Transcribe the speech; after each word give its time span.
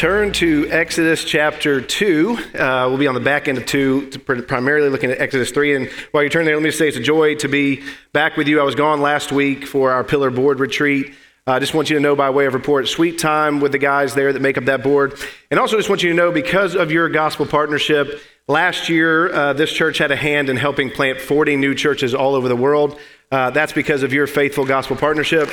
turn 0.00 0.32
to 0.32 0.66
Exodus 0.70 1.24
chapter 1.24 1.78
2. 1.78 2.38
Uh, 2.54 2.86
we'll 2.88 2.96
be 2.96 3.06
on 3.06 3.12
the 3.12 3.20
back 3.20 3.48
end 3.48 3.58
of 3.58 3.66
2, 3.66 4.08
primarily 4.48 4.88
looking 4.88 5.10
at 5.10 5.20
Exodus 5.20 5.50
3. 5.50 5.76
And 5.76 5.90
while 6.12 6.22
you 6.22 6.30
turn 6.30 6.46
there, 6.46 6.54
let 6.54 6.62
me 6.62 6.70
just 6.70 6.78
say 6.78 6.88
it's 6.88 6.96
a 6.96 7.02
joy 7.02 7.34
to 7.34 7.48
be 7.48 7.82
back 8.14 8.38
with 8.38 8.48
you. 8.48 8.60
I 8.60 8.62
was 8.62 8.74
gone 8.74 9.02
last 9.02 9.30
week 9.30 9.66
for 9.66 9.90
our 9.90 10.02
Pillar 10.02 10.30
Board 10.30 10.58
retreat. 10.58 11.12
I 11.46 11.56
uh, 11.56 11.60
just 11.60 11.74
want 11.74 11.90
you 11.90 11.96
to 11.96 12.00
know 12.00 12.16
by 12.16 12.30
way 12.30 12.46
of 12.46 12.54
report, 12.54 12.88
sweet 12.88 13.18
time 13.18 13.60
with 13.60 13.72
the 13.72 13.78
guys 13.78 14.14
there 14.14 14.32
that 14.32 14.40
make 14.40 14.56
up 14.56 14.64
that 14.64 14.82
board. 14.82 15.20
And 15.50 15.60
also 15.60 15.76
just 15.76 15.90
want 15.90 16.02
you 16.02 16.08
to 16.08 16.16
know 16.16 16.32
because 16.32 16.74
of 16.74 16.90
your 16.90 17.10
gospel 17.10 17.44
partnership, 17.44 18.22
last 18.48 18.88
year 18.88 19.30
uh, 19.30 19.52
this 19.52 19.70
church 19.70 19.98
had 19.98 20.10
a 20.10 20.16
hand 20.16 20.48
in 20.48 20.56
helping 20.56 20.90
plant 20.90 21.20
40 21.20 21.56
new 21.56 21.74
churches 21.74 22.14
all 22.14 22.34
over 22.34 22.48
the 22.48 22.56
world. 22.56 22.98
Uh, 23.30 23.50
that's 23.50 23.74
because 23.74 24.02
of 24.02 24.14
your 24.14 24.26
faithful 24.26 24.64
gospel 24.64 24.96
partnership. 24.96 25.50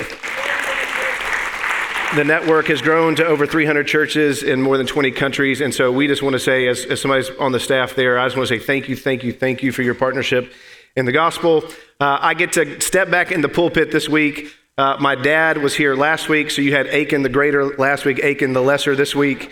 The 2.16 2.24
network 2.24 2.68
has 2.68 2.82
grown 2.82 3.18
to 3.18 3.26
over 3.26 3.46
300 3.46 3.86
churches 3.86 4.42
in 4.42 4.62
more 4.62 4.78
than 4.78 4.88
20 4.88 5.12
countries. 5.12 5.60
And 5.60 5.74
so 5.76 5.92
we 5.92 6.08
just 6.08 6.24
want 6.24 6.34
to 6.34 6.40
say, 6.40 6.68
as, 6.68 6.86
as 6.86 7.02
somebody's 7.02 7.30
on 7.32 7.52
the 7.52 7.60
staff 7.60 7.96
there, 7.96 8.18
I 8.18 8.26
just 8.26 8.38
want 8.38 8.48
to 8.48 8.58
say 8.58 8.64
thank 8.64 8.88
you, 8.88 8.96
thank 8.96 9.26
you, 9.26 9.34
thank 9.34 9.62
you 9.62 9.74
for 9.74 9.82
your 9.82 9.94
partnership 9.94 10.54
in 10.96 11.06
the 11.06 11.12
gospel. 11.12 11.66
Uh, 12.00 12.18
I 12.22 12.34
get 12.34 12.54
to 12.54 12.80
step 12.80 13.12
back 13.12 13.32
in 13.34 13.42
the 13.42 13.50
pulpit 13.50 13.92
this 13.92 14.08
week. 14.08 14.54
Uh, 14.78 14.96
my 15.02 15.16
dad 15.16 15.58
was 15.58 15.76
here 15.76 15.96
last 15.96 16.30
week, 16.30 16.50
so 16.50 16.62
you 16.62 16.74
had 16.74 16.88
Akin 16.88 17.24
the 17.24 17.30
greater 17.30 17.76
last 17.76 18.06
week, 18.06 18.24
Akin 18.24 18.54
the 18.54 18.62
lesser 18.62 18.96
this 18.96 19.14
week. 19.14 19.52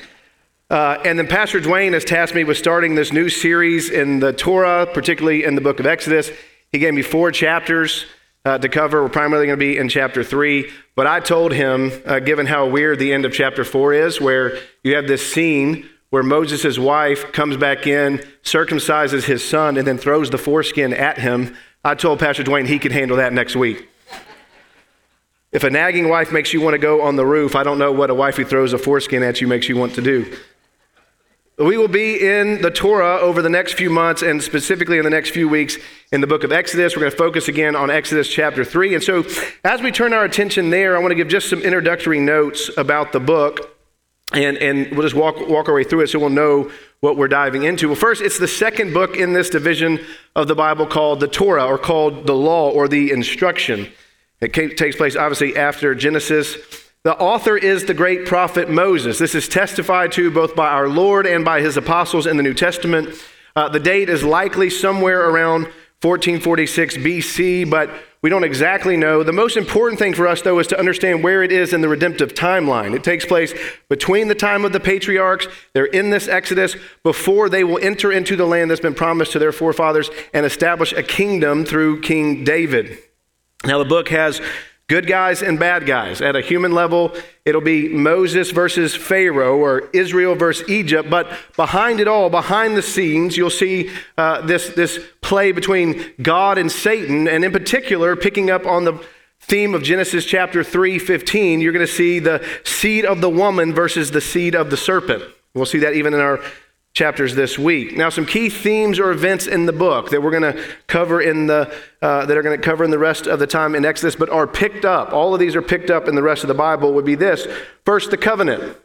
Uh, 0.70 0.98
and 1.04 1.20
then 1.20 1.28
Pastor 1.28 1.60
Dwayne 1.60 1.92
has 1.92 2.06
tasked 2.06 2.36
me 2.36 2.46
with 2.46 2.58
starting 2.58 2.96
this 2.96 3.12
new 3.12 3.28
series 3.28 3.90
in 3.90 4.22
the 4.22 4.32
Torah, 4.32 4.88
particularly 4.92 5.44
in 5.44 5.56
the 5.56 5.62
book 5.62 5.82
of 5.82 5.86
Exodus. 5.86 6.32
He 6.72 6.80
gave 6.80 6.94
me 6.94 7.02
four 7.02 7.32
chapters 7.32 8.06
uh, 8.46 8.60
to 8.60 8.70
cover. 8.70 9.04
We're 9.04 9.10
primarily 9.10 9.48
going 9.48 9.60
to 9.60 9.66
be 9.66 9.78
in 9.78 9.90
chapter 9.90 10.24
three. 10.24 10.72
But 10.96 11.08
I 11.08 11.20
told 11.20 11.52
him, 11.52 11.92
uh, 12.06 12.20
given 12.20 12.46
how 12.46 12.68
weird 12.68 13.00
the 13.00 13.12
end 13.12 13.26
of 13.26 13.34
chapter 13.34 13.66
four 13.66 13.94
is, 13.94 14.22
where 14.22 14.58
you 14.84 14.96
have 14.96 15.08
this 15.08 15.34
scene 15.34 15.90
where 16.12 16.24
Moses' 16.24 16.78
wife 16.78 17.34
comes 17.34 17.58
back 17.58 17.88
in, 17.88 18.20
circumcises 18.44 19.26
his 19.26 19.44
son, 19.44 19.76
and 19.76 19.86
then 19.86 19.98
throws 19.98 20.30
the 20.30 20.38
foreskin 20.38 20.94
at 20.94 21.18
him. 21.18 21.58
I 21.84 21.96
told 21.96 22.20
Pastor 22.20 22.44
Dwayne 22.44 22.68
he 22.68 22.80
could 22.80 22.94
handle 22.94 23.18
that 23.18 23.34
next 23.34 23.56
week. 23.56 23.90
If 25.52 25.64
a 25.64 25.70
nagging 25.70 26.10
wife 26.10 26.32
makes 26.32 26.54
you 26.54 26.62
want 26.62 26.74
to 26.74 26.78
go 26.78 27.02
on 27.02 27.16
the 27.16 27.26
roof, 27.26 27.56
I 27.56 27.64
don't 27.64 27.80
know 27.80 27.92
what 27.92 28.10
a 28.10 28.14
wife 28.14 28.38
who 28.38 28.46
throws 28.46 28.74
a 28.74 28.78
foreskin 28.78 29.24
at 29.24 29.42
you 29.42 29.48
makes 29.48 29.68
you 29.68 29.78
want 29.78 29.96
to 29.96 30.02
do. 30.02 30.38
We 31.58 31.78
will 31.78 31.88
be 31.88 32.18
in 32.18 32.62
the 32.62 32.70
Torah 32.70 33.18
over 33.20 33.42
the 33.42 33.50
next 33.50 33.76
few 33.76 33.90
months 33.90 34.22
and 34.22 34.44
specifically 34.44 34.98
in 34.98 35.06
the 35.06 35.10
next 35.10 35.30
few 35.30 35.48
weeks 35.48 35.78
in 36.12 36.20
the 36.20 36.28
book 36.28 36.44
of 36.44 36.52
Exodus. 36.52 36.96
We're 36.96 37.04
going 37.04 37.12
to 37.14 37.18
focus 37.18 37.48
again 37.48 37.78
on 37.78 37.90
Exodus 37.90 38.28
chapter 38.28 38.66
3. 38.66 38.96
And 38.96 39.02
so, 39.02 39.24
as 39.64 39.82
we 39.82 39.90
turn 39.90 40.12
our 40.12 40.26
attention 40.26 40.70
there, 40.70 40.98
I 40.98 41.00
want 41.00 41.12
to 41.12 41.16
give 41.16 41.30
just 41.30 41.50
some 41.50 41.62
introductory 41.62 42.20
notes 42.20 42.70
about 42.76 43.14
the 43.14 43.22
book. 43.22 43.74
And, 44.34 44.58
and 44.58 44.92
we'll 44.92 45.04
just 45.04 45.16
walk, 45.16 45.48
walk 45.48 45.70
our 45.70 45.76
way 45.76 45.86
through 45.86 46.02
it 46.02 46.08
so 46.08 46.20
we'll 46.20 46.30
know 46.30 46.70
what 47.00 47.16
we're 47.16 47.30
diving 47.30 47.64
into. 47.64 47.88
Well, 47.88 47.96
first, 47.96 48.22
it's 48.22 48.38
the 48.38 48.50
second 48.50 48.94
book 48.94 49.16
in 49.16 49.32
this 49.32 49.50
division 49.50 50.04
of 50.36 50.50
the 50.50 50.56
Bible 50.56 50.86
called 50.86 51.22
the 51.22 51.28
Torah, 51.30 51.66
or 51.66 51.78
called 51.78 52.28
the 52.28 52.36
Law, 52.36 52.70
or 52.70 52.90
the 52.90 53.12
Instruction. 53.12 53.90
It 54.42 54.52
takes 54.52 54.98
place 54.98 55.16
obviously 55.16 55.56
after 55.56 55.96
Genesis. 55.96 56.58
The 57.06 57.16
author 57.20 57.56
is 57.56 57.86
the 57.86 57.94
great 57.94 58.26
prophet 58.26 58.68
Moses. 58.68 59.20
This 59.20 59.36
is 59.36 59.48
testified 59.48 60.12
to 60.14 60.32
both 60.32 60.56
by 60.56 60.70
our 60.70 60.90
Lord 60.90 61.28
and 61.28 61.46
by 61.46 61.62
his 61.62 61.78
apostles 61.78 62.26
in 62.26 62.36
the 62.36 62.42
New 62.42 62.56
Testament. 62.56 63.10
Uh, 63.56 63.70
the 63.70 63.80
date 63.80 64.10
is 64.10 64.24
likely 64.24 64.72
somewhere 64.72 65.30
around 65.30 65.66
1446 66.02 66.98
BC, 66.98 67.70
but 67.70 67.92
we 68.24 68.32
don't 68.32 68.44
exactly 68.44 68.98
know. 68.98 69.22
The 69.22 69.32
most 69.32 69.56
important 69.56 70.00
thing 70.00 70.16
for 70.16 70.28
us, 70.28 70.42
though, 70.42 70.58
is 70.58 70.66
to 70.66 70.80
understand 70.80 71.24
where 71.24 71.44
it 71.44 71.52
is 71.52 71.74
in 71.74 71.82
the 71.82 71.88
redemptive 71.88 72.34
timeline. 72.34 72.96
It 72.96 73.04
takes 73.04 73.24
place 73.24 73.54
between 73.88 74.28
the 74.28 74.34
time 74.34 74.66
of 74.66 74.74
the 74.74 74.80
patriarchs, 74.80 75.48
they're 75.74 75.86
in 75.86 76.10
this 76.10 76.28
Exodus, 76.28 76.76
before 77.04 77.50
they 77.50 77.64
will 77.64 77.78
enter 77.84 78.12
into 78.12 78.36
the 78.36 78.48
land 78.48 78.72
that's 78.72 78.82
been 78.82 78.96
promised 78.96 79.32
to 79.34 79.40
their 79.40 79.52
forefathers 79.52 80.10
and 80.34 80.44
establish 80.44 80.92
a 80.92 81.04
kingdom 81.04 81.66
through 81.66 82.02
King 82.02 82.44
David. 82.44 82.98
Now, 83.64 83.78
the 83.78 83.86
book 83.86 84.10
has 84.10 84.42
good 84.88 85.08
guys 85.08 85.42
and 85.42 85.60
bad 85.60 85.86
guys. 85.86 86.22
At 86.22 86.36
a 86.36 86.42
human 86.42 86.72
level, 86.72 87.14
it'll 87.44 87.62
be 87.62 87.90
Moses 87.90 88.52
versus 88.52 88.96
Pharaoh 88.96 89.58
or 89.58 89.90
Israel 89.94 90.36
versus 90.36 90.70
Egypt. 90.70 91.10
But 91.10 91.32
behind 91.56 92.00
it 92.00 92.08
all, 92.08 92.30
behind 92.30 92.78
the 92.78 92.82
scenes, 92.82 93.36
you'll 93.36 93.50
see 93.50 93.90
uh, 94.18 94.42
this, 94.42 94.70
this 94.70 95.00
play 95.22 95.52
between 95.52 96.14
God 96.22 96.58
and 96.58 96.72
Satan. 96.72 97.28
And 97.28 97.44
in 97.44 97.52
particular, 97.52 98.16
picking 98.16 98.50
up 98.50 98.66
on 98.66 98.86
the 98.86 99.04
theme 99.40 99.74
of 99.74 99.84
Genesis 99.84 100.26
chapter 100.26 100.64
3 100.64 101.00
15, 101.00 101.62
you're 101.62 101.74
going 101.74 101.86
to 101.86 101.92
see 101.92 102.20
the 102.20 102.46
seed 102.64 103.06
of 103.06 103.22
the 103.22 103.30
woman 103.30 103.74
versus 103.74 104.12
the 104.12 104.22
seed 104.22 104.56
of 104.56 104.70
the 104.70 104.78
serpent. 104.78 105.24
We'll 105.54 105.66
see 105.66 105.80
that 105.80 105.94
even 105.94 106.14
in 106.14 106.20
our 106.20 106.42
chapters 106.96 107.36
this 107.36 107.60
week. 107.60 107.98
Now, 107.98 108.10
some 108.10 108.26
key 108.26 108.50
themes 108.50 109.00
or 109.00 109.12
events 109.12 109.48
in 109.48 109.66
the 109.66 109.74
book 109.74 110.10
that 110.12 110.24
we're 110.24 110.32
going 110.32 110.54
to 110.54 110.64
cover 110.88 111.22
in 111.22 111.46
the 111.46 111.72
uh, 112.02 112.26
that 112.26 112.38
are 112.38 112.42
going 112.42 112.60
to 112.60 112.64
cover 112.64 112.84
in 112.86 112.90
the 112.90 112.98
rest 112.98 113.28
of 113.28 113.38
the 113.38 113.46
time 113.46 113.76
in 113.76 113.84
Exodus, 113.84 114.16
but 114.16 114.30
are 114.30 114.48
picked 114.48 114.86
up. 114.86 115.12
All 115.12 115.34
of 115.34 115.40
these 115.40 115.56
are 115.56 115.62
picked 115.62 115.92
up 115.92 116.08
in 116.08 116.16
the 116.16 116.24
rest 116.24 116.44
of 116.44 116.48
the 116.48 116.54
Bible. 116.54 116.94
Would 116.94 117.06
be 117.06 117.16
this: 117.16 117.46
first, 117.86 118.12
the 118.12 118.18
covenant. 118.18 118.78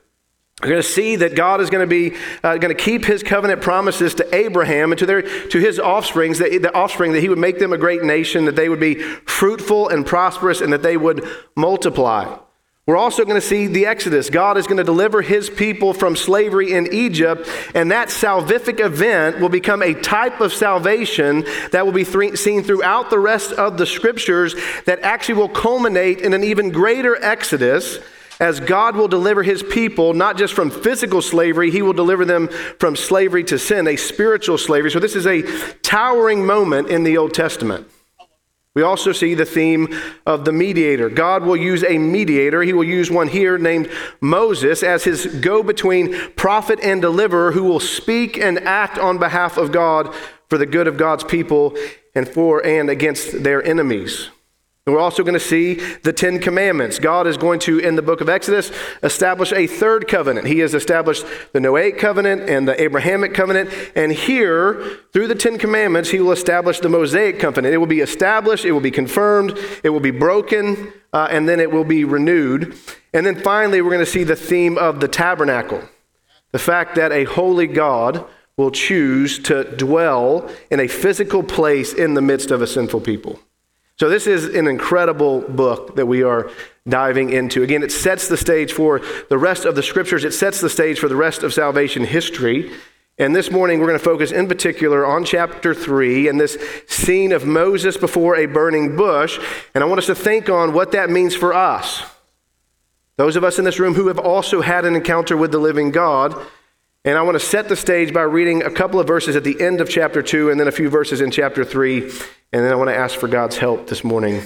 We're 0.61 0.69
going 0.69 0.83
to 0.83 0.89
see 0.89 1.17
that 1.17 1.37
God 1.37 1.63
is 1.63 1.71
going 1.71 1.89
to 1.89 2.11
be 2.11 2.19
uh, 2.43 2.59
going 2.59 2.77
to 2.77 2.83
keep 2.83 3.05
His 3.05 3.23
covenant 3.23 3.63
promises 3.63 4.13
to 4.17 4.35
Abraham 4.35 4.93
and 4.93 4.99
to 4.99 5.07
their 5.07 5.23
to 5.23 5.59
his 5.59 5.79
offsprings, 5.79 6.39
that 6.39 6.51
the 6.51 6.75
offspring 6.75 7.13
that 7.13 7.21
He 7.21 7.29
would 7.29 7.39
make 7.39 7.61
them 7.61 7.73
a 7.73 7.79
great 7.79 8.03
nation, 8.03 8.45
that 8.45 8.57
they 8.57 8.69
would 8.69 8.81
be 8.81 8.97
fruitful 8.97 9.89
and 9.89 10.05
prosperous, 10.05 10.61
and 10.61 10.73
that 10.73 10.83
they 10.83 10.97
would 10.97 11.27
multiply. 11.57 12.37
We're 12.87 12.97
also 12.97 13.25
going 13.25 13.41
to 13.41 13.47
see 13.47 13.69
the 13.69 13.87
Exodus. 13.87 14.31
God 14.31 14.59
is 14.59 14.67
going 14.67 14.79
to 14.79 14.85
deliver 14.85 15.23
his 15.23 15.49
people 15.49 15.93
from 15.95 16.17
slavery 16.17 16.73
in 16.73 16.93
Egypt, 16.93 17.49
and 17.73 17.93
that 17.93 18.09
salvific 18.09 18.81
event 18.81 19.39
will 19.39 19.49
become 19.49 19.81
a 19.83 19.95
type 19.95 20.41
of 20.41 20.53
salvation 20.53 21.45
that 21.71 21.85
will 21.85 21.93
be 21.93 22.05
th- 22.05 22.37
seen 22.37 22.65
throughout 22.65 23.11
the 23.11 23.19
rest 23.19 23.53
of 23.53 23.79
the 23.79 23.87
scriptures 23.87 24.57
that 24.87 24.99
actually 25.03 25.35
will 25.35 25.49
culminate 25.49 26.21
in 26.21 26.35
an 26.35 26.43
even 26.43 26.71
greater 26.71 27.15
Exodus 27.23 28.01
as 28.41 28.59
God 28.59 28.97
will 28.97 29.07
deliver 29.07 29.45
his 29.45 29.63
people 29.63 30.15
not 30.15 30.37
just 30.39 30.55
from 30.55 30.71
physical 30.71 31.23
slavery, 31.23 31.71
he 31.71 31.83
will 31.83 31.93
deliver 31.93 32.25
them 32.25 32.49
from 32.79 32.97
slavery 32.97 33.45
to 33.45 33.59
sin, 33.59 33.87
a 33.87 33.97
spiritual 33.97 34.59
slavery. 34.59 34.91
So, 34.91 34.99
this 34.99 35.15
is 35.15 35.27
a 35.27 35.43
towering 35.83 36.45
moment 36.45 36.89
in 36.89 37.05
the 37.05 37.19
Old 37.19 37.35
Testament. 37.35 37.87
We 38.75 38.83
also 38.83 39.11
see 39.11 39.35
the 39.35 39.45
theme 39.45 39.89
of 40.27 40.45
the 40.45 40.53
mediator. 40.53 41.09
God 41.09 41.43
will 41.43 41.57
use 41.57 41.83
a 41.83 41.99
mediator. 41.99 42.63
He 42.63 42.73
will 42.73 42.85
use 42.85 43.11
one 43.11 43.27
here 43.27 43.59
named 43.59 43.91
Moses 44.21 44.85
as 44.85 45.03
his 45.03 45.27
go 45.27 45.65
between 45.65 46.15
prophet 46.37 46.79
and 46.81 47.03
deliverer 47.03 47.51
who 47.51 47.65
will 47.65 47.81
speak 47.81 48.39
and 48.39 48.61
act 48.61 48.97
on 48.97 49.19
behalf 49.19 49.57
of 49.57 49.73
God 49.73 50.15
for 50.49 50.57
the 50.57 50.67
good 50.67 50.87
of 50.87 50.97
God's 50.97 51.25
people 51.25 51.77
and 52.15 52.29
for 52.29 52.65
and 52.65 52.89
against 52.89 53.43
their 53.43 53.63
enemies. 53.65 54.31
We're 54.91 55.01
also 55.01 55.23
going 55.23 55.35
to 55.35 55.41
see 55.41 55.75
the 55.75 56.13
Ten 56.13 56.39
Commandments. 56.39 56.99
God 56.99 57.27
is 57.27 57.37
going 57.37 57.61
to, 57.61 57.79
in 57.79 57.97
the 57.97 58.03
book 58.03 58.21
of 58.21 58.29
Exodus, 58.29 58.71
establish 59.03 59.53
a 59.53 59.67
third 59.67 60.09
covenant. 60.09 60.47
He 60.47 60.59
has 60.61 60.75
established 60.75 61.25
the 61.53 61.59
Noahic 61.59 61.99
covenant 61.99 62.49
and 62.49 62.67
the 62.67 62.81
Abrahamic 62.81 63.35
covenant. 63.35 63.71
And 63.95 64.13
here, 64.13 64.99
through 65.13 65.29
the 65.29 65.35
Ten 65.35 65.59
Commandments, 65.59 66.11
He 66.11 66.21
will 66.21 66.33
establish 66.33 66.81
the 66.81 66.89
Mosaic 66.89 67.39
covenant. 67.39 67.75
It 67.75 67.79
will 67.79 67.87
be 67.87 68.01
established, 68.01 68.65
it 68.65 68.73
will 68.73 68.81
be 68.81 68.91
confirmed, 68.91 69.59
it 69.83 69.91
will 69.91 70.01
be 70.01 70.11
broken, 70.11 70.93
uh, 71.13 71.29
and 71.31 71.49
then 71.49 71.61
it 71.61 71.71
will 71.71 71.85
be 71.85 72.05
renewed. 72.05 72.77
And 73.13 73.27
then 73.27 73.37
finally, 73.37 73.83
we're 73.83 73.91
going 73.91 74.01
to 74.01 74.07
see 74.07 74.25
the 74.25 74.37
theme 74.37 74.79
of 74.79 75.01
the 75.01 75.09
tabernacle 75.09 75.83
the 76.53 76.59
fact 76.59 76.97
that 76.97 77.13
a 77.13 77.25
holy 77.25 77.67
God 77.67 78.25
will 78.57 78.71
choose 78.71 79.39
to 79.39 79.65
dwell 79.77 80.51
in 80.71 80.81
a 80.81 80.89
physical 80.89 81.43
place 81.43 81.93
in 81.93 82.15
the 82.15 82.23
midst 82.23 82.51
of 82.51 82.61
a 82.61 82.67
sinful 82.67 83.01
people. 83.01 83.39
So, 84.01 84.09
this 84.09 84.27
is 84.27 84.55
an 84.55 84.67
incredible 84.67 85.43
book 85.43 85.97
that 85.97 86.07
we 86.07 86.23
are 86.23 86.51
diving 86.89 87.35
into. 87.35 87.63
Again, 87.63 87.83
it 87.83 87.93
sets 87.93 88.29
the 88.29 88.37
stage 88.39 88.73
for 88.73 89.03
the 89.29 89.37
rest 89.37 89.67
of 89.67 89.75
the 89.75 89.83
scriptures, 89.83 90.25
it 90.25 90.33
sets 90.33 90.59
the 90.59 90.71
stage 90.71 90.99
for 90.99 91.07
the 91.07 91.17
rest 91.17 91.43
of 91.43 91.53
salvation 91.53 92.05
history. 92.05 92.73
And 93.19 93.37
this 93.37 93.51
morning, 93.51 93.79
we're 93.79 93.89
going 93.89 93.99
to 93.99 94.03
focus 94.03 94.33
in 94.33 94.49
particular 94.49 95.05
on 95.05 95.27
chapter 95.27 95.75
3 95.75 96.29
and 96.29 96.41
this 96.41 96.57
scene 96.89 97.31
of 97.31 97.45
Moses 97.45 97.99
before 97.99 98.37
a 98.37 98.47
burning 98.47 98.97
bush. 98.97 99.39
And 99.75 99.85
I 99.85 99.87
want 99.87 99.99
us 99.99 100.07
to 100.07 100.15
think 100.15 100.49
on 100.49 100.73
what 100.73 100.93
that 100.93 101.11
means 101.11 101.37
for 101.37 101.53
us. 101.53 102.03
Those 103.19 103.37
of 103.37 103.45
us 103.45 103.59
in 103.59 103.67
this 103.67 103.79
room 103.79 103.93
who 103.93 104.09
have 104.09 104.19
also 104.19 104.63
had 104.63 104.87
an 104.87 104.97
encounter 104.97 105.37
with 105.37 105.53
the 105.53 105.59
living 105.59 105.91
God. 105.91 106.35
And 107.05 107.17
I 107.17 107.23
want 107.23 107.35
to 107.37 107.45
set 107.45 107.69
the 107.69 107.77
stage 107.77 108.13
by 108.13 108.23
reading 108.23 108.63
a 108.63 108.71
couple 108.71 109.01
of 109.01 109.07
verses 109.07 109.35
at 109.35 109.45
the 109.45 109.61
end 109.61 109.81
of 109.81 109.89
chapter 109.89 110.23
2 110.23 110.51
and 110.51 110.61
then 110.61 110.69
a 110.69 110.73
few 110.73 110.91
verses 110.91 111.21
in 111.21 111.31
chapter 111.31 111.65
3 111.65 112.11
and 112.53 112.65
then 112.65 112.73
I 112.73 112.75
want 112.75 112.91
to 112.91 112.97
ask 112.97 113.19
for 113.19 113.29
God's 113.29 113.57
help 113.59 113.87
this 113.87 114.03
morning. 114.03 114.43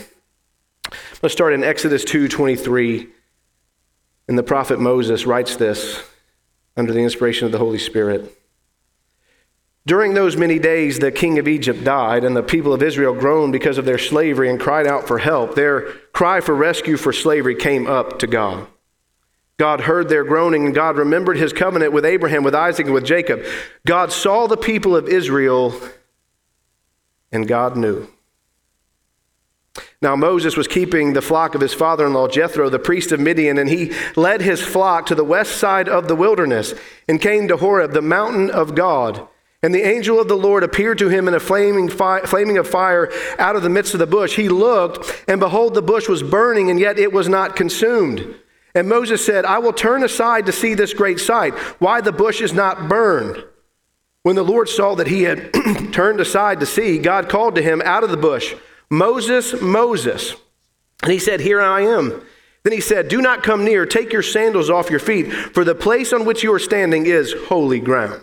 Let's 1.22 1.32
start 1.32 1.54
in 1.54 1.64
Exodus 1.64 2.04
2:23. 2.04 3.08
And 4.28 4.38
the 4.38 4.42
prophet 4.42 4.78
Moses 4.78 5.26
writes 5.26 5.56
this 5.56 6.02
under 6.76 6.92
the 6.92 7.00
inspiration 7.00 7.46
of 7.46 7.52
the 7.52 7.58
Holy 7.58 7.78
Spirit. 7.78 8.30
During 9.86 10.14
those 10.14 10.36
many 10.36 10.58
days, 10.58 10.98
the 10.98 11.12
king 11.12 11.38
of 11.38 11.46
Egypt 11.46 11.84
died, 11.84 12.24
and 12.24 12.34
the 12.34 12.42
people 12.42 12.72
of 12.72 12.82
Israel 12.82 13.12
groaned 13.14 13.52
because 13.52 13.76
of 13.76 13.84
their 13.84 13.98
slavery 13.98 14.48
and 14.48 14.58
cried 14.58 14.86
out 14.86 15.06
for 15.06 15.18
help. 15.18 15.54
Their 15.54 15.82
cry 16.12 16.40
for 16.40 16.54
rescue 16.54 16.96
for 16.96 17.12
slavery 17.12 17.54
came 17.54 17.86
up 17.86 18.18
to 18.20 18.26
God. 18.26 18.66
God 19.56 19.82
heard 19.82 20.08
their 20.08 20.24
groaning, 20.24 20.66
and 20.66 20.74
God 20.74 20.96
remembered 20.96 21.36
his 21.36 21.52
covenant 21.52 21.92
with 21.92 22.04
Abraham, 22.04 22.42
with 22.42 22.54
Isaac, 22.54 22.86
and 22.86 22.94
with 22.94 23.04
Jacob. 23.04 23.44
God 23.86 24.10
saw 24.12 24.46
the 24.46 24.56
people 24.56 24.96
of 24.96 25.08
Israel, 25.08 25.80
and 27.30 27.46
God 27.46 27.76
knew. 27.76 28.08
Now, 30.02 30.16
Moses 30.16 30.56
was 30.56 30.68
keeping 30.68 31.12
the 31.12 31.22
flock 31.22 31.54
of 31.54 31.60
his 31.60 31.72
father 31.72 32.06
in 32.06 32.12
law, 32.12 32.28
Jethro, 32.28 32.68
the 32.68 32.78
priest 32.78 33.10
of 33.10 33.20
Midian, 33.20 33.58
and 33.58 33.70
he 33.70 33.92
led 34.16 34.42
his 34.42 34.60
flock 34.60 35.06
to 35.06 35.14
the 35.14 35.24
west 35.24 35.56
side 35.56 35.88
of 35.88 36.08
the 36.08 36.16
wilderness 36.16 36.74
and 37.08 37.20
came 37.20 37.48
to 37.48 37.56
Horeb, 37.56 37.92
the 37.92 38.02
mountain 38.02 38.50
of 38.50 38.74
God. 38.74 39.26
And 39.62 39.74
the 39.74 39.86
angel 39.86 40.20
of 40.20 40.28
the 40.28 40.36
Lord 40.36 40.62
appeared 40.62 40.98
to 40.98 41.08
him 41.08 41.26
in 41.26 41.32
a 41.32 41.40
flaming, 41.40 41.88
fi- 41.88 42.20
flaming 42.20 42.58
of 42.58 42.68
fire 42.68 43.10
out 43.38 43.56
of 43.56 43.62
the 43.62 43.70
midst 43.70 43.94
of 43.94 43.98
the 43.98 44.06
bush. 44.06 44.36
He 44.36 44.50
looked, 44.50 45.24
and 45.26 45.40
behold, 45.40 45.72
the 45.72 45.80
bush 45.80 46.06
was 46.06 46.22
burning, 46.22 46.70
and 46.70 46.78
yet 46.78 46.98
it 46.98 47.12
was 47.12 47.28
not 47.28 47.56
consumed. 47.56 48.34
And 48.74 48.88
Moses 48.88 49.24
said, 49.24 49.44
I 49.44 49.58
will 49.58 49.72
turn 49.72 50.02
aside 50.02 50.46
to 50.46 50.52
see 50.52 50.74
this 50.74 50.94
great 50.94 51.20
sight, 51.20 51.54
why 51.80 52.00
the 52.00 52.12
bush 52.12 52.40
is 52.40 52.52
not 52.52 52.88
burned. 52.88 53.44
When 54.22 54.36
the 54.36 54.42
Lord 54.42 54.68
saw 54.68 54.94
that 54.96 55.06
he 55.06 55.22
had 55.22 55.52
turned 55.92 56.20
aside 56.20 56.60
to 56.60 56.66
see, 56.66 56.98
God 56.98 57.28
called 57.28 57.54
to 57.54 57.62
him 57.62 57.82
out 57.84 58.02
of 58.02 58.10
the 58.10 58.16
bush, 58.16 58.54
Moses, 58.90 59.60
Moses. 59.60 60.34
And 61.02 61.12
he 61.12 61.18
said, 61.18 61.40
Here 61.40 61.60
I 61.60 61.82
am. 61.82 62.22
Then 62.64 62.72
he 62.72 62.80
said, 62.80 63.08
Do 63.08 63.20
not 63.20 63.42
come 63.42 63.64
near, 63.64 63.84
take 63.84 64.12
your 64.12 64.22
sandals 64.22 64.70
off 64.70 64.90
your 64.90 64.98
feet, 64.98 65.30
for 65.30 65.64
the 65.64 65.74
place 65.74 66.12
on 66.12 66.24
which 66.24 66.42
you 66.42 66.52
are 66.54 66.58
standing 66.58 67.06
is 67.06 67.34
holy 67.48 67.80
ground. 67.80 68.22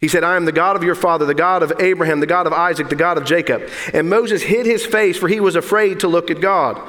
He 0.00 0.08
said, 0.08 0.24
I 0.24 0.34
am 0.34 0.46
the 0.46 0.52
God 0.52 0.74
of 0.74 0.82
your 0.82 0.96
father, 0.96 1.26
the 1.26 1.34
God 1.34 1.62
of 1.62 1.74
Abraham, 1.78 2.20
the 2.20 2.26
God 2.26 2.48
of 2.48 2.52
Isaac, 2.52 2.88
the 2.88 2.96
God 2.96 3.18
of 3.18 3.24
Jacob. 3.24 3.68
And 3.92 4.10
Moses 4.10 4.42
hid 4.42 4.66
his 4.66 4.84
face, 4.84 5.16
for 5.16 5.28
he 5.28 5.38
was 5.38 5.54
afraid 5.54 6.00
to 6.00 6.08
look 6.08 6.30
at 6.30 6.40
God. 6.40 6.82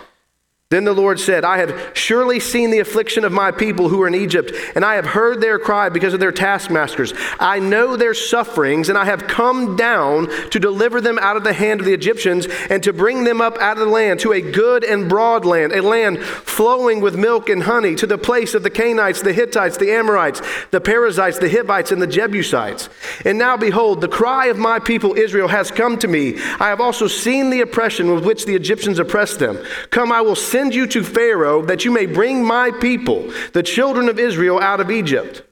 Then 0.73 0.85
the 0.85 0.93
Lord 0.93 1.19
said, 1.19 1.45
I 1.45 1.59
have 1.59 1.91
surely 1.93 2.39
seen 2.39 2.71
the 2.71 2.79
affliction 2.79 3.23
of 3.25 3.31
my 3.31 3.51
people 3.51 3.89
who 3.89 4.01
are 4.01 4.07
in 4.07 4.15
Egypt, 4.15 4.51
and 4.73 4.83
I 4.83 4.95
have 4.95 5.05
heard 5.05 5.39
their 5.39 5.59
cry 5.59 5.89
because 5.89 6.15
of 6.15 6.19
their 6.19 6.31
taskmasters. 6.31 7.13
I 7.39 7.59
know 7.59 7.95
their 7.95 8.15
sufferings, 8.15 8.89
and 8.89 8.97
I 8.97 9.05
have 9.05 9.27
come 9.27 9.75
down 9.75 10.29
to 10.49 10.59
deliver 10.59 10.99
them 10.99 11.19
out 11.19 11.37
of 11.37 11.43
the 11.43 11.53
hand 11.53 11.79
of 11.79 11.85
the 11.85 11.93
Egyptians 11.93 12.47
and 12.71 12.81
to 12.81 12.91
bring 12.91 13.23
them 13.23 13.39
up 13.39 13.59
out 13.59 13.77
of 13.77 13.85
the 13.85 13.93
land 13.93 14.19
to 14.21 14.33
a 14.33 14.41
good 14.41 14.83
and 14.83 15.07
broad 15.07 15.45
land, 15.45 15.73
a 15.73 15.83
land 15.83 16.23
flowing 16.23 17.01
with 17.01 17.15
milk 17.15 17.49
and 17.49 17.61
honey, 17.61 17.93
to 17.93 18.07
the 18.07 18.17
place 18.17 18.55
of 18.55 18.63
the 18.63 18.71
Canaanites, 18.71 19.21
the 19.21 19.31
Hittites, 19.31 19.77
the 19.77 19.91
Amorites, 19.91 20.41
the 20.71 20.81
Perizzites, 20.81 21.37
the 21.37 21.51
Hivites, 21.51 21.91
and 21.91 22.01
the 22.01 22.07
Jebusites. 22.07 22.89
And 23.25 23.37
now 23.37 23.57
behold, 23.57 24.01
the 24.01 24.07
cry 24.07 24.47
of 24.47 24.57
my 24.57 24.79
people 24.79 25.13
Israel 25.13 25.49
has 25.49 25.69
come 25.69 25.99
to 25.99 26.07
me. 26.07 26.39
I 26.59 26.69
have 26.69 26.81
also 26.81 27.05
seen 27.05 27.51
the 27.51 27.61
oppression 27.61 28.11
with 28.11 28.25
which 28.25 28.47
the 28.47 28.55
Egyptians 28.55 28.97
oppressed 28.97 29.37
them. 29.37 29.63
Come, 29.91 30.11
I 30.11 30.21
will 30.21 30.35
send 30.35 30.62
send 30.63 30.73
you 30.73 30.87
to 30.87 31.03
Pharaoh 31.03 31.61
that 31.63 31.83
you 31.83 31.91
may 31.91 32.05
bring 32.05 32.45
my 32.45 32.71
people, 32.71 33.33
the 33.51 33.61
children 33.61 34.07
of 34.07 34.17
Israel, 34.17 34.61
out 34.61 34.79
of 34.79 34.89
Egypt. 34.89 35.43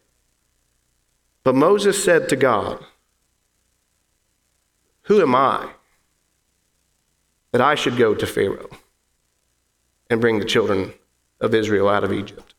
But 1.44 1.54
Moses 1.54 2.02
said 2.02 2.30
to 2.30 2.38
God, 2.38 2.82
Who 5.04 5.22
am 5.22 5.36
I 5.36 5.72
that 7.52 7.60
I 7.60 7.76
should 7.76 7.98
go 7.98 8.16
to 8.16 8.26
Pharaoh 8.26 8.70
and 10.10 10.22
bring 10.22 10.40
the 10.40 10.46
children 10.46 10.94
of 11.42 11.54
Israel 11.54 11.90
out 11.90 12.06
of 12.06 12.14
Egypt? 12.14 12.56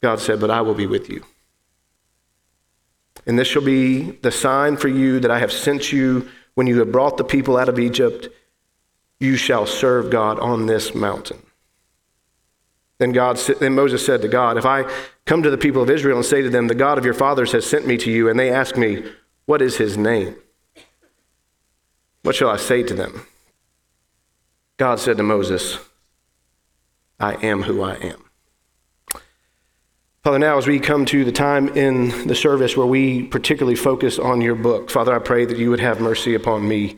God 0.00 0.18
said, 0.18 0.40
But 0.40 0.50
I 0.50 0.62
will 0.62 0.74
be 0.74 0.86
with 0.86 1.10
you. 1.10 1.22
And 3.26 3.38
this 3.38 3.48
shall 3.48 3.64
be 3.64 4.12
the 4.22 4.32
sign 4.32 4.78
for 4.78 4.88
you 4.88 5.20
that 5.20 5.30
I 5.30 5.40
have 5.40 5.52
sent 5.52 5.92
you 5.92 6.26
when 6.54 6.66
you 6.66 6.78
have 6.78 6.90
brought 6.90 7.18
the 7.18 7.24
people 7.24 7.58
out 7.58 7.68
of 7.68 7.78
Egypt 7.78 8.28
you 9.24 9.36
shall 9.36 9.66
serve 9.66 10.10
God 10.10 10.38
on 10.38 10.66
this 10.66 10.94
mountain. 10.94 11.38
Then, 12.98 13.12
God, 13.12 13.36
then 13.58 13.74
Moses 13.74 14.04
said 14.04 14.22
to 14.22 14.28
God, 14.28 14.56
If 14.56 14.66
I 14.66 14.88
come 15.26 15.42
to 15.42 15.50
the 15.50 15.58
people 15.58 15.82
of 15.82 15.90
Israel 15.90 16.16
and 16.16 16.24
say 16.24 16.42
to 16.42 16.50
them, 16.50 16.68
The 16.68 16.74
God 16.74 16.98
of 16.98 17.04
your 17.04 17.14
fathers 17.14 17.52
has 17.52 17.66
sent 17.66 17.86
me 17.86 17.96
to 17.98 18.10
you, 18.10 18.28
and 18.28 18.38
they 18.38 18.50
ask 18.50 18.76
me, 18.76 19.02
What 19.46 19.60
is 19.60 19.76
his 19.76 19.98
name? 19.98 20.36
What 22.22 22.36
shall 22.36 22.50
I 22.50 22.56
say 22.56 22.82
to 22.84 22.94
them? 22.94 23.26
God 24.76 24.98
said 25.00 25.16
to 25.16 25.22
Moses, 25.22 25.78
I 27.20 27.34
am 27.34 27.62
who 27.62 27.82
I 27.82 27.94
am. 27.94 28.24
Father, 30.22 30.38
now 30.38 30.56
as 30.56 30.66
we 30.66 30.80
come 30.80 31.04
to 31.06 31.24
the 31.24 31.32
time 31.32 31.68
in 31.76 32.26
the 32.26 32.34
service 32.34 32.76
where 32.76 32.86
we 32.86 33.24
particularly 33.24 33.76
focus 33.76 34.18
on 34.18 34.40
your 34.40 34.54
book, 34.54 34.90
Father, 34.90 35.14
I 35.14 35.18
pray 35.18 35.44
that 35.44 35.58
you 35.58 35.68
would 35.68 35.80
have 35.80 36.00
mercy 36.00 36.34
upon 36.34 36.66
me 36.66 36.96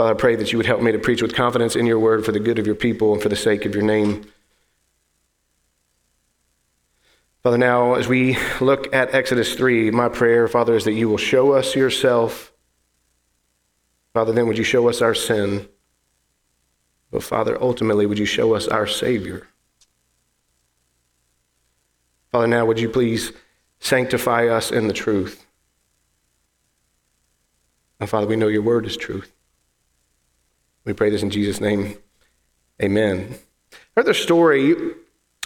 Father, 0.00 0.12
I 0.12 0.18
pray 0.18 0.34
that 0.36 0.50
you 0.50 0.56
would 0.56 0.64
help 0.64 0.80
me 0.80 0.92
to 0.92 0.98
preach 0.98 1.20
with 1.20 1.34
confidence 1.34 1.76
in 1.76 1.84
your 1.84 1.98
word 1.98 2.24
for 2.24 2.32
the 2.32 2.40
good 2.40 2.58
of 2.58 2.64
your 2.64 2.74
people 2.74 3.12
and 3.12 3.22
for 3.22 3.28
the 3.28 3.36
sake 3.36 3.66
of 3.66 3.74
your 3.74 3.84
name. 3.84 4.24
Father, 7.42 7.58
now 7.58 7.92
as 7.96 8.08
we 8.08 8.38
look 8.62 8.94
at 8.94 9.14
Exodus 9.14 9.54
3, 9.54 9.90
my 9.90 10.08
prayer, 10.08 10.48
Father, 10.48 10.74
is 10.74 10.86
that 10.86 10.94
you 10.94 11.10
will 11.10 11.18
show 11.18 11.52
us 11.52 11.74
yourself. 11.74 12.50
Father, 14.14 14.32
then 14.32 14.46
would 14.46 14.56
you 14.56 14.64
show 14.64 14.88
us 14.88 15.02
our 15.02 15.14
sin? 15.14 15.68
But 17.10 17.22
Father, 17.22 17.60
ultimately, 17.60 18.06
would 18.06 18.18
you 18.18 18.24
show 18.24 18.54
us 18.54 18.68
our 18.68 18.86
Savior? 18.86 19.48
Father, 22.32 22.46
now 22.46 22.64
would 22.64 22.80
you 22.80 22.88
please 22.88 23.32
sanctify 23.80 24.46
us 24.46 24.72
in 24.72 24.86
the 24.86 24.94
truth? 24.94 25.44
And 28.00 28.08
Father, 28.08 28.26
we 28.26 28.36
know 28.36 28.48
your 28.48 28.62
word 28.62 28.86
is 28.86 28.96
truth. 28.96 29.30
We 30.84 30.92
pray 30.92 31.10
this 31.10 31.22
in 31.22 31.30
Jesus' 31.30 31.60
name. 31.60 31.96
Amen. 32.82 33.34
Heard 33.96 34.06
the 34.06 34.14
story 34.14 34.74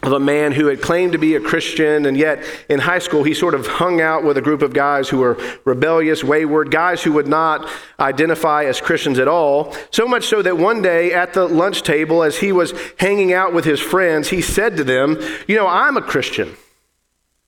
of 0.03 0.13
a 0.13 0.21
man 0.21 0.53
who 0.53 0.67
had 0.67 0.83
claimed 0.83 1.13
to 1.13 1.19
be 1.19 1.35
a 1.35 1.41
Christian, 1.41 2.05
and 2.07 2.17
yet 2.17 2.45
in 2.69 2.79
high 2.79 2.99
school 2.99 3.25
he 3.25 3.33
sort 3.33 3.55
of 3.55 3.67
hung 3.67 4.01
out 4.01 4.23
with 4.23 4.37
a 4.37 4.43
group 4.43 4.61
of 4.61 4.73
guys 4.73 5.09
who 5.09 5.19
were 5.19 5.39
rebellious, 5.65 6.23
wayward, 6.23 6.71
guys 6.71 7.03
who 7.03 7.13
would 7.13 7.27
not 7.27 7.69
identify 7.99 8.65
as 8.65 8.81
Christians 8.81 9.19
at 9.19 9.29
all. 9.29 9.75
So 9.91 10.07
much 10.07 10.27
so 10.27 10.43
that 10.43 10.59
one 10.59 10.83
day 10.83 11.13
at 11.13 11.33
the 11.33 11.47
lunch 11.49 11.83
table, 11.83 12.23
as 12.23 12.39
he 12.39 12.53
was 12.53 12.75
hanging 12.99 13.33
out 13.33 13.55
with 13.55 13.65
his 13.65 13.81
friends, 13.81 14.29
he 14.29 14.43
said 14.43 14.77
to 14.77 14.85
them, 14.85 15.19
You 15.49 15.57
know, 15.57 15.67
I'm 15.67 15.97
a 15.97 16.03
Christian. 16.03 16.55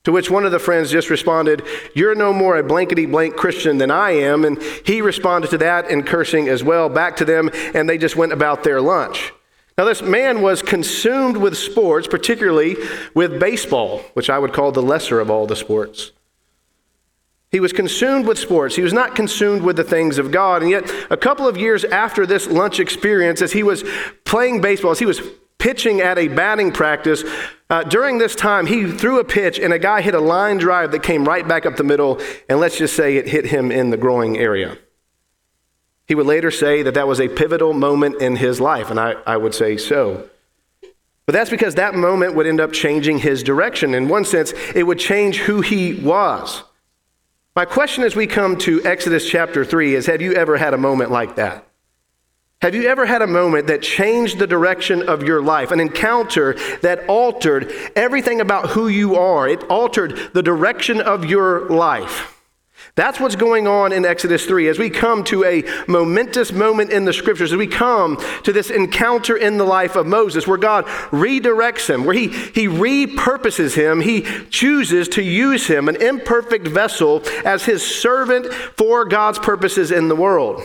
To 0.07 0.13
which 0.13 0.31
one 0.31 0.45
of 0.45 0.53
the 0.53 0.57
friends 0.59 0.89
just 0.89 1.09
responded, 1.09 1.63
You're 1.93 2.15
no 2.15 2.31
more 2.31 2.55
a 2.55 2.63
blankety 2.63 3.05
blank 3.05 3.35
Christian 3.35 3.77
than 3.77 3.91
I 3.91 4.11
am. 4.11 4.45
And 4.45 4.63
he 4.85 5.01
responded 5.01 5.49
to 5.49 5.57
that 5.57 5.91
in 5.91 6.03
cursing 6.03 6.47
as 6.47 6.63
well 6.63 6.87
back 6.87 7.17
to 7.17 7.25
them, 7.25 7.49
and 7.73 7.89
they 7.89 7.97
just 7.97 8.15
went 8.15 8.31
about 8.31 8.63
their 8.63 8.79
lunch. 8.79 9.33
Now, 9.77 9.83
this 9.83 10.01
man 10.01 10.41
was 10.41 10.61
consumed 10.61 11.35
with 11.35 11.57
sports, 11.57 12.07
particularly 12.07 12.77
with 13.15 13.37
baseball, 13.37 13.99
which 14.13 14.29
I 14.29 14.39
would 14.39 14.53
call 14.53 14.71
the 14.71 14.81
lesser 14.81 15.19
of 15.19 15.29
all 15.29 15.45
the 15.45 15.57
sports. 15.57 16.13
He 17.51 17.59
was 17.59 17.73
consumed 17.73 18.27
with 18.27 18.39
sports. 18.39 18.77
He 18.77 18.83
was 18.83 18.93
not 18.93 19.13
consumed 19.13 19.61
with 19.61 19.75
the 19.75 19.83
things 19.83 20.19
of 20.19 20.31
God. 20.31 20.61
And 20.61 20.71
yet, 20.71 20.89
a 21.09 21.17
couple 21.17 21.49
of 21.49 21.57
years 21.57 21.83
after 21.83 22.25
this 22.25 22.47
lunch 22.47 22.79
experience, 22.79 23.41
as 23.41 23.51
he 23.51 23.61
was 23.61 23.83
playing 24.23 24.61
baseball, 24.61 24.91
as 24.91 24.99
he 24.99 25.05
was 25.05 25.19
pitching 25.67 25.99
at 25.99 26.17
a 26.17 26.29
batting 26.29 26.71
practice. 26.71 27.25
Uh, 27.69 27.83
during 27.83 28.19
this 28.19 28.35
time, 28.35 28.65
he 28.65 28.89
threw 28.89 29.19
a 29.19 29.23
pitch 29.25 29.59
and 29.59 29.73
a 29.73 29.79
guy 29.79 29.99
hit 29.99 30.15
a 30.15 30.19
line 30.21 30.57
drive 30.57 30.91
that 30.91 31.03
came 31.03 31.25
right 31.27 31.45
back 31.45 31.65
up 31.65 31.75
the 31.75 31.83
middle, 31.83 32.21
and 32.47 32.61
let's 32.61 32.77
just 32.77 32.95
say 32.95 33.17
it 33.17 33.27
hit 33.27 33.45
him 33.47 33.69
in 33.69 33.89
the 33.89 33.97
growing 33.97 34.37
area. 34.37 34.77
He 36.05 36.15
would 36.15 36.25
later 36.25 36.51
say 36.51 36.83
that 36.83 36.93
that 36.93 37.05
was 37.05 37.19
a 37.19 37.27
pivotal 37.27 37.73
moment 37.73 38.21
in 38.21 38.37
his 38.37 38.61
life, 38.61 38.89
and 38.89 38.97
I, 38.97 39.15
I 39.25 39.35
would 39.35 39.53
say 39.53 39.75
so. 39.75 40.29
But 41.25 41.33
that's 41.33 41.49
because 41.49 41.75
that 41.75 41.95
moment 41.95 42.35
would 42.35 42.47
end 42.47 42.61
up 42.61 42.71
changing 42.71 43.17
his 43.17 43.43
direction. 43.43 43.93
In 43.93 44.07
one 44.07 44.23
sense, 44.23 44.53
it 44.73 44.83
would 44.83 44.99
change 44.99 45.39
who 45.39 45.59
he 45.59 45.95
was. 45.95 46.63
My 47.57 47.65
question 47.65 48.05
as 48.05 48.15
we 48.15 48.25
come 48.25 48.57
to 48.59 48.81
Exodus 48.85 49.29
chapter 49.29 49.65
3 49.65 49.95
is 49.95 50.05
Have 50.05 50.21
you 50.21 50.31
ever 50.31 50.55
had 50.55 50.73
a 50.73 50.77
moment 50.77 51.11
like 51.11 51.35
that? 51.35 51.66
Have 52.63 52.73
you 52.73 52.89
ever 52.89 53.05
had 53.05 53.21
a 53.21 53.27
moment 53.27 53.67
that 53.67 53.83
changed 53.83 54.39
the 54.39 54.47
direction 54.47 55.07
of 55.07 55.21
your 55.21 55.43
life, 55.43 55.69
an 55.69 55.79
encounter 55.79 56.55
that 56.81 57.07
altered 57.07 57.71
everything 57.95 58.41
about 58.41 58.71
who 58.71 58.87
you 58.87 59.15
are? 59.15 59.47
It 59.47 59.63
altered 59.65 60.31
the 60.33 60.41
direction 60.41 60.99
of 60.99 61.23
your 61.23 61.69
life. 61.69 62.33
That's 62.95 63.19
what's 63.19 63.35
going 63.35 63.67
on 63.67 63.93
in 63.93 64.05
Exodus 64.05 64.47
3. 64.47 64.69
As 64.69 64.79
we 64.79 64.89
come 64.89 65.23
to 65.25 65.43
a 65.43 65.63
momentous 65.87 66.51
moment 66.51 66.89
in 66.89 67.05
the 67.05 67.13
scriptures, 67.13 67.51
as 67.51 67.57
we 67.59 67.67
come 67.67 68.17
to 68.41 68.51
this 68.51 68.71
encounter 68.71 69.37
in 69.37 69.59
the 69.59 69.63
life 69.63 69.95
of 69.95 70.07
Moses, 70.07 70.47
where 70.47 70.57
God 70.57 70.85
redirects 71.11 71.87
him, 71.87 72.05
where 72.05 72.15
he, 72.15 72.29
he 72.29 72.65
repurposes 72.65 73.75
him, 73.75 74.01
he 74.01 74.23
chooses 74.49 75.07
to 75.09 75.21
use 75.21 75.67
him, 75.67 75.87
an 75.87 76.01
imperfect 76.01 76.67
vessel, 76.67 77.21
as 77.45 77.65
his 77.65 77.85
servant 77.85 78.51
for 78.51 79.05
God's 79.05 79.37
purposes 79.37 79.91
in 79.91 80.07
the 80.07 80.15
world. 80.15 80.59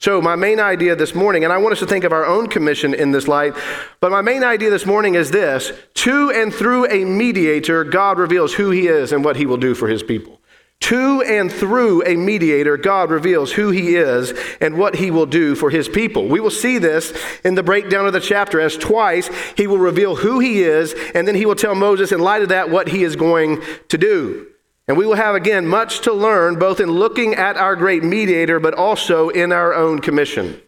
So, 0.00 0.22
my 0.22 0.34
main 0.34 0.60
idea 0.60 0.96
this 0.96 1.14
morning, 1.14 1.44
and 1.44 1.52
I 1.52 1.58
want 1.58 1.74
us 1.74 1.78
to 1.80 1.86
think 1.86 2.04
of 2.04 2.12
our 2.12 2.24
own 2.24 2.48
commission 2.48 2.94
in 2.94 3.10
this 3.10 3.28
light, 3.28 3.54
but 4.00 4.10
my 4.10 4.22
main 4.22 4.42
idea 4.42 4.70
this 4.70 4.86
morning 4.86 5.14
is 5.14 5.30
this 5.30 5.72
to 5.96 6.30
and 6.30 6.54
through 6.54 6.90
a 6.90 7.04
mediator, 7.04 7.84
God 7.84 8.18
reveals 8.18 8.54
who 8.54 8.70
he 8.70 8.88
is 8.88 9.12
and 9.12 9.22
what 9.22 9.36
he 9.36 9.44
will 9.44 9.58
do 9.58 9.74
for 9.74 9.88
his 9.88 10.02
people. 10.02 10.40
To 10.80 11.20
and 11.20 11.52
through 11.52 12.02
a 12.06 12.16
mediator, 12.16 12.78
God 12.78 13.10
reveals 13.10 13.52
who 13.52 13.72
he 13.72 13.96
is 13.96 14.32
and 14.58 14.78
what 14.78 14.94
he 14.94 15.10
will 15.10 15.26
do 15.26 15.54
for 15.54 15.68
his 15.68 15.86
people. 15.86 16.28
We 16.28 16.40
will 16.40 16.48
see 16.48 16.78
this 16.78 17.12
in 17.44 17.54
the 17.54 17.62
breakdown 17.62 18.06
of 18.06 18.14
the 18.14 18.20
chapter 18.20 18.58
as 18.58 18.78
twice 18.78 19.28
he 19.54 19.66
will 19.66 19.76
reveal 19.76 20.16
who 20.16 20.40
he 20.40 20.62
is, 20.62 20.94
and 21.14 21.28
then 21.28 21.34
he 21.34 21.44
will 21.44 21.54
tell 21.54 21.74
Moses, 21.74 22.10
in 22.10 22.20
light 22.20 22.40
of 22.40 22.48
that, 22.48 22.70
what 22.70 22.88
he 22.88 23.04
is 23.04 23.16
going 23.16 23.62
to 23.88 23.98
do. 23.98 24.46
And 24.90 24.98
we 24.98 25.06
will 25.06 25.14
have, 25.14 25.36
again, 25.36 25.68
much 25.68 26.00
to 26.00 26.12
learn, 26.12 26.58
both 26.58 26.80
in 26.80 26.90
looking 26.90 27.36
at 27.36 27.56
our 27.56 27.76
great 27.76 28.02
mediator, 28.02 28.58
but 28.58 28.74
also 28.74 29.28
in 29.28 29.52
our 29.52 29.72
own 29.72 30.00
commission. 30.00 30.60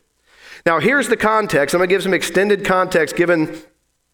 Now, 0.65 0.79
here's 0.79 1.09
the 1.09 1.17
context. 1.17 1.75
I'm 1.75 1.81
going 1.81 1.89
to 1.89 1.93
give 1.93 2.05
some 2.05 2.15
extended 2.15 2.65
context 2.65 3.17
given 3.17 3.61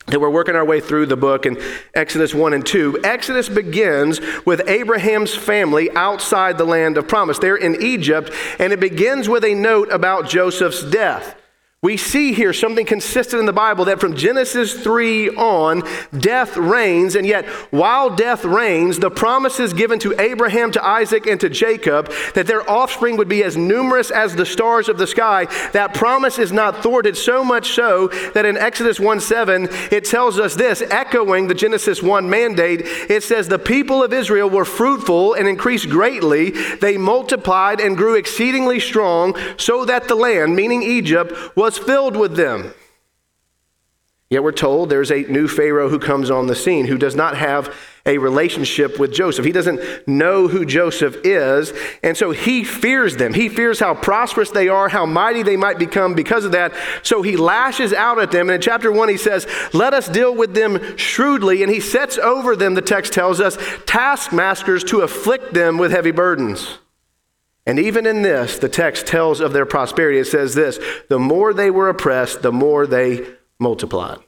that 0.06 0.18
we're 0.18 0.30
working 0.30 0.56
our 0.56 0.64
way 0.64 0.80
through 0.80 1.04
the 1.04 1.16
book 1.18 1.44
in 1.44 1.62
Exodus 1.92 2.32
1 2.32 2.54
and 2.54 2.64
2. 2.64 3.00
Exodus 3.04 3.50
begins 3.50 4.18
with 4.46 4.66
Abraham's 4.66 5.34
family 5.34 5.90
outside 5.90 6.56
the 6.56 6.64
land 6.64 6.96
of 6.96 7.06
promise. 7.06 7.38
They're 7.38 7.56
in 7.56 7.82
Egypt, 7.82 8.32
and 8.58 8.72
it 8.72 8.80
begins 8.80 9.28
with 9.28 9.44
a 9.44 9.52
note 9.52 9.92
about 9.92 10.26
Joseph's 10.26 10.82
death. 10.84 11.38
We 11.80 11.96
see 11.96 12.32
here 12.32 12.52
something 12.52 12.84
consistent 12.84 13.38
in 13.38 13.46
the 13.46 13.52
Bible 13.52 13.84
that 13.84 14.00
from 14.00 14.16
Genesis 14.16 14.74
3 14.74 15.28
on, 15.36 15.84
death 16.18 16.56
reigns, 16.56 17.14
and 17.14 17.24
yet 17.24 17.46
while 17.70 18.10
death 18.10 18.44
reigns, 18.44 18.98
the 18.98 19.12
promises 19.12 19.72
given 19.72 20.00
to 20.00 20.20
Abraham, 20.20 20.72
to 20.72 20.84
Isaac, 20.84 21.28
and 21.28 21.40
to 21.40 21.48
Jacob 21.48 22.10
that 22.34 22.48
their 22.48 22.68
offspring 22.68 23.16
would 23.16 23.28
be 23.28 23.44
as 23.44 23.56
numerous 23.56 24.10
as 24.10 24.34
the 24.34 24.44
stars 24.44 24.88
of 24.88 24.98
the 24.98 25.06
sky, 25.06 25.44
that 25.72 25.94
promise 25.94 26.40
is 26.40 26.50
not 26.50 26.82
thwarted, 26.82 27.16
so 27.16 27.44
much 27.44 27.70
so 27.70 28.08
that 28.34 28.44
in 28.44 28.56
Exodus 28.56 28.98
1 28.98 29.20
7, 29.20 29.68
it 29.92 30.04
tells 30.04 30.40
us 30.40 30.56
this, 30.56 30.82
echoing 30.82 31.46
the 31.46 31.54
Genesis 31.54 32.02
1 32.02 32.28
mandate. 32.28 32.80
It 33.08 33.22
says, 33.22 33.46
The 33.46 33.56
people 33.56 34.02
of 34.02 34.12
Israel 34.12 34.50
were 34.50 34.64
fruitful 34.64 35.34
and 35.34 35.46
increased 35.46 35.88
greatly, 35.88 36.50
they 36.50 36.96
multiplied 36.96 37.80
and 37.80 37.96
grew 37.96 38.16
exceedingly 38.16 38.80
strong, 38.80 39.36
so 39.56 39.84
that 39.84 40.08
the 40.08 40.16
land, 40.16 40.56
meaning 40.56 40.82
Egypt, 40.82 41.32
was 41.54 41.67
was 41.68 41.76
filled 41.76 42.16
with 42.16 42.34
them. 42.34 42.72
Yet 44.30 44.42
we're 44.42 44.52
told 44.52 44.88
there's 44.88 45.12
a 45.12 45.20
new 45.24 45.46
Pharaoh 45.46 45.90
who 45.90 45.98
comes 45.98 46.30
on 46.30 46.46
the 46.46 46.54
scene 46.54 46.86
who 46.86 46.96
does 46.96 47.14
not 47.14 47.36
have 47.36 47.74
a 48.06 48.16
relationship 48.16 48.98
with 48.98 49.12
Joseph. 49.12 49.44
He 49.44 49.52
doesn't 49.52 50.08
know 50.08 50.48
who 50.48 50.64
Joseph 50.64 51.18
is, 51.24 51.74
and 52.02 52.16
so 52.16 52.30
he 52.30 52.64
fears 52.64 53.16
them. 53.18 53.34
He 53.34 53.50
fears 53.50 53.80
how 53.80 53.92
prosperous 53.92 54.50
they 54.50 54.68
are, 54.70 54.88
how 54.88 55.04
mighty 55.04 55.42
they 55.42 55.58
might 55.58 55.78
become 55.78 56.14
because 56.14 56.46
of 56.46 56.52
that. 56.52 56.72
So 57.02 57.20
he 57.20 57.36
lashes 57.36 57.92
out 57.92 58.18
at 58.18 58.30
them. 58.30 58.48
And 58.48 58.54
in 58.54 58.62
chapter 58.62 58.90
1, 58.90 59.10
he 59.10 59.18
says, 59.18 59.46
Let 59.74 59.92
us 59.92 60.08
deal 60.08 60.34
with 60.34 60.54
them 60.54 60.96
shrewdly. 60.96 61.62
And 61.62 61.70
he 61.70 61.80
sets 61.80 62.16
over 62.16 62.56
them, 62.56 62.76
the 62.76 62.80
text 62.80 63.12
tells 63.12 63.40
us, 63.40 63.58
taskmasters 63.84 64.84
to 64.84 65.02
afflict 65.02 65.52
them 65.52 65.76
with 65.76 65.90
heavy 65.90 66.12
burdens. 66.12 66.78
And 67.68 67.78
even 67.78 68.06
in 68.06 68.22
this, 68.22 68.58
the 68.58 68.68
text 68.70 69.06
tells 69.06 69.40
of 69.40 69.52
their 69.52 69.66
prosperity. 69.66 70.18
It 70.18 70.24
says 70.24 70.54
this 70.54 70.80
the 71.10 71.18
more 71.18 71.52
they 71.52 71.70
were 71.70 71.90
oppressed, 71.90 72.40
the 72.40 72.50
more 72.50 72.86
they 72.86 73.26
multiplied. 73.60 74.20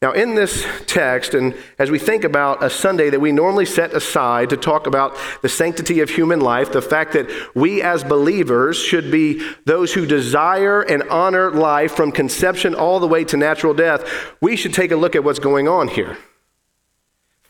Now, 0.00 0.12
in 0.12 0.34
this 0.34 0.66
text, 0.86 1.34
and 1.34 1.54
as 1.78 1.90
we 1.90 1.98
think 1.98 2.24
about 2.24 2.62
a 2.62 2.70
Sunday 2.70 3.10
that 3.10 3.20
we 3.20 3.32
normally 3.32 3.66
set 3.66 3.92
aside 3.92 4.50
to 4.50 4.56
talk 4.56 4.86
about 4.86 5.16
the 5.42 5.48
sanctity 5.48 6.00
of 6.00 6.08
human 6.08 6.40
life, 6.40 6.72
the 6.72 6.80
fact 6.80 7.12
that 7.12 7.28
we 7.54 7.82
as 7.82 8.04
believers 8.04 8.78
should 8.78 9.10
be 9.10 9.42
those 9.66 9.92
who 9.92 10.06
desire 10.06 10.80
and 10.80 11.02
honor 11.04 11.50
life 11.50 11.92
from 11.92 12.10
conception 12.10 12.74
all 12.74 13.00
the 13.00 13.08
way 13.08 13.24
to 13.24 13.36
natural 13.36 13.74
death, 13.74 14.02
we 14.40 14.56
should 14.56 14.72
take 14.72 14.92
a 14.92 14.96
look 14.96 15.14
at 15.14 15.24
what's 15.24 15.38
going 15.38 15.68
on 15.68 15.88
here. 15.88 16.16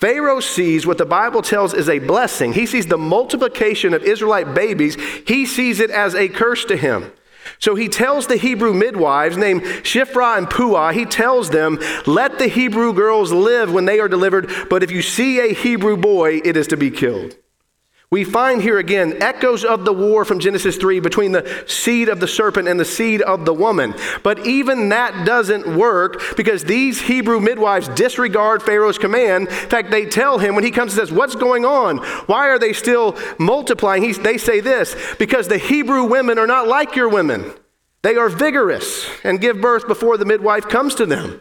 Pharaoh 0.00 0.40
sees 0.40 0.86
what 0.86 0.96
the 0.96 1.04
Bible 1.04 1.42
tells 1.42 1.74
is 1.74 1.88
a 1.88 1.98
blessing. 1.98 2.54
He 2.54 2.64
sees 2.64 2.86
the 2.86 2.96
multiplication 2.96 3.92
of 3.92 4.02
Israelite 4.02 4.54
babies. 4.54 4.96
He 5.26 5.44
sees 5.44 5.78
it 5.78 5.90
as 5.90 6.14
a 6.14 6.28
curse 6.28 6.64
to 6.66 6.76
him. 6.76 7.12
So 7.58 7.74
he 7.74 7.88
tells 7.88 8.26
the 8.26 8.36
Hebrew 8.36 8.72
midwives 8.72 9.36
named 9.36 9.62
Shiphrah 9.62 10.38
and 10.38 10.48
Puah, 10.48 10.92
he 10.92 11.04
tells 11.04 11.50
them, 11.50 11.78
Let 12.06 12.38
the 12.38 12.48
Hebrew 12.48 12.94
girls 12.94 13.30
live 13.32 13.72
when 13.72 13.84
they 13.84 14.00
are 14.00 14.08
delivered, 14.08 14.50
but 14.70 14.82
if 14.82 14.90
you 14.90 15.02
see 15.02 15.38
a 15.40 15.52
Hebrew 15.52 15.98
boy, 15.98 16.40
it 16.44 16.56
is 16.56 16.66
to 16.68 16.76
be 16.78 16.90
killed. 16.90 17.36
We 18.12 18.24
find 18.24 18.60
here 18.60 18.78
again 18.78 19.22
echoes 19.22 19.64
of 19.64 19.84
the 19.84 19.92
war 19.92 20.24
from 20.24 20.40
Genesis 20.40 20.76
3 20.76 20.98
between 20.98 21.30
the 21.30 21.62
seed 21.68 22.08
of 22.08 22.18
the 22.18 22.26
serpent 22.26 22.66
and 22.66 22.80
the 22.80 22.84
seed 22.84 23.22
of 23.22 23.44
the 23.44 23.54
woman. 23.54 23.94
But 24.24 24.48
even 24.48 24.88
that 24.88 25.24
doesn't 25.24 25.76
work 25.76 26.20
because 26.36 26.64
these 26.64 27.00
Hebrew 27.00 27.38
midwives 27.38 27.86
disregard 27.90 28.64
Pharaoh's 28.64 28.98
command. 28.98 29.46
In 29.46 29.54
fact, 29.54 29.92
they 29.92 30.06
tell 30.06 30.38
him 30.38 30.56
when 30.56 30.64
he 30.64 30.72
comes 30.72 30.98
and 30.98 31.06
says, 31.06 31.16
What's 31.16 31.36
going 31.36 31.64
on? 31.64 31.98
Why 32.26 32.48
are 32.48 32.58
they 32.58 32.72
still 32.72 33.16
multiplying? 33.38 34.02
He, 34.02 34.12
they 34.12 34.38
say 34.38 34.58
this 34.58 34.96
because 35.20 35.46
the 35.46 35.58
Hebrew 35.58 36.02
women 36.02 36.36
are 36.36 36.48
not 36.48 36.66
like 36.66 36.96
your 36.96 37.08
women. 37.08 37.52
They 38.02 38.16
are 38.16 38.28
vigorous 38.28 39.08
and 39.22 39.40
give 39.40 39.60
birth 39.60 39.86
before 39.86 40.16
the 40.16 40.24
midwife 40.24 40.68
comes 40.68 40.96
to 40.96 41.06
them. 41.06 41.40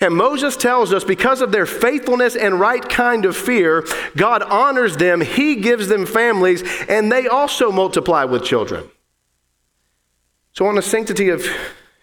And 0.00 0.14
Moses 0.14 0.56
tells 0.56 0.92
us 0.92 1.04
because 1.04 1.40
of 1.40 1.52
their 1.52 1.64
faithfulness 1.64 2.36
and 2.36 2.60
right 2.60 2.86
kind 2.86 3.24
of 3.24 3.36
fear, 3.36 3.86
God 4.14 4.42
honors 4.42 4.96
them, 4.98 5.22
He 5.22 5.56
gives 5.56 5.88
them 5.88 6.04
families, 6.04 6.62
and 6.88 7.10
they 7.10 7.26
also 7.26 7.72
multiply 7.72 8.24
with 8.24 8.44
children. 8.44 8.90
So, 10.52 10.66
on 10.66 10.74
the 10.74 10.82
Sanctity 10.82 11.30
of 11.30 11.46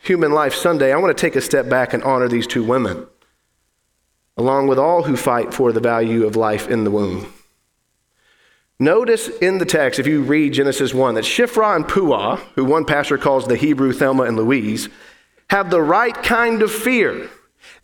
Human 0.02 0.32
Life 0.32 0.56
Sunday, 0.56 0.92
I 0.92 0.98
want 0.98 1.16
to 1.16 1.22
take 1.22 1.36
a 1.36 1.42
step 1.42 1.70
back 1.70 1.94
and 1.94 2.04
honor 2.04 2.28
these 2.28 2.48
two 2.48 2.64
women, 2.64 3.06
along 4.38 4.68
with 4.68 4.80
all 4.80 5.04
who 5.04 5.16
fight 5.16 5.54
for 5.54 5.72
the 5.72 5.80
value 5.80 6.26
of 6.26 6.36
life 6.36 6.68
in 6.68 6.84
the 6.84 6.92
womb. 6.92 7.32
Notice 8.80 9.30
in 9.30 9.60
the 9.60 9.66
text, 9.66 10.00
if 10.00 10.08
you 10.08 10.24
read 10.24 10.54
Genesis 10.54 10.96
1, 10.96 11.14
that 11.14 11.24
Shiphrah 11.24 11.76
and 11.76 11.88
Puah, 11.88 12.38
who 12.56 12.66
one 12.66 12.86
pastor 12.86 13.20
calls 13.20 13.48
the 13.48 13.56
Hebrew 13.56 13.94
Thelma 13.94 14.24
and 14.24 14.36
Louise, 14.36 14.90
have 15.52 15.70
the 15.70 15.82
right 15.82 16.16
kind 16.16 16.64
of 16.64 16.72
fear 16.72 17.30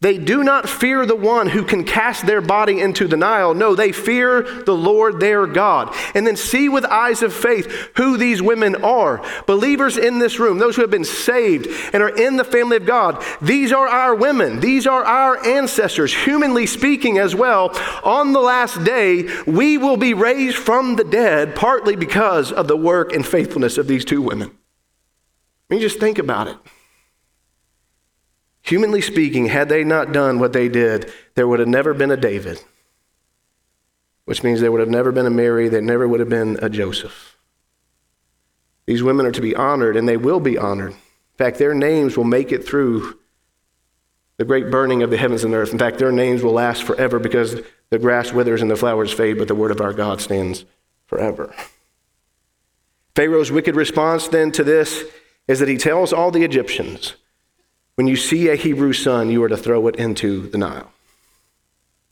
they 0.02 0.18
do 0.18 0.44
not 0.44 0.70
fear 0.70 1.06
the 1.06 1.16
one 1.16 1.48
who 1.48 1.66
can 1.66 1.84
cast 1.84 2.26
their 2.26 2.40
body 2.40 2.80
into 2.80 3.06
the 3.06 3.18
Nile. 3.18 3.54
No, 3.54 3.76
they 3.76 3.92
fear 3.92 4.44
the 4.64 4.76
Lord 4.76 5.20
their 5.20 5.46
God. 5.46 5.94
And 6.16 6.26
then 6.26 6.38
see 6.38 6.70
with 6.70 6.86
eyes 6.86 7.22
of 7.22 7.34
faith 7.34 7.90
who 7.98 8.16
these 8.16 8.42
women 8.42 8.82
are. 8.82 9.22
Believers 9.46 9.98
in 9.98 10.20
this 10.20 10.40
room, 10.40 10.58
those 10.58 10.78
who 10.78 10.84
have 10.84 10.92
been 10.92 11.04
saved 11.04 11.68
and 11.92 12.02
are 12.02 12.16
in 12.16 12.38
the 12.38 12.46
family 12.46 12.78
of 12.78 12.86
God, 12.86 13.22
these 13.42 13.74
are 13.74 13.90
our 13.90 14.16
women. 14.16 14.62
These 14.62 14.88
are 14.88 15.04
our 15.04 15.46
ancestors, 15.46 16.14
humanly 16.14 16.66
speaking 16.66 17.18
as 17.18 17.36
well. 17.36 17.78
On 18.04 18.32
the 18.32 18.40
last 18.40 18.82
day, 18.86 19.28
we 19.46 19.78
will 19.78 19.98
be 19.98 20.14
raised 20.14 20.58
from 20.58 20.96
the 20.96 21.04
dead, 21.04 21.56
partly 21.56 21.98
because 21.98 22.54
of 22.54 22.70
the 22.70 22.78
work 22.78 23.12
and 23.12 23.28
faithfulness 23.28 23.78
of 23.78 23.88
these 23.88 24.06
two 24.06 24.22
women. 24.22 24.50
I 25.70 25.74
mean, 25.74 25.82
just 25.82 26.00
think 26.00 26.20
about 26.20 26.48
it. 26.48 26.56
Humanly 28.70 29.02
speaking, 29.02 29.48
had 29.48 29.68
they 29.68 29.84
not 29.84 30.12
done 30.12 30.38
what 30.38 30.54
they 30.54 30.70
did, 30.70 31.12
there 31.34 31.48
would 31.48 31.58
have 31.58 31.68
never 31.68 31.96
been 31.96 32.12
a 32.12 32.16
David, 32.16 32.64
which 34.26 34.44
means 34.44 34.62
there 34.62 34.72
would 34.72 34.80
have 34.80 34.88
never 34.88 35.12
been 35.12 35.26
a 35.26 35.32
Mary, 35.32 35.70
there 35.70 35.82
never 35.82 36.08
would 36.08 36.20
have 36.20 36.30
been 36.30 36.60
a 36.62 36.70
Joseph. 36.70 37.36
These 38.86 39.02
women 39.02 39.26
are 39.26 39.32
to 39.32 39.42
be 39.42 39.56
honored, 39.56 39.98
and 39.98 40.08
they 40.08 40.18
will 40.18 40.40
be 40.40 40.56
honored. 40.56 40.92
In 40.92 41.38
fact, 41.40 41.58
their 41.58 41.74
names 41.74 42.16
will 42.16 42.26
make 42.26 42.52
it 42.52 42.64
through 42.64 43.18
the 44.38 44.46
great 44.46 44.70
burning 44.70 45.02
of 45.02 45.10
the 45.10 45.18
heavens 45.18 45.44
and 45.44 45.56
earth. 45.56 45.72
In 45.72 45.80
fact, 45.80 45.98
their 45.98 46.12
names 46.12 46.44
will 46.44 46.54
last 46.54 46.84
forever 46.84 47.18
because 47.18 47.60
the 47.90 47.98
grass 47.98 48.32
withers 48.32 48.62
and 48.62 48.70
the 48.70 48.76
flowers 48.76 49.12
fade, 49.12 49.40
but 49.40 49.48
the 49.48 49.56
word 49.56 49.72
of 49.72 49.82
our 49.82 49.94
God 49.94 50.22
stands 50.22 50.64
forever. 51.08 51.56
Pharaoh's 53.16 53.52
wicked 53.52 53.76
response 53.76 54.28
then 54.28 54.52
to 54.52 54.64
this 54.64 55.06
is 55.48 55.58
that 55.58 55.70
he 55.70 55.78
tells 55.78 56.14
all 56.14 56.30
the 56.30 56.44
Egyptians, 56.44 57.16
when 58.00 58.08
you 58.08 58.16
see 58.16 58.48
a 58.48 58.56
Hebrew 58.56 58.94
son, 58.94 59.30
you 59.30 59.44
are 59.44 59.50
to 59.50 59.58
throw 59.58 59.86
it 59.88 59.98
into 59.98 60.48
the 60.48 60.58
Nile. 60.58 60.90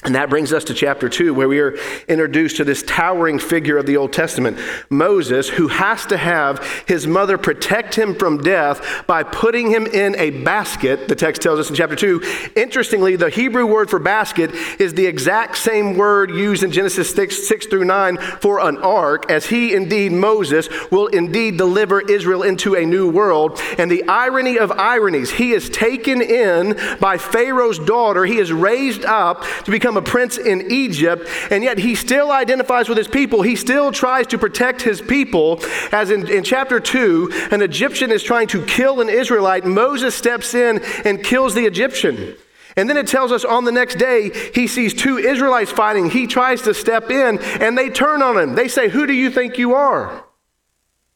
And 0.04 0.14
that 0.14 0.30
brings 0.30 0.54
us 0.54 0.64
to 0.66 0.76
chapter 0.76 1.10
2, 1.10 1.34
where 1.34 1.50
we 1.50 1.60
are 1.60 1.76
introduced 2.08 2.58
to 2.58 2.64
this 2.64 2.84
towering 2.84 3.40
figure 3.40 3.80
of 3.80 3.88
the 3.88 3.98
Old 3.98 4.14
Testament, 4.14 4.60
Moses, 4.92 5.50
who 5.50 5.70
has 5.70 6.06
to 6.06 6.18
have 6.18 6.64
his 6.88 7.08
mother 7.08 7.36
protect 7.36 7.96
him 7.96 8.14
from 8.14 8.38
death 8.38 9.08
by 9.08 9.24
putting 9.24 9.72
him 9.72 9.88
in 9.88 10.16
a 10.20 10.30
basket, 10.44 11.08
the 11.08 11.16
text 11.16 11.42
tells 11.42 11.60
us 11.60 11.72
in 11.72 11.76
chapter 11.76 11.96
2. 11.96 12.52
Interestingly, 12.56 13.16
the 13.16 13.32
Hebrew 13.32 13.66
word 13.66 13.90
for 13.90 13.98
basket 13.98 14.52
is 14.80 14.94
the 14.94 15.08
exact 15.08 15.58
same 15.58 15.98
word 15.98 16.30
used 16.30 16.62
in 16.62 16.72
Genesis 16.72 17.12
6, 17.16 17.48
6 17.48 17.66
through 17.66 17.86
9 17.86 18.18
for 18.18 18.60
an 18.60 18.78
ark, 18.78 19.32
as 19.32 19.48
he 19.48 19.74
indeed, 19.74 20.12
Moses, 20.12 20.70
will 20.92 21.08
indeed 21.08 21.58
deliver 21.58 22.02
Israel 22.02 22.44
into 22.44 22.76
a 22.76 22.86
new 22.86 23.10
world. 23.10 23.60
And 23.80 23.90
the 23.90 24.08
irony 24.08 24.60
of 24.60 24.72
ironies, 24.72 25.32
he 25.32 25.54
is 25.54 25.72
taken 25.72 26.22
in 26.22 26.78
by 27.00 27.18
Pharaoh's 27.18 27.80
daughter, 27.80 28.26
he 28.26 28.38
is 28.38 28.54
raised 28.54 29.04
up 29.04 29.44
to 29.64 29.72
become 29.72 29.87
become 29.88 29.96
a 29.96 30.02
prince 30.02 30.38
in 30.38 30.70
Egypt, 30.70 31.30
and 31.50 31.64
yet 31.64 31.78
he 31.78 31.96
still 31.96 32.30
identifies 32.30 32.90
with 32.90 32.98
his 32.98 33.08
people. 33.08 33.42
He 33.42 33.56
still 33.56 33.94
tries 33.94 34.28
to 34.28 34.38
protect 34.38 34.82
his 34.82 35.00
people. 35.00 35.62
As 35.94 36.12
in, 36.12 36.30
in 36.30 36.44
chapter 36.44 36.82
2, 36.82 37.48
an 37.52 37.62
Egyptian 37.62 38.12
is 38.12 38.22
trying 38.22 38.48
to 38.48 38.66
kill 38.66 39.00
an 39.00 39.08
Israelite. 39.08 39.66
Moses 39.66 40.14
steps 40.14 40.54
in 40.54 40.84
and 41.06 41.24
kills 41.24 41.56
the 41.56 41.66
Egyptian. 41.66 42.36
And 42.76 42.90
then 42.90 42.98
it 42.98 43.08
tells 43.08 43.32
us 43.32 43.46
on 43.46 43.64
the 43.64 43.72
next 43.72 43.96
day, 43.96 44.30
he 44.54 44.68
sees 44.68 44.94
two 44.94 45.18
Israelites 45.20 45.72
fighting. 45.72 46.10
He 46.10 46.28
tries 46.28 46.64
to 46.64 46.74
step 46.74 47.10
in, 47.10 47.40
and 47.62 47.78
they 47.78 47.90
turn 47.90 48.22
on 48.22 48.38
him. 48.38 48.56
They 48.56 48.68
say, 48.68 48.90
Who 48.90 49.08
do 49.08 49.14
you 49.14 49.32
think 49.32 49.58
you 49.58 49.74
are? 49.74 50.27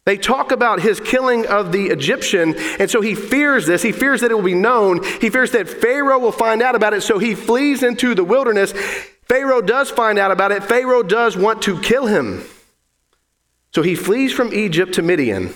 They 0.06 0.18
talk 0.18 0.52
about 0.52 0.82
his 0.82 1.00
killing 1.00 1.46
of 1.46 1.72
the 1.72 1.88
Egyptian, 1.88 2.56
and 2.80 2.90
so 2.90 3.02
he 3.02 3.14
fears 3.14 3.68
this. 3.68 3.84
He 3.84 3.92
fears 3.92 4.22
that 4.22 4.32
it 4.32 4.34
will 4.34 4.42
be 4.44 4.56
known. 4.56 5.04
He 5.04 5.30
fears 5.30 5.52
that 5.52 5.70
Pharaoh 5.70 6.20
will 6.20 6.32
find 6.32 6.62
out 6.62 6.76
about 6.76 6.94
it, 6.94 7.02
so 7.02 7.20
he 7.20 7.36
flees 7.36 7.84
into 7.84 8.16
the 8.16 8.24
wilderness. 8.24 8.72
Pharaoh 9.28 9.62
does 9.62 9.92
find 9.92 10.18
out 10.18 10.32
about 10.32 10.52
it. 10.52 10.64
Pharaoh 10.64 11.04
does 11.04 11.38
want 11.38 11.62
to 11.64 11.80
kill 11.82 12.08
him. 12.08 12.44
So 13.74 13.82
he 13.84 13.96
flees 13.96 14.34
from 14.34 14.54
Egypt 14.54 14.96
to 14.96 15.02
Midian 15.02 15.54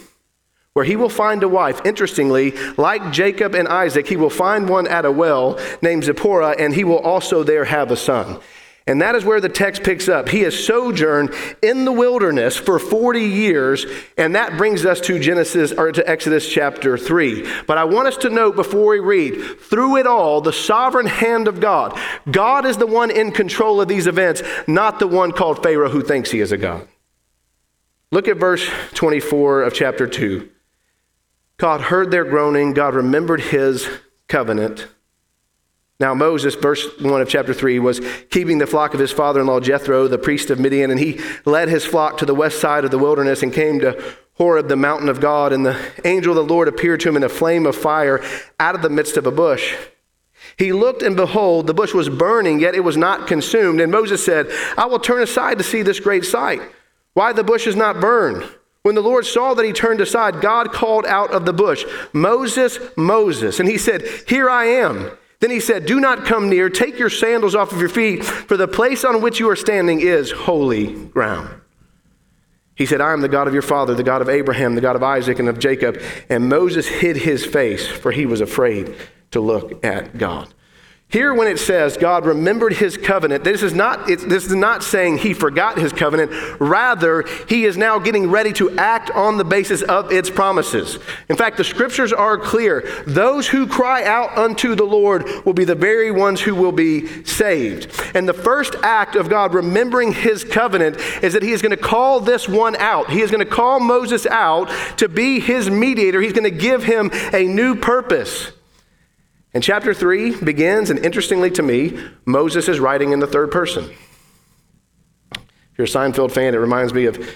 where 0.76 0.86
he 0.86 0.98
will 0.98 1.10
find 1.10 1.42
a 1.42 1.48
wife. 1.48 1.86
Interestingly, 1.86 2.52
like 2.76 3.14
Jacob 3.14 3.56
and 3.56 3.66
Isaac, 3.66 4.08
he 4.08 4.18
will 4.18 4.30
find 4.30 4.68
one 4.68 4.88
at 4.88 5.06
a 5.06 5.12
well 5.12 5.58
named 5.82 6.04
Zipporah, 6.04 6.56
and 6.60 6.74
he 6.74 6.84
will 6.84 7.00
also 7.00 7.44
there 7.44 7.64
have 7.64 7.92
a 7.92 7.96
son. 7.96 8.42
And 8.88 9.02
that 9.02 9.16
is 9.16 9.26
where 9.26 9.42
the 9.42 9.50
text 9.50 9.82
picks 9.84 10.08
up. 10.08 10.30
He 10.30 10.42
has 10.42 10.64
sojourned 10.64 11.34
in 11.64 11.86
the 11.86 11.92
wilderness 11.92 12.56
for 12.56 12.78
40 12.78 13.20
years, 13.20 13.84
and 14.16 14.36
that 14.36 14.58
brings 14.58 14.86
us 14.86 15.02
to 15.02 15.18
Genesis 15.18 15.72
or 15.72 15.92
to 15.92 16.08
Exodus 16.08 16.48
chapter 16.48 16.96
3. 16.96 17.50
But 17.66 17.80
I 17.80 17.84
want 17.86 18.08
us 18.08 18.18
to 18.18 18.30
note 18.30 18.56
before 18.56 18.92
we 18.92 19.00
read, 19.00 19.60
through 19.60 19.98
it 19.98 20.06
all, 20.06 20.40
the 20.40 20.54
sovereign 20.54 21.08
hand 21.08 21.48
of 21.48 21.60
God. 21.60 22.00
God 22.30 22.66
is 22.66 22.78
the 22.78 22.86
one 22.86 23.10
in 23.10 23.32
control 23.32 23.82
of 23.82 23.88
these 23.88 24.06
events, 24.06 24.44
not 24.68 25.00
the 25.00 25.08
one 25.08 25.32
called 25.32 25.64
Pharaoh 25.64 25.90
who 25.90 26.04
thinks 26.04 26.30
he 26.30 26.40
is 26.40 26.52
a 26.52 26.58
God. 26.58 26.88
Look 28.12 28.28
at 28.28 28.38
verse 28.38 28.70
24 28.94 29.64
of 29.64 29.74
chapter 29.74 30.06
2. 30.06 30.48
God 31.58 31.82
heard 31.82 32.12
their 32.12 32.26
groaning, 32.26 32.74
God 32.74 32.94
remembered 32.94 33.42
his 33.42 33.90
covenant. 34.28 34.88
Now, 36.00 36.14
Moses, 36.14 36.56
verse 36.56 36.86
1 37.00 37.22
of 37.22 37.30
chapter 37.30 37.54
3, 37.54 37.80
was 37.80 38.02
keeping 38.30 38.58
the 38.58 38.68
flock 38.68 38.94
of 38.94 39.00
his 39.00 39.12
father 39.12 39.40
in 39.40 39.48
law 39.48 39.62
Jethro, 39.62 40.08
the 40.08 40.18
priest 40.18 40.50
of 40.50 40.60
Midian, 40.60 40.92
and 40.92 41.00
he 41.00 41.22
led 41.46 41.70
his 41.70 41.86
flock 41.86 42.18
to 42.18 42.26
the 42.26 42.36
west 42.36 42.60
side 42.60 42.84
of 42.84 42.92
the 42.92 42.98
wilderness 42.98 43.42
and 43.42 43.54
came 43.54 43.80
to 43.80 44.04
Horeb, 44.34 44.68
the 44.68 44.76
mountain 44.76 45.08
of 45.08 45.22
God. 45.22 45.54
And 45.54 45.66
the 45.66 45.80
angel 46.04 46.38
of 46.38 46.48
the 46.48 46.54
Lord 46.54 46.68
appeared 46.68 47.00
to 47.02 47.10
him 47.10 47.16
in 47.16 47.24
a 47.24 47.30
flame 47.30 47.66
of 47.66 47.78
fire 47.78 48.22
out 48.60 48.76
of 48.76 48.82
the 48.82 48.90
midst 48.90 49.16
of 49.16 49.26
a 49.26 49.32
bush. 49.32 49.74
He 50.58 50.74
looked, 50.74 51.02
and 51.02 51.16
behold, 51.16 51.68
the 51.68 51.74
bush 51.74 51.94
was 51.94 52.10
burning, 52.10 52.60
yet 52.60 52.76
it 52.76 52.84
was 52.84 52.98
not 52.98 53.28
consumed. 53.28 53.80
And 53.80 53.92
Moses 53.92 54.24
said, 54.24 54.48
I 54.78 54.86
will 54.88 55.00
turn 55.00 55.22
aside 55.22 55.58
to 55.60 55.64
see 55.64 55.82
this 55.82 56.02
great 56.02 56.26
sight. 56.26 56.62
Why 57.14 57.32
the 57.32 57.44
bush 57.44 57.68
is 57.68 57.76
not 57.76 58.02
burned? 58.02 58.44
When 58.84 58.96
the 58.96 59.02
Lord 59.02 59.26
saw 59.26 59.54
that 59.54 59.66
he 59.66 59.72
turned 59.72 60.02
aside, 60.02 60.42
God 60.42 60.74
called 60.74 61.06
out 61.06 61.32
of 61.32 61.46
the 61.46 61.54
bush, 61.54 61.86
Moses, 62.12 62.80
Moses. 62.98 63.60
And 63.62 63.68
he 63.68 63.78
said, 63.78 64.06
Here 64.28 64.50
I 64.50 64.66
am. 64.66 65.18
Then 65.40 65.52
he 65.52 65.60
said, 65.60 65.86
Do 65.86 66.00
not 66.00 66.26
come 66.26 66.50
near. 66.50 66.70
Take 66.70 66.98
your 66.98 67.10
sandals 67.10 67.56
off 67.56 67.72
of 67.72 67.80
your 67.80 67.90
feet, 67.90 68.24
for 68.24 68.58
the 68.58 68.68
place 68.68 69.04
on 69.04 69.22
which 69.22 69.40
you 69.40 69.50
are 69.50 69.56
standing 69.56 70.02
is 70.02 70.32
holy 70.32 70.94
ground. 71.08 71.62
He 72.76 72.86
said, 72.86 73.00
I 73.00 73.14
am 73.14 73.22
the 73.22 73.30
God 73.30 73.48
of 73.48 73.54
your 73.54 73.62
father, 73.62 73.96
the 73.96 74.04
God 74.04 74.22
of 74.22 74.30
Abraham, 74.30 74.76
the 74.76 74.82
God 74.82 74.98
of 74.98 75.04
Isaac, 75.04 75.40
and 75.40 75.48
of 75.48 75.60
Jacob. 75.60 76.02
And 76.30 76.50
Moses 76.50 76.88
hid 76.88 77.18
his 77.18 77.46
face, 77.46 77.88
for 77.88 78.12
he 78.12 78.26
was 78.26 78.42
afraid 78.42 78.94
to 79.32 79.40
look 79.40 79.84
at 79.84 80.18
God. 80.18 80.54
Here, 81.16 81.34
when 81.34 81.48
it 81.48 81.60
says 81.60 81.96
God 81.96 82.26
remembered 82.26 82.74
his 82.74 82.98
covenant, 82.98 83.46
this 83.46 83.64
is, 83.64 83.74
not, 83.74 84.06
this 84.06 84.46
is 84.46 84.54
not 84.54 84.84
saying 84.84 85.20
he 85.20 85.34
forgot 85.34 85.78
his 85.78 85.94
covenant. 85.94 86.30
Rather, 86.60 87.24
he 87.48 87.64
is 87.64 87.78
now 87.78 88.00
getting 88.00 88.30
ready 88.30 88.52
to 88.52 88.78
act 88.78 89.12
on 89.12 89.38
the 89.38 89.46
basis 89.46 89.82
of 89.82 90.12
its 90.12 90.30
promises. 90.30 91.00
In 91.30 91.38
fact, 91.38 91.56
the 91.56 91.64
scriptures 91.64 92.12
are 92.12 92.38
clear. 92.38 92.84
Those 93.08 93.48
who 93.48 93.66
cry 93.66 94.04
out 94.04 94.38
unto 94.38 94.76
the 94.76 94.84
Lord 94.84 95.24
will 95.46 95.54
be 95.54 95.64
the 95.64 95.74
very 95.74 96.12
ones 96.12 96.42
who 96.42 96.54
will 96.54 96.74
be 96.74 97.24
saved. 97.24 97.98
And 98.14 98.28
the 98.28 98.34
first 98.34 98.76
act 98.84 99.16
of 99.16 99.30
God 99.30 99.54
remembering 99.54 100.12
his 100.12 100.44
covenant 100.44 100.98
is 101.24 101.32
that 101.32 101.44
he 101.44 101.54
is 101.54 101.62
going 101.62 101.72
to 101.72 101.78
call 101.78 102.20
this 102.20 102.50
one 102.50 102.76
out. 102.76 103.10
He 103.10 103.22
is 103.22 103.32
going 103.32 103.40
to 103.40 103.50
call 103.50 103.80
Moses 103.80 104.26
out 104.26 104.70
to 104.98 105.08
be 105.08 105.40
his 105.40 105.70
mediator. 105.70 106.20
He's 106.20 106.34
going 106.34 106.44
to 106.44 106.52
give 106.52 106.84
him 106.84 107.10
a 107.32 107.46
new 107.46 107.74
purpose. 107.74 108.52
And 109.56 109.64
chapter 109.64 109.94
3 109.94 110.42
begins, 110.42 110.90
and 110.90 111.00
interestingly 111.00 111.50
to 111.52 111.64
me, 111.64 111.98
Moses 112.26 112.68
is 112.68 112.82
writing 112.82 113.14
in 113.14 113.20
the 113.20 113.26
third 113.26 113.52
person. 113.52 113.90
If 115.32 115.78
you're 115.78 115.86
a 115.86 115.90
Seinfeld 115.90 116.34
fan, 116.34 116.54
it 116.54 116.58
reminds 116.58 116.94
me 116.94 117.06
of 117.06 117.34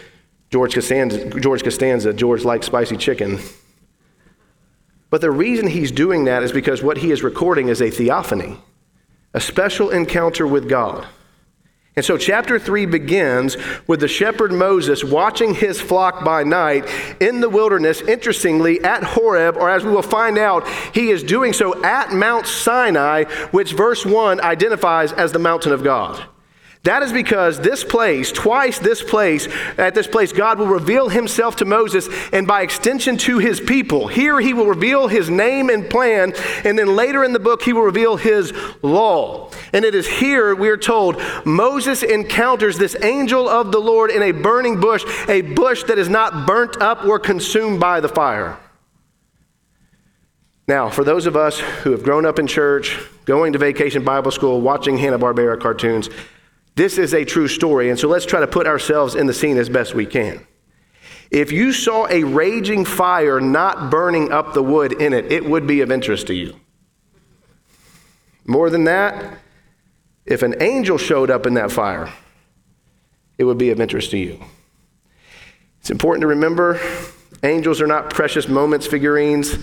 George 0.51 0.73
Costanza. 0.73 1.29
George 1.39 1.63
Costanza, 1.63 2.11
George 2.11 2.43
likes 2.43 2.65
spicy 2.65 2.97
chicken. 2.97 3.39
But 5.09 5.21
the 5.21 5.31
reason 5.31 5.67
he's 5.67 5.93
doing 5.93 6.25
that 6.25 6.43
is 6.43 6.51
because 6.51 6.83
what 6.83 6.97
he 6.97 7.11
is 7.11 7.23
recording 7.23 7.69
is 7.69 7.81
a 7.81 7.89
theophany, 7.89 8.57
a 9.33 9.39
special 9.39 9.89
encounter 9.89 10.45
with 10.45 10.67
God. 10.67 11.07
And 11.95 12.05
so, 12.05 12.17
chapter 12.17 12.57
3 12.57 12.85
begins 12.85 13.57
with 13.87 13.99
the 13.99 14.07
shepherd 14.07 14.53
Moses 14.53 15.03
watching 15.03 15.53
his 15.53 15.81
flock 15.81 16.23
by 16.23 16.43
night 16.43 16.87
in 17.19 17.41
the 17.41 17.49
wilderness, 17.49 18.01
interestingly, 18.01 18.81
at 18.83 19.03
Horeb, 19.03 19.57
or 19.57 19.69
as 19.69 19.83
we 19.83 19.91
will 19.91 20.01
find 20.01 20.37
out, 20.37 20.67
he 20.93 21.09
is 21.09 21.23
doing 21.23 21.51
so 21.51 21.83
at 21.83 22.13
Mount 22.13 22.47
Sinai, 22.47 23.25
which 23.51 23.73
verse 23.73 24.05
1 24.05 24.39
identifies 24.39 25.11
as 25.11 25.31
the 25.31 25.39
mountain 25.39 25.73
of 25.73 25.83
God. 25.83 26.23
That 26.83 27.03
is 27.03 27.11
because 27.11 27.59
this 27.59 27.83
place, 27.83 28.31
twice 28.31 28.79
this 28.79 29.03
place, 29.03 29.49
at 29.77 29.93
this 29.93 30.07
place, 30.07 30.31
God 30.31 30.59
will 30.59 30.67
reveal 30.67 31.09
himself 31.09 31.57
to 31.57 31.65
Moses 31.65 32.07
and 32.31 32.47
by 32.47 32.61
extension 32.61 33.17
to 33.17 33.37
his 33.37 33.59
people. 33.59 34.07
Here 34.07 34.39
he 34.39 34.53
will 34.53 34.65
reveal 34.65 35.09
his 35.09 35.29
name 35.29 35.69
and 35.69 35.89
plan, 35.89 36.33
and 36.63 36.79
then 36.79 36.95
later 36.95 37.25
in 37.25 37.33
the 37.33 37.39
book, 37.39 37.63
he 37.63 37.73
will 37.73 37.81
reveal 37.81 38.15
his 38.15 38.53
law. 38.81 39.51
And 39.73 39.83
it 39.83 39.93
is 39.93 40.07
here 40.07 40.55
we 40.55 40.69
are 40.69 40.77
told 40.77 41.21
Moses 41.45 42.01
encounters 42.01 42.77
this 42.77 42.95
angel 43.03 43.49
of 43.49 43.73
the 43.73 43.79
Lord 43.79 44.09
in 44.09 44.23
a 44.23 44.31
burning 44.31 44.79
bush, 44.79 45.03
a 45.27 45.41
bush 45.41 45.83
that 45.83 45.99
is 45.99 46.07
not 46.07 46.47
burnt 46.47 46.81
up 46.81 47.03
or 47.03 47.19
consumed 47.19 47.81
by 47.81 47.99
the 47.99 48.09
fire. 48.09 48.57
Now, 50.65 50.89
for 50.89 51.03
those 51.03 51.25
of 51.25 51.35
us 51.35 51.59
who 51.59 51.91
have 51.91 52.03
grown 52.03 52.25
up 52.25 52.39
in 52.39 52.47
church, 52.47 52.97
going 53.25 53.51
to 53.51 53.59
vacation 53.59 54.05
Bible 54.05 54.31
school, 54.31 54.61
watching 54.61 54.97
Hanna-Barbera 54.97 55.59
cartoons, 55.59 56.09
this 56.75 56.97
is 56.97 57.13
a 57.13 57.25
true 57.25 57.47
story, 57.47 57.89
and 57.89 57.99
so 57.99 58.07
let's 58.07 58.25
try 58.25 58.39
to 58.39 58.47
put 58.47 58.67
ourselves 58.67 59.15
in 59.15 59.27
the 59.27 59.33
scene 59.33 59.57
as 59.57 59.69
best 59.69 59.93
we 59.93 60.05
can. 60.05 60.45
If 61.31 61.51
you 61.51 61.73
saw 61.73 62.07
a 62.07 62.23
raging 62.23 62.85
fire 62.85 63.39
not 63.39 63.91
burning 63.91 64.31
up 64.31 64.53
the 64.53 64.63
wood 64.63 64.93
in 64.93 65.13
it, 65.13 65.31
it 65.31 65.45
would 65.45 65.67
be 65.67 65.81
of 65.81 65.91
interest 65.91 66.27
to 66.27 66.33
you. 66.33 66.59
More 68.45 68.69
than 68.69 68.85
that, 68.85 69.37
if 70.25 70.41
an 70.41 70.55
angel 70.61 70.97
showed 70.97 71.29
up 71.29 71.45
in 71.45 71.55
that 71.55 71.71
fire, 71.71 72.11
it 73.37 73.43
would 73.43 73.57
be 73.57 73.69
of 73.69 73.79
interest 73.79 74.11
to 74.11 74.17
you. 74.17 74.39
It's 75.79 75.91
important 75.91 76.21
to 76.21 76.27
remember 76.27 76.79
angels 77.43 77.79
are 77.81 77.87
not 77.87 78.09
precious 78.09 78.47
moments 78.47 78.87
figurines. 78.87 79.57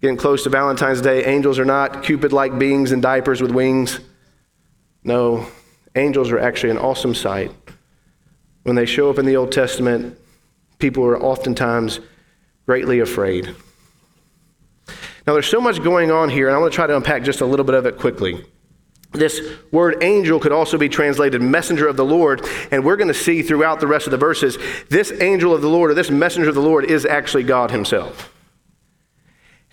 Getting 0.00 0.16
close 0.16 0.44
to 0.44 0.50
Valentine's 0.50 1.00
Day, 1.00 1.24
angels 1.24 1.58
are 1.58 1.64
not 1.64 2.02
Cupid 2.02 2.32
like 2.32 2.58
beings 2.58 2.92
in 2.92 3.00
diapers 3.00 3.40
with 3.40 3.50
wings. 3.50 4.00
No, 5.02 5.46
angels 5.96 6.30
are 6.30 6.38
actually 6.38 6.70
an 6.70 6.78
awesome 6.78 7.14
sight. 7.14 7.50
When 8.62 8.76
they 8.76 8.86
show 8.86 9.10
up 9.10 9.18
in 9.18 9.26
the 9.26 9.36
Old 9.36 9.52
Testament, 9.52 10.18
people 10.78 11.04
are 11.04 11.20
oftentimes 11.20 12.00
greatly 12.66 13.00
afraid. 13.00 13.54
Now, 15.26 15.32
there's 15.32 15.48
so 15.48 15.60
much 15.60 15.82
going 15.82 16.10
on 16.10 16.28
here, 16.28 16.46
and 16.48 16.56
I 16.56 16.58
want 16.58 16.72
to 16.72 16.76
try 16.76 16.86
to 16.86 16.96
unpack 16.96 17.24
just 17.24 17.40
a 17.40 17.46
little 17.46 17.64
bit 17.64 17.74
of 17.74 17.86
it 17.86 17.98
quickly. 17.98 18.44
This 19.12 19.40
word 19.72 20.02
angel 20.02 20.38
could 20.38 20.52
also 20.52 20.78
be 20.78 20.88
translated 20.88 21.40
messenger 21.40 21.88
of 21.88 21.96
the 21.96 22.04
Lord, 22.04 22.46
and 22.70 22.84
we're 22.84 22.96
going 22.96 23.08
to 23.08 23.14
see 23.14 23.42
throughout 23.42 23.80
the 23.80 23.86
rest 23.86 24.06
of 24.06 24.10
the 24.10 24.18
verses 24.18 24.58
this 24.88 25.12
angel 25.20 25.54
of 25.54 25.62
the 25.62 25.68
Lord 25.68 25.90
or 25.90 25.94
this 25.94 26.10
messenger 26.10 26.48
of 26.48 26.54
the 26.54 26.60
Lord 26.60 26.84
is 26.84 27.06
actually 27.06 27.44
God 27.44 27.70
Himself. 27.70 28.35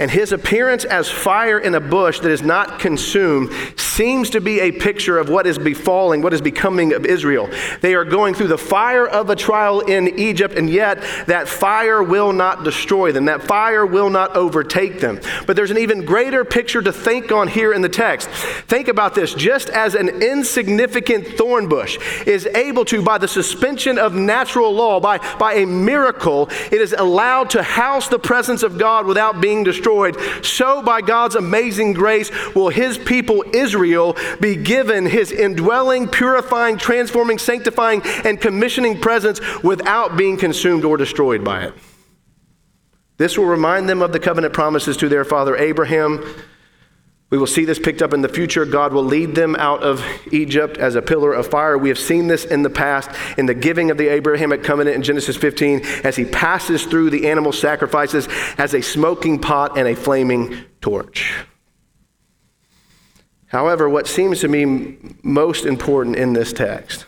And 0.03 0.11
his 0.11 0.33
appearance 0.33 0.83
as 0.83 1.09
fire 1.09 1.57
in 1.57 1.75
a 1.75 1.79
bush 1.79 2.19
that 2.19 2.29
is 2.29 2.41
not 2.41 2.77
consumed 2.77 3.53
seems 3.77 4.29
to 4.31 4.41
be 4.41 4.59
a 4.59 4.69
picture 4.69 5.17
of 5.17 5.29
what 5.29 5.47
is 5.47 5.57
befalling, 5.57 6.21
what 6.21 6.33
is 6.33 6.41
becoming 6.41 6.91
of 6.91 7.05
Israel. 7.05 7.49
They 7.79 7.95
are 7.95 8.03
going 8.03 8.33
through 8.33 8.49
the 8.49 8.57
fire 8.57 9.07
of 9.07 9.29
a 9.29 9.35
trial 9.37 9.79
in 9.79 10.19
Egypt, 10.19 10.55
and 10.55 10.69
yet 10.69 11.01
that 11.27 11.47
fire 11.47 12.03
will 12.03 12.33
not 12.33 12.65
destroy 12.65 13.13
them. 13.13 13.23
That 13.23 13.43
fire 13.43 13.85
will 13.85 14.09
not 14.09 14.35
overtake 14.35 14.99
them. 14.99 15.21
But 15.47 15.55
there's 15.55 15.71
an 15.71 15.77
even 15.77 16.03
greater 16.03 16.43
picture 16.43 16.81
to 16.81 16.91
think 16.91 17.31
on 17.31 17.47
here 17.47 17.71
in 17.71 17.81
the 17.81 17.87
text. 17.87 18.27
Think 18.27 18.89
about 18.89 19.15
this 19.15 19.33
just 19.33 19.69
as 19.69 19.95
an 19.95 20.09
insignificant 20.21 21.37
thorn 21.37 21.69
bush 21.69 21.97
is 22.27 22.45
able 22.47 22.83
to, 22.85 23.01
by 23.01 23.19
the 23.19 23.29
suspension 23.29 23.97
of 23.97 24.13
natural 24.13 24.73
law, 24.73 24.99
by, 24.99 25.19
by 25.37 25.53
a 25.53 25.65
miracle, 25.65 26.49
it 26.73 26.81
is 26.81 26.91
allowed 26.91 27.51
to 27.51 27.63
house 27.63 28.09
the 28.09 28.19
presence 28.19 28.63
of 28.63 28.77
God 28.77 29.05
without 29.05 29.39
being 29.39 29.63
destroyed 29.63 29.92
destroyed, 29.93 30.45
so 30.45 30.81
by 30.81 31.01
God's 31.01 31.35
amazing 31.35 31.93
grace 31.93 32.31
will 32.55 32.69
his 32.69 32.97
people 32.97 33.43
Israel 33.53 34.15
be 34.39 34.55
given 34.55 35.05
his 35.05 35.31
indwelling, 35.31 36.07
purifying, 36.07 36.77
transforming, 36.77 37.37
sanctifying, 37.37 38.01
and 38.23 38.39
commissioning 38.39 38.99
presence 38.99 39.39
without 39.63 40.17
being 40.17 40.37
consumed 40.37 40.85
or 40.85 40.97
destroyed 40.97 41.43
by 41.43 41.65
it. 41.65 41.73
This 43.17 43.37
will 43.37 43.45
remind 43.45 43.87
them 43.87 44.01
of 44.01 44.11
the 44.11 44.19
covenant 44.19 44.53
promises 44.53 44.97
to 44.97 45.09
their 45.09 45.23
father 45.23 45.55
Abraham, 45.55 46.25
We 47.29 47.39
will 47.39 47.47
see 47.47 47.65
this 47.65 47.79
picked 47.79 48.03
up 48.03 48.13
in 48.13 48.21
the 48.21 48.29
future. 48.29 48.63
God 48.63 48.93
will 48.93 49.03
lead 49.03 49.33
them 49.33 49.55
out 49.55 49.81
of 49.81 50.05
Egypt 50.31 50.77
as 50.77 50.93
a 50.93 51.01
pillar 51.01 51.33
of 51.33 51.47
fire. 51.47 51.77
We 51.77 51.89
have 51.89 51.97
seen 51.97 52.27
this 52.27 52.45
in 52.45 52.61
the 52.61 52.69
past 52.69 53.09
in 53.39 53.47
the 53.47 53.55
giving 53.55 53.89
of 53.89 53.97
the 53.97 54.07
Abrahamic 54.09 54.63
covenant 54.63 54.95
in 54.95 55.01
Genesis 55.01 55.35
15 55.35 55.81
as 56.03 56.15
he 56.15 56.25
passes 56.25 56.85
through 56.85 57.09
the 57.09 57.27
animal 57.27 57.51
sacrifices 57.51 58.27
as 58.59 58.75
a 58.75 58.83
smoking 58.83 59.39
pot 59.39 59.79
and 59.79 59.87
a 59.87 59.95
flaming 59.95 60.63
torch. 60.79 61.33
However, 63.47 63.89
what 63.89 64.07
seems 64.07 64.39
to 64.41 64.47
me 64.47 64.97
most 65.23 65.65
important 65.65 66.15
in 66.15 66.33
this 66.33 66.53
text, 66.53 67.05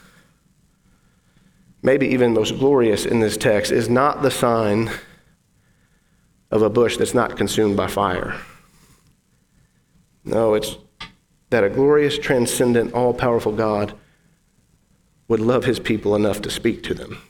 maybe 1.82 2.08
even 2.08 2.34
most 2.34 2.58
glorious 2.58 3.06
in 3.06 3.20
this 3.20 3.38
text, 3.38 3.72
is 3.72 3.90
not 3.90 4.22
the 4.22 4.32
sign 4.32 4.92
of 6.50 6.62
a 6.62 6.70
bush 6.70 6.98
that's 6.98 7.14
not 7.14 7.38
consumed 7.38 7.78
by 7.78 7.88
fire. 7.88 8.40
No, 10.26 10.56
it's 10.56 10.76
that 11.52 11.64
a 11.64 11.70
glorious, 11.70 12.18
transcendent, 12.18 12.94
all 12.94 13.14
powerful 13.14 13.52
God 13.52 13.94
would 15.28 15.40
love 15.40 15.64
his 15.64 15.80
people 15.80 16.16
enough 16.16 16.42
to 16.42 16.50
speak 16.50 16.84
to 16.84 16.94
them. 16.94 17.22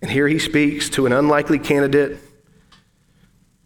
And 0.00 0.10
here 0.10 0.26
he 0.26 0.38
speaks 0.38 0.88
to 0.90 1.06
an 1.06 1.12
unlikely 1.12 1.58
candidate. 1.58 2.18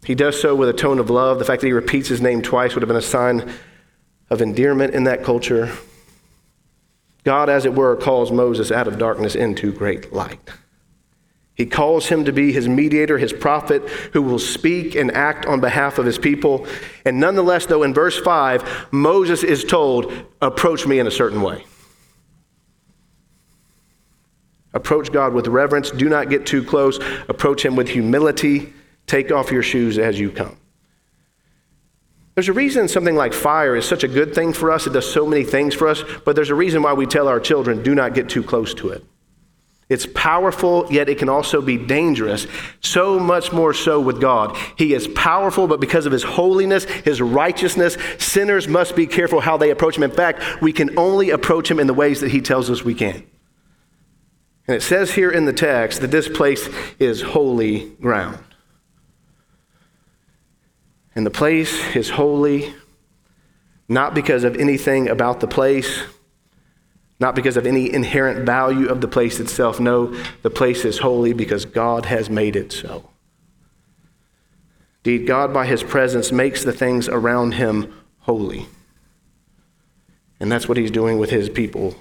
He 0.03 0.13
does 0.13 0.39
so 0.39 0.55
with 0.55 0.69
a 0.69 0.73
tone 0.73 0.99
of 0.99 1.09
love. 1.09 1.39
The 1.39 1.45
fact 1.45 1.61
that 1.61 1.67
he 1.67 1.73
repeats 1.73 2.07
his 2.07 2.21
name 2.21 2.41
twice 2.41 2.75
would 2.75 2.83
have 2.83 2.87
been 2.87 2.97
a 2.97 3.01
sign 3.01 3.51
of 4.29 4.41
endearment 4.41 4.93
in 4.93 5.05
that 5.05 5.23
culture. 5.23 5.71
God, 7.23 7.49
as 7.49 7.65
it 7.65 7.73
were, 7.73 7.95
calls 7.95 8.31
Moses 8.31 8.71
out 8.71 8.87
of 8.87 8.97
darkness 8.97 9.35
into 9.35 9.71
great 9.71 10.13
light. 10.13 10.39
He 11.57 11.65
calls 11.65 12.05
him 12.07 12.23
to 12.25 12.31
be 12.31 12.51
his 12.51 12.69
mediator, 12.69 13.17
his 13.17 13.33
prophet, 13.33 13.81
who 14.13 14.21
will 14.21 14.37
speak 14.37 14.93
and 14.93 15.11
act 15.11 15.47
on 15.47 15.59
behalf 15.59 15.97
of 15.97 16.05
his 16.05 16.19
people. 16.19 16.67
And 17.03 17.19
nonetheless, 17.19 17.65
though, 17.65 17.81
in 17.81 17.95
verse 17.95 18.19
5, 18.19 18.89
Moses 18.91 19.43
is 19.43 19.63
told, 19.63 20.13
Approach 20.39 20.85
me 20.85 20.99
in 20.99 21.07
a 21.07 21.11
certain 21.11 21.41
way. 21.41 21.65
Approach 24.73 25.11
God 25.11 25.33
with 25.33 25.47
reverence. 25.47 25.89
Do 25.89 26.07
not 26.07 26.29
get 26.29 26.45
too 26.45 26.63
close. 26.63 26.99
Approach 27.27 27.65
him 27.65 27.75
with 27.75 27.89
humility. 27.89 28.71
Take 29.07 29.31
off 29.31 29.51
your 29.51 29.63
shoes 29.63 29.97
as 29.97 30.19
you 30.19 30.29
come. 30.29 30.57
There's 32.35 32.49
a 32.49 32.53
reason 32.53 32.87
something 32.87 33.15
like 33.15 33.33
fire 33.33 33.75
is 33.75 33.87
such 33.87 34.03
a 34.03 34.07
good 34.07 34.35
thing 34.35 34.53
for 34.53 34.71
us. 34.71 34.85
It 34.85 34.93
does 34.93 35.11
so 35.11 35.25
many 35.25 35.43
things 35.43 35.73
for 35.73 35.87
us, 35.87 36.03
but 36.23 36.35
there's 36.35 36.51
a 36.51 36.55
reason 36.55 36.83
why 36.83 36.93
we 36.93 37.07
tell 37.07 37.27
our 37.27 37.39
children, 37.39 37.81
do 37.81 37.95
not 37.95 38.13
get 38.13 38.29
too 38.29 38.43
close 38.43 38.75
to 38.75 38.89
it. 38.89 39.03
It's 39.89 40.05
powerful, 40.05 40.85
yet 40.91 41.07
it 41.07 41.17
can 41.17 41.29
also 41.29 41.61
be 41.61 41.77
dangerous. 41.77 42.45
So 42.81 43.19
much 43.19 43.53
more 43.53 43.73
so 43.73 44.01
with 44.01 44.19
God. 44.19 44.57
He 44.77 44.93
is 44.93 45.07
powerful, 45.07 45.65
but 45.67 45.79
because 45.79 46.05
of 46.05 46.11
his 46.11 46.23
holiness, 46.23 46.83
his 46.83 47.21
righteousness, 47.21 47.97
sinners 48.17 48.67
must 48.67 48.97
be 48.97 49.07
careful 49.07 49.39
how 49.39 49.55
they 49.55 49.69
approach 49.69 49.95
him. 49.95 50.03
In 50.03 50.11
fact, 50.11 50.61
we 50.61 50.73
can 50.73 50.99
only 50.99 51.29
approach 51.29 51.71
him 51.71 51.79
in 51.79 51.87
the 51.87 51.93
ways 51.93 52.19
that 52.19 52.31
he 52.31 52.41
tells 52.41 52.69
us 52.69 52.83
we 52.83 52.95
can. 52.95 53.23
And 54.67 54.75
it 54.75 54.81
says 54.81 55.13
here 55.13 55.31
in 55.31 55.45
the 55.45 55.53
text 55.53 56.01
that 56.01 56.11
this 56.11 56.27
place 56.27 56.67
is 56.99 57.21
holy 57.21 57.89
ground. 58.01 58.43
And 61.15 61.25
the 61.25 61.31
place 61.31 61.95
is 61.95 62.09
holy 62.09 62.75
not 63.87 64.13
because 64.13 64.43
of 64.43 64.57
anything 64.57 65.07
about 65.07 65.39
the 65.39 65.47
place 65.47 66.03
not 67.19 67.35
because 67.35 67.57
of 67.57 67.65
any 67.65 67.91
inherent 67.91 68.45
value 68.45 68.87
of 68.87 69.01
the 69.01 69.07
place 69.07 69.39
itself. 69.39 69.79
No, 69.79 70.13
the 70.43 70.49
place 70.49 70.85
is 70.85 70.99
holy 70.99 71.33
because 71.33 71.65
God 71.65 72.05
has 72.05 72.29
made 72.29 72.55
it 72.55 72.71
so. 72.71 73.09
Indeed, 75.03 75.25
God, 75.25 75.53
by 75.53 75.65
his 75.65 75.83
presence, 75.83 76.31
makes 76.31 76.63
the 76.63 76.73
things 76.73 77.07
around 77.07 77.53
him 77.53 77.93
holy. 78.19 78.67
And 80.39 80.51
that's 80.51 80.67
what 80.67 80.77
he's 80.77 80.91
doing 80.91 81.17
with 81.17 81.29
his 81.29 81.49
people. 81.49 81.95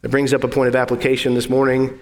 That 0.00 0.10
brings 0.10 0.32
up 0.32 0.44
a 0.44 0.48
point 0.48 0.68
of 0.68 0.76
application 0.76 1.34
this 1.34 1.50
morning. 1.50 1.98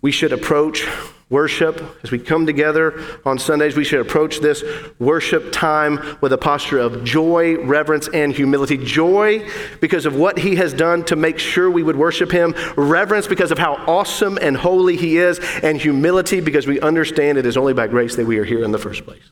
We 0.00 0.10
should 0.10 0.32
approach 0.32 0.88
worship, 1.30 1.80
as 2.02 2.10
we 2.10 2.18
come 2.18 2.44
together 2.44 3.02
on 3.24 3.38
Sundays, 3.38 3.76
we 3.76 3.84
should 3.84 4.00
approach 4.00 4.40
this 4.40 4.62
worship 4.98 5.52
time 5.52 6.18
with 6.20 6.32
a 6.32 6.38
posture 6.38 6.78
of 6.78 7.04
joy, 7.04 7.56
reverence, 7.64 8.08
and 8.08 8.32
humility. 8.32 8.76
Joy 8.76 9.48
because 9.80 10.06
of 10.06 10.16
what 10.16 10.38
He 10.38 10.56
has 10.56 10.74
done 10.74 11.04
to 11.04 11.16
make 11.16 11.38
sure 11.38 11.70
we 11.70 11.84
would 11.84 11.96
worship 11.96 12.32
Him, 12.32 12.54
reverence 12.76 13.28
because 13.28 13.52
of 13.52 13.58
how 13.58 13.74
awesome 13.86 14.38
and 14.42 14.56
holy 14.56 14.96
He 14.96 15.16
is, 15.18 15.38
and 15.62 15.80
humility 15.80 16.40
because 16.40 16.66
we 16.66 16.80
understand 16.80 17.38
it 17.38 17.46
is 17.46 17.56
only 17.56 17.72
by 17.72 17.86
grace 17.86 18.16
that 18.16 18.26
we 18.26 18.38
are 18.38 18.44
here 18.44 18.64
in 18.64 18.72
the 18.72 18.78
first 18.78 19.04
place. 19.04 19.22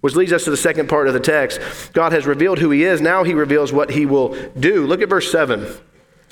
Which 0.00 0.16
leads 0.16 0.32
us 0.32 0.44
to 0.44 0.50
the 0.50 0.56
second 0.56 0.88
part 0.88 1.08
of 1.08 1.14
the 1.14 1.20
text. 1.20 1.92
God 1.92 2.12
has 2.12 2.26
revealed 2.26 2.58
who 2.58 2.70
He 2.70 2.82
is, 2.82 3.00
now 3.00 3.22
He 3.22 3.34
reveals 3.34 3.72
what 3.72 3.90
He 3.90 4.06
will 4.06 4.34
do. 4.58 4.86
Look 4.86 5.02
at 5.02 5.08
verse 5.08 5.30
7. 5.30 5.72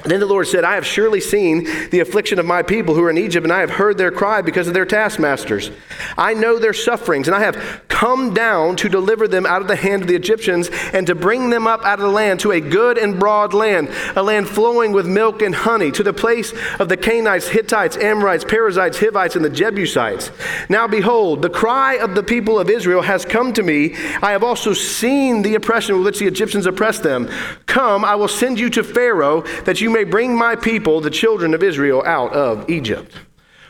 Then 0.04 0.20
the 0.20 0.26
Lord 0.26 0.46
said, 0.46 0.62
I 0.62 0.76
have 0.76 0.86
surely 0.86 1.20
seen 1.20 1.64
the 1.90 1.98
affliction 1.98 2.38
of 2.38 2.46
my 2.46 2.62
people 2.62 2.94
who 2.94 3.02
are 3.02 3.10
in 3.10 3.18
Egypt, 3.18 3.44
and 3.44 3.52
I 3.52 3.60
have 3.60 3.70
heard 3.70 3.98
their 3.98 4.12
cry 4.12 4.42
because 4.42 4.68
of 4.68 4.74
their 4.74 4.86
taskmasters. 4.86 5.72
I 6.16 6.34
know 6.34 6.58
their 6.58 6.72
sufferings, 6.72 7.26
and 7.26 7.34
I 7.34 7.40
have 7.40 7.82
come 7.88 8.32
down 8.32 8.76
to 8.76 8.88
deliver 8.88 9.26
them 9.26 9.44
out 9.44 9.60
of 9.60 9.66
the 9.66 9.74
hand 9.74 10.02
of 10.02 10.08
the 10.08 10.14
Egyptians 10.14 10.70
and 10.92 11.04
to 11.08 11.16
bring 11.16 11.50
them 11.50 11.66
up 11.66 11.82
out 11.82 11.98
of 11.98 12.04
the 12.04 12.12
land 12.12 12.38
to 12.38 12.52
a 12.52 12.60
good 12.60 12.96
and 12.96 13.18
broad 13.18 13.52
land, 13.52 13.90
a 14.14 14.22
land 14.22 14.48
flowing 14.48 14.92
with 14.92 15.04
milk 15.04 15.42
and 15.42 15.52
honey, 15.52 15.90
to 15.90 16.04
the 16.04 16.12
place 16.12 16.52
of 16.78 16.88
the 16.88 16.96
Canaanites, 16.96 17.48
Hittites, 17.48 17.96
Amorites, 17.96 18.44
Perizzites, 18.44 19.00
Hivites, 19.00 19.34
and 19.34 19.44
the 19.44 19.50
Jebusites. 19.50 20.30
Now 20.68 20.86
behold, 20.86 21.42
the 21.42 21.50
cry 21.50 21.94
of 21.94 22.14
the 22.14 22.22
people 22.22 22.60
of 22.60 22.70
Israel 22.70 23.02
has 23.02 23.24
come 23.24 23.52
to 23.54 23.64
me. 23.64 23.96
I 24.22 24.30
have 24.30 24.44
also 24.44 24.74
seen 24.74 25.42
the 25.42 25.56
oppression 25.56 25.96
with 25.96 26.04
which 26.04 26.18
the 26.20 26.28
Egyptians 26.28 26.66
oppressed 26.66 27.02
them. 27.02 27.28
Come, 27.66 28.04
I 28.04 28.14
will 28.14 28.28
send 28.28 28.60
you 28.60 28.70
to 28.70 28.84
Pharaoh 28.84 29.42
that 29.64 29.80
you 29.80 29.87
you 29.88 29.94
may 29.94 30.04
bring 30.04 30.36
my 30.36 30.54
people, 30.54 31.00
the 31.00 31.08
children 31.08 31.54
of 31.54 31.62
Israel, 31.62 32.02
out 32.04 32.34
of 32.34 32.68
Egypt. 32.68 33.10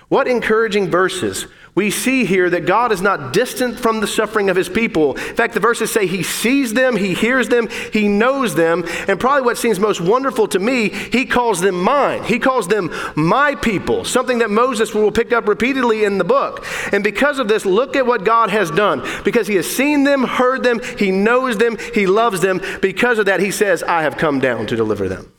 What 0.09 0.27
encouraging 0.27 0.91
verses. 0.91 1.47
We 1.77 1.93
see 1.93 2.25
here 2.25 2.51
that 2.51 2.67
God 2.67 2.91
is 2.91 3.01
not 3.01 3.33
distant 3.33 3.79
from 3.79 4.01
the 4.01 4.09
suffering 4.09 4.51
of 4.51 4.57
his 4.57 4.69
people. 4.69 5.15
In 5.15 5.37
fact, 5.37 5.55
the 5.55 5.61
verses 5.61 5.93
say 5.93 6.09
he 6.09 6.25
sees 6.25 6.75
them, 6.75 6.97
he 6.97 7.15
hears 7.15 7.49
them, 7.49 7.69
he 7.93 8.09
knows 8.09 8.57
them, 8.57 8.85
and 9.07 9.21
probably 9.21 9.43
what 9.43 9.59
seems 9.59 9.79
most 9.79 10.01
wonderful 10.01 10.49
to 10.49 10.59
me, 10.59 10.89
he 10.89 11.25
calls 11.25 11.61
them 11.61 11.81
mine. 11.81 12.25
He 12.25 12.41
calls 12.41 12.67
them 12.67 12.93
my 13.15 13.55
people, 13.55 14.05
something 14.05 14.39
that 14.41 14.51
Moses 14.51 14.93
will 14.93 15.13
pick 15.13 15.33
up 15.33 15.47
repeatedly 15.47 16.03
in 16.03 16.19
the 16.19 16.25
book. 16.25 16.67
And 16.91 17.05
because 17.05 17.39
of 17.39 17.47
this, 17.47 17.65
look 17.65 17.95
at 17.95 18.07
what 18.07 18.25
God 18.25 18.51
has 18.51 18.73
done. 18.73 19.07
Because 19.23 19.47
he 19.47 19.55
has 19.55 19.71
seen 19.71 20.03
them, 20.03 20.25
heard 20.25 20.65
them, 20.65 20.81
he 20.99 21.13
knows 21.13 21.59
them, 21.59 21.79
he 21.95 22.09
loves 22.09 22.41
them. 22.41 22.61
Because 22.83 23.21
of 23.21 23.27
that, 23.27 23.39
he 23.39 23.53
says, 23.53 23.85
I 23.85 24.03
have 24.03 24.17
come 24.17 24.41
down 24.41 24.67
to 24.67 24.75
deliver 24.75 25.09
them. 25.09 25.33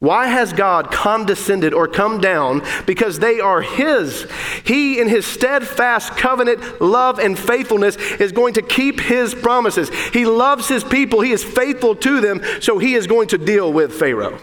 Why 0.00 0.28
has 0.28 0.52
God 0.52 0.92
condescended 0.92 1.74
or 1.74 1.88
come 1.88 2.20
down? 2.20 2.62
Because 2.86 3.18
they 3.18 3.40
are 3.40 3.62
His. 3.62 4.30
He, 4.64 5.00
in 5.00 5.08
His 5.08 5.26
steadfast 5.26 6.12
covenant 6.16 6.80
love 6.80 7.18
and 7.18 7.36
faithfulness, 7.36 7.96
is 7.96 8.30
going 8.30 8.54
to 8.54 8.62
keep 8.62 9.00
His 9.00 9.34
promises. 9.34 9.90
He 10.12 10.24
loves 10.24 10.68
His 10.68 10.84
people, 10.84 11.20
He 11.20 11.32
is 11.32 11.42
faithful 11.42 11.96
to 11.96 12.20
them, 12.20 12.40
so 12.60 12.78
He 12.78 12.94
is 12.94 13.08
going 13.08 13.28
to 13.28 13.38
deal 13.38 13.72
with 13.72 13.92
Pharaoh. 13.92 14.38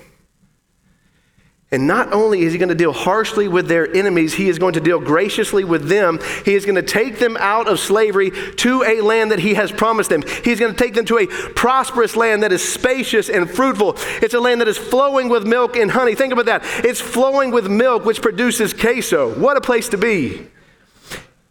And 1.76 1.88
not 1.88 2.14
only 2.14 2.44
is 2.44 2.54
he 2.54 2.58
going 2.58 2.70
to 2.70 2.76
deal 2.76 2.94
harshly 2.94 3.50
with 3.50 3.68
their 3.68 3.94
enemies, 3.94 4.34
he 4.34 4.48
is 4.48 4.58
going 4.58 4.76
to 4.76 4.80
deal 4.80 4.98
graciously 4.98 5.66
with 5.66 5.90
them. 5.90 6.22
He 6.46 6.56
is 6.56 6.64
going 6.64 6.78
to 6.78 6.82
take 6.82 7.20
them 7.20 7.36
out 7.38 7.68
of 7.68 7.82
slavery 7.82 8.32
to 8.32 8.84
a 8.84 9.02
land 9.02 9.32
that 9.32 9.40
he 9.40 9.56
has 9.56 9.74
promised 9.74 10.10
them. 10.10 10.24
He's 10.46 10.58
going 10.58 10.74
to 10.74 10.78
take 10.82 10.94
them 10.94 11.04
to 11.08 11.18
a 11.18 11.28
prosperous 11.28 12.16
land 12.16 12.44
that 12.44 12.54
is 12.54 12.64
spacious 12.64 13.30
and 13.30 13.52
fruitful. 13.52 13.98
It's 14.22 14.34
a 14.34 14.40
land 14.40 14.62
that 14.62 14.70
is 14.70 14.78
flowing 14.78 15.28
with 15.28 15.46
milk 15.46 15.76
and 15.76 15.92
honey. 15.92 16.16
Think 16.16 16.32
about 16.32 16.46
that. 16.46 16.62
It's 16.86 17.02
flowing 17.02 17.52
with 17.52 17.68
milk, 17.68 18.06
which 18.06 18.22
produces 18.22 18.74
queso. 18.74 19.38
What 19.38 19.58
a 19.58 19.62
place 19.62 19.90
to 19.90 19.98
be. 19.98 20.48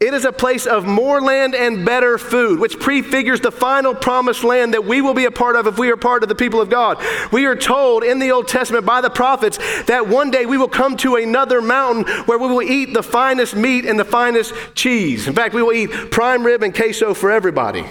It 0.05 0.13
is 0.13 0.27
a 0.27 0.33
place 0.33 0.67
of 0.67 0.85
more 0.85 1.19
land 1.23 1.55
and 1.55 1.83
better 1.83 2.19
food, 2.19 2.61
which 2.61 2.79
prefigures 2.79 3.41
the 3.41 3.51
final 3.51 3.95
promised 3.95 4.45
land 4.45 4.75
that 4.75 4.85
we 4.85 5.01
will 5.01 5.15
be 5.15 5.25
a 5.25 5.31
part 5.31 5.57
of 5.57 5.67
if 5.67 5.79
we 5.79 5.91
are 5.91 5.97
part 5.97 6.23
of 6.23 6.29
the 6.29 6.35
people 6.35 6.61
of 6.61 6.69
God. 6.69 7.03
We 7.33 7.47
are 7.47 7.57
told 7.57 8.05
in 8.05 8.19
the 8.19 8.31
Old 8.31 8.47
Testament 8.47 8.85
by 8.85 9.01
the 9.01 9.09
prophets 9.09 9.57
that 9.85 10.07
one 10.07 10.31
day 10.31 10.45
we 10.45 10.59
will 10.59 10.69
come 10.69 10.99
to 10.99 11.17
another 11.17 11.63
mountain 11.63 12.05
where 12.27 12.39
we 12.39 12.49
will 12.49 12.61
eat 12.61 12.93
the 12.93 13.03
finest 13.03 13.57
meat 13.57 13.87
and 13.87 13.99
the 13.99 14.05
finest 14.05 14.53
cheese. 14.75 15.27
In 15.27 15.33
fact, 15.33 15.55
we 15.55 15.63
will 15.63 15.73
eat 15.73 16.11
prime 16.11 16.45
rib 16.45 16.63
and 16.63 16.75
queso 16.75 17.15
for 17.15 17.31
everybody. 17.31 17.87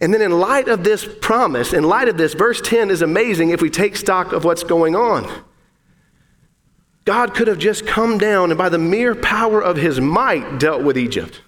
And 0.00 0.12
then, 0.12 0.22
in 0.22 0.32
light 0.32 0.66
of 0.66 0.82
this 0.82 1.08
promise, 1.20 1.72
in 1.72 1.84
light 1.84 2.08
of 2.08 2.16
this, 2.16 2.34
verse 2.34 2.60
10 2.60 2.90
is 2.90 3.00
amazing 3.00 3.50
if 3.50 3.62
we 3.62 3.70
take 3.70 3.96
stock 3.96 4.32
of 4.32 4.42
what's 4.42 4.64
going 4.64 4.96
on. 4.96 5.44
God 7.04 7.34
could 7.34 7.48
have 7.48 7.58
just 7.58 7.86
come 7.86 8.18
down 8.18 8.50
and 8.50 8.58
by 8.58 8.68
the 8.68 8.78
mere 8.78 9.14
power 9.14 9.60
of 9.60 9.76
his 9.76 10.00
might 10.00 10.58
dealt 10.58 10.82
with 10.82 10.96
Egypt. 10.96 11.40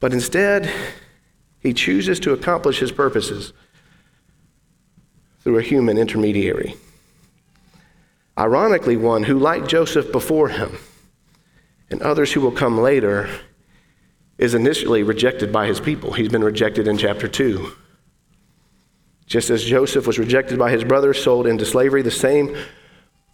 But 0.00 0.12
instead, 0.12 0.70
he 1.60 1.72
chooses 1.72 2.20
to 2.20 2.32
accomplish 2.32 2.78
his 2.78 2.92
purposes 2.92 3.52
through 5.40 5.58
a 5.58 5.62
human 5.62 5.96
intermediary. 5.96 6.76
Ironically, 8.38 8.96
one 8.96 9.22
who, 9.22 9.38
like 9.38 9.66
Joseph 9.66 10.12
before 10.12 10.50
him, 10.50 10.76
and 11.90 12.02
others 12.02 12.32
who 12.32 12.40
will 12.40 12.52
come 12.52 12.78
later, 12.78 13.30
is 14.36 14.54
initially 14.54 15.02
rejected 15.02 15.50
by 15.50 15.66
his 15.66 15.80
people. 15.80 16.12
He's 16.12 16.28
been 16.28 16.44
rejected 16.44 16.86
in 16.86 16.98
chapter 16.98 17.28
2. 17.28 17.72
Just 19.26 19.48
as 19.48 19.64
Joseph 19.64 20.06
was 20.06 20.18
rejected 20.18 20.58
by 20.58 20.70
his 20.70 20.84
brothers, 20.84 21.22
sold 21.22 21.46
into 21.46 21.64
slavery, 21.64 22.02
the 22.02 22.10
same 22.10 22.54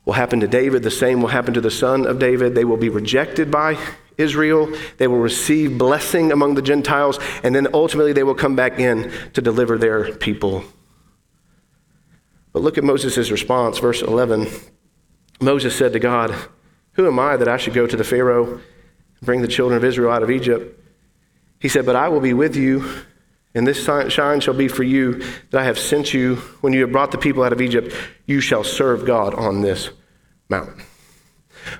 will 0.04 0.14
happen 0.14 0.40
to 0.40 0.48
David, 0.48 0.82
the 0.82 0.90
same 0.90 1.20
will 1.20 1.28
happen 1.28 1.54
to 1.54 1.60
the 1.60 1.70
son 1.70 2.06
of 2.06 2.18
David. 2.18 2.54
They 2.54 2.64
will 2.64 2.76
be 2.76 2.88
rejected 2.88 3.50
by 3.50 3.78
Israel, 4.18 4.72
they 4.98 5.06
will 5.06 5.18
receive 5.18 5.78
blessing 5.78 6.32
among 6.32 6.54
the 6.54 6.62
Gentiles, 6.62 7.18
and 7.42 7.54
then 7.54 7.68
ultimately 7.72 8.12
they 8.12 8.22
will 8.22 8.34
come 8.34 8.54
back 8.54 8.78
in 8.78 9.10
to 9.32 9.40
deliver 9.40 9.78
their 9.78 10.14
people. 10.16 10.64
But 12.52 12.62
look 12.62 12.76
at 12.76 12.84
Moses' 12.84 13.30
response, 13.30 13.78
verse 13.78 14.02
11. 14.02 14.48
Moses 15.40 15.74
said 15.74 15.94
to 15.94 15.98
God, 15.98 16.34
Who 16.92 17.06
am 17.06 17.18
I 17.18 17.36
that 17.36 17.48
I 17.48 17.56
should 17.56 17.74
go 17.74 17.86
to 17.86 17.96
the 17.96 18.04
Pharaoh 18.04 18.46
and 18.54 18.60
bring 19.22 19.40
the 19.40 19.48
children 19.48 19.76
of 19.76 19.84
Israel 19.84 20.12
out 20.12 20.22
of 20.22 20.30
Egypt? 20.30 20.78
He 21.58 21.68
said, 21.68 21.86
But 21.86 21.96
I 21.96 22.08
will 22.08 22.20
be 22.20 22.34
with 22.34 22.54
you, 22.54 22.84
and 23.54 23.66
this 23.66 23.84
sign 23.84 24.40
shall 24.40 24.54
be 24.54 24.68
for 24.68 24.82
you 24.82 25.22
that 25.50 25.60
I 25.60 25.64
have 25.64 25.78
sent 25.78 26.14
you. 26.14 26.36
When 26.62 26.72
you 26.72 26.82
have 26.82 26.92
brought 26.92 27.12
the 27.12 27.18
people 27.18 27.42
out 27.42 27.52
of 27.52 27.60
Egypt, 27.60 27.94
you 28.26 28.40
shall 28.40 28.64
serve 28.64 29.04
God 29.04 29.34
on 29.34 29.60
this 29.60 29.90
mountain. 30.48 30.82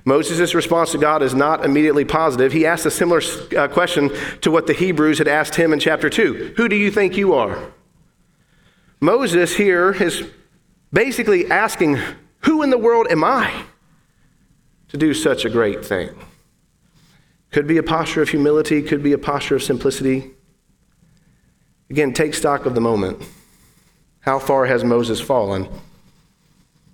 Moses' 0.04 0.54
response 0.54 0.92
to 0.92 0.98
God 0.98 1.22
is 1.22 1.34
not 1.34 1.64
immediately 1.64 2.04
positive. 2.04 2.52
He 2.52 2.66
asked 2.66 2.86
a 2.86 2.90
similar 2.90 3.20
uh, 3.56 3.68
question 3.68 4.10
to 4.42 4.50
what 4.50 4.66
the 4.66 4.72
Hebrews 4.72 5.18
had 5.18 5.28
asked 5.28 5.54
him 5.54 5.72
in 5.72 5.80
chapter 5.80 6.08
2 6.08 6.54
Who 6.56 6.68
do 6.68 6.76
you 6.76 6.90
think 6.90 7.16
you 7.16 7.34
are? 7.34 7.72
Moses 9.00 9.56
here 9.56 9.90
is 9.90 10.28
basically 10.92 11.50
asking, 11.50 11.98
Who 12.40 12.62
in 12.62 12.70
the 12.70 12.78
world 12.78 13.08
am 13.10 13.24
I 13.24 13.64
to 14.88 14.96
do 14.96 15.14
such 15.14 15.44
a 15.44 15.50
great 15.50 15.84
thing? 15.84 16.10
Could 17.50 17.66
be 17.66 17.78
a 17.78 17.82
posture 17.82 18.22
of 18.22 18.28
humility, 18.28 18.82
could 18.82 19.02
be 19.02 19.12
a 19.12 19.18
posture 19.18 19.56
of 19.56 19.62
simplicity. 19.62 20.30
Again, 21.92 22.14
take 22.14 22.32
stock 22.32 22.64
of 22.64 22.74
the 22.74 22.80
moment. 22.80 23.22
How 24.20 24.38
far 24.38 24.64
has 24.64 24.82
Moses 24.82 25.20
fallen? 25.20 25.68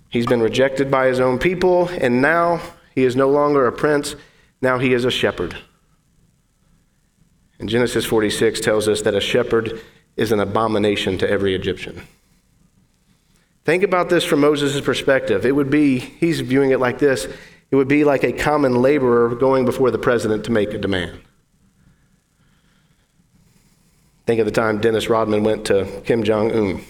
He's 0.09 0.25
been 0.25 0.41
rejected 0.41 0.91
by 0.91 1.07
his 1.07 1.21
own 1.21 1.39
people, 1.39 1.87
and 1.87 2.21
now 2.21 2.59
he 2.93 3.05
is 3.05 3.15
no 3.15 3.29
longer 3.29 3.65
a 3.65 3.71
prince, 3.71 4.17
now 4.61 4.77
he 4.77 4.91
is 4.91 5.05
a 5.05 5.09
shepherd. 5.09 5.55
And 7.59 7.69
Genesis 7.69 8.03
46 8.03 8.59
tells 8.59 8.89
us 8.89 9.01
that 9.03 9.15
a 9.15 9.21
shepherd 9.21 9.79
is 10.17 10.33
an 10.33 10.41
abomination 10.41 11.17
to 11.19 11.29
every 11.29 11.55
Egyptian. 11.55 12.01
Think 13.63 13.83
about 13.83 14.09
this 14.09 14.25
from 14.25 14.41
Moses' 14.41 14.81
perspective. 14.81 15.45
It 15.45 15.55
would 15.55 15.69
be, 15.69 15.99
he's 15.99 16.41
viewing 16.41 16.71
it 16.71 16.81
like 16.81 16.99
this 16.99 17.25
it 17.71 17.77
would 17.77 17.87
be 17.87 18.03
like 18.03 18.25
a 18.25 18.33
common 18.33 18.81
laborer 18.81 19.33
going 19.33 19.63
before 19.63 19.91
the 19.91 19.97
president 19.97 20.43
to 20.43 20.51
make 20.51 20.73
a 20.73 20.77
demand. 20.77 21.21
Think 24.29 24.41
of 24.41 24.45
the 24.45 24.51
time 24.51 24.79
Dennis 24.79 25.09
Rodman 25.09 25.43
went 25.43 25.65
to 25.65 26.03
Kim 26.05 26.23
Jong 26.23 26.51
un. 26.51 26.81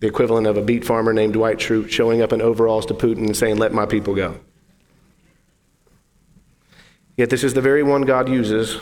The 0.00 0.08
equivalent 0.08 0.48
of 0.48 0.56
a 0.56 0.62
beet 0.62 0.84
farmer 0.84 1.12
named 1.12 1.34
Dwight 1.34 1.58
Schrute 1.58 1.90
showing 1.90 2.22
up 2.22 2.32
in 2.32 2.42
overalls 2.42 2.86
to 2.86 2.94
Putin 2.94 3.18
and 3.18 3.36
saying, 3.36 3.56
Let 3.56 3.72
my 3.72 3.86
people 3.86 4.16
go. 4.16 4.40
Yet 7.16 7.30
this 7.30 7.44
is 7.44 7.54
the 7.54 7.60
very 7.60 7.84
one 7.84 8.02
God 8.02 8.28
uses. 8.28 8.80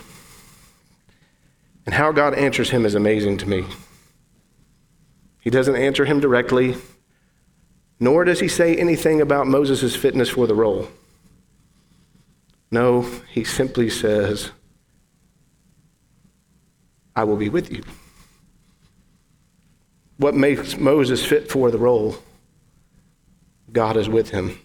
And 1.85 1.95
how 1.95 2.11
God 2.11 2.33
answers 2.33 2.71
him 2.71 2.87
is 2.87 2.95
amazing 2.95 3.37
to 3.37 3.47
me. 3.47 3.67
He 5.43 5.51
doesn't 5.51 5.77
answer 5.77 6.07
him 6.07 6.21
directly, 6.21 6.77
nor 8.01 8.25
does 8.25 8.41
he 8.41 8.49
say 8.49 8.75
anything 8.75 9.21
about 9.21 9.47
Moses' 9.47 9.95
fitness 9.95 10.31
for 10.31 10.47
the 10.47 10.55
role. 10.55 10.89
No, 12.71 13.03
he 13.31 13.45
simply 13.45 13.91
says, 13.91 14.53
I 17.17 17.25
will 17.25 17.37
be 17.37 17.49
with 17.49 17.73
you. 17.73 17.83
What 20.19 20.35
makes 20.35 20.77
Moses 20.77 21.25
fit 21.25 21.51
for 21.51 21.71
the 21.71 21.79
role? 21.79 22.17
God 23.73 23.97
is 23.97 24.09
with 24.09 24.31
him. 24.31 24.59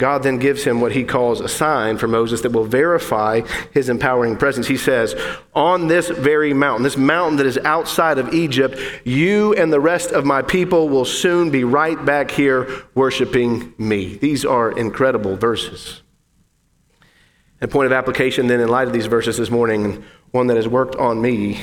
God 0.00 0.22
then 0.22 0.38
gives 0.38 0.64
him 0.64 0.80
what 0.80 0.92
he 0.92 1.04
calls 1.04 1.40
a 1.40 1.48
sign 1.48 1.98
for 1.98 2.08
Moses 2.08 2.40
that 2.40 2.52
will 2.52 2.64
verify 2.64 3.42
his 3.72 3.90
empowering 3.90 4.38
presence. 4.38 4.66
He 4.66 4.78
says, 4.78 5.14
On 5.54 5.88
this 5.88 6.08
very 6.08 6.54
mountain, 6.54 6.84
this 6.84 6.96
mountain 6.96 7.36
that 7.36 7.44
is 7.44 7.58
outside 7.58 8.16
of 8.16 8.32
Egypt, 8.32 8.78
you 9.04 9.54
and 9.54 9.70
the 9.70 9.78
rest 9.78 10.10
of 10.10 10.24
my 10.24 10.40
people 10.40 10.88
will 10.88 11.04
soon 11.04 11.50
be 11.50 11.64
right 11.64 12.02
back 12.02 12.30
here 12.30 12.66
worshiping 12.94 13.74
me. 13.76 14.16
These 14.16 14.46
are 14.46 14.72
incredible 14.72 15.36
verses. 15.36 16.00
A 17.60 17.68
point 17.68 17.84
of 17.84 17.92
application, 17.92 18.46
then, 18.46 18.60
in 18.60 18.70
light 18.70 18.86
of 18.86 18.94
these 18.94 19.06
verses 19.06 19.36
this 19.36 19.50
morning, 19.50 20.02
one 20.30 20.46
that 20.46 20.56
has 20.56 20.68
worked 20.68 20.96
on 20.96 21.20
me. 21.20 21.62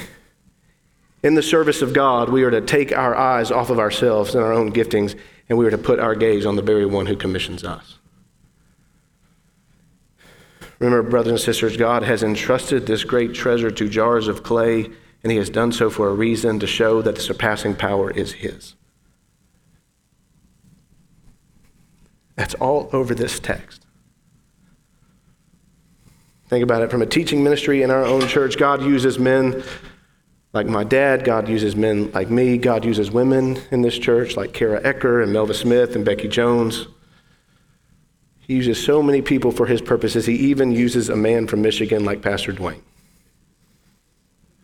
In 1.23 1.35
the 1.35 1.43
service 1.43 1.81
of 1.81 1.93
God, 1.93 2.29
we 2.29 2.43
are 2.43 2.51
to 2.51 2.61
take 2.61 2.91
our 2.91 3.15
eyes 3.15 3.51
off 3.51 3.69
of 3.69 3.79
ourselves 3.79 4.35
and 4.35 4.43
our 4.43 4.53
own 4.53 4.71
giftings, 4.71 5.17
and 5.49 5.57
we 5.57 5.65
are 5.65 5.71
to 5.71 5.77
put 5.77 5.99
our 5.99 6.15
gaze 6.15 6.45
on 6.45 6.55
the 6.55 6.61
very 6.61 6.85
one 6.85 7.05
who 7.05 7.15
commissions 7.15 7.63
us. 7.63 7.97
Remember, 10.79 11.09
brothers 11.09 11.31
and 11.31 11.39
sisters, 11.39 11.75
God 11.75 12.03
has 12.03 12.21
entrusted 12.21 12.85
this 12.85 13.03
great 13.03 13.33
treasure 13.33 13.71
to 13.71 13.89
jars 13.89 14.27
of 14.27 14.43
clay, 14.43 14.89
and 15.23 15.31
He 15.31 15.37
has 15.37 15.49
done 15.49 15.71
so 15.71 15.89
for 15.89 16.07
a 16.09 16.13
reason 16.13 16.59
to 16.59 16.67
show 16.67 17.01
that 17.01 17.15
the 17.15 17.21
surpassing 17.21 17.75
power 17.75 18.11
is 18.11 18.33
His. 18.33 18.75
That's 22.35 22.53
all 22.55 22.89
over 22.93 23.15
this 23.15 23.39
text. 23.39 23.76
Think 26.49 26.63
about 26.63 26.81
it 26.81 26.89
from 26.89 27.01
a 27.01 27.05
teaching 27.05 27.43
ministry 27.43 27.83
in 27.83 27.91
our 27.91 28.05
own 28.05 28.27
church. 28.27 28.57
God 28.57 28.81
uses 28.81 29.19
men 29.19 29.63
like 30.53 30.65
my 30.65 30.83
dad. 30.83 31.25
God 31.25 31.49
uses 31.49 31.75
men 31.75 32.11
like 32.11 32.29
me. 32.29 32.57
God 32.57 32.85
uses 32.85 33.11
women 33.11 33.59
in 33.71 33.81
this 33.81 33.97
church 33.97 34.37
like 34.37 34.53
Kara 34.53 34.81
Ecker 34.81 35.21
and 35.21 35.35
Melva 35.35 35.53
Smith 35.53 35.95
and 35.95 36.05
Becky 36.05 36.27
Jones. 36.27 36.87
He 38.39 38.55
uses 38.55 38.81
so 38.83 39.03
many 39.03 39.21
people 39.21 39.51
for 39.51 39.65
his 39.65 39.81
purposes. 39.81 40.25
He 40.25 40.35
even 40.35 40.71
uses 40.71 41.09
a 41.09 41.17
man 41.17 41.47
from 41.47 41.61
Michigan 41.61 42.05
like 42.05 42.21
Pastor 42.21 42.53
Dwayne, 42.53 42.81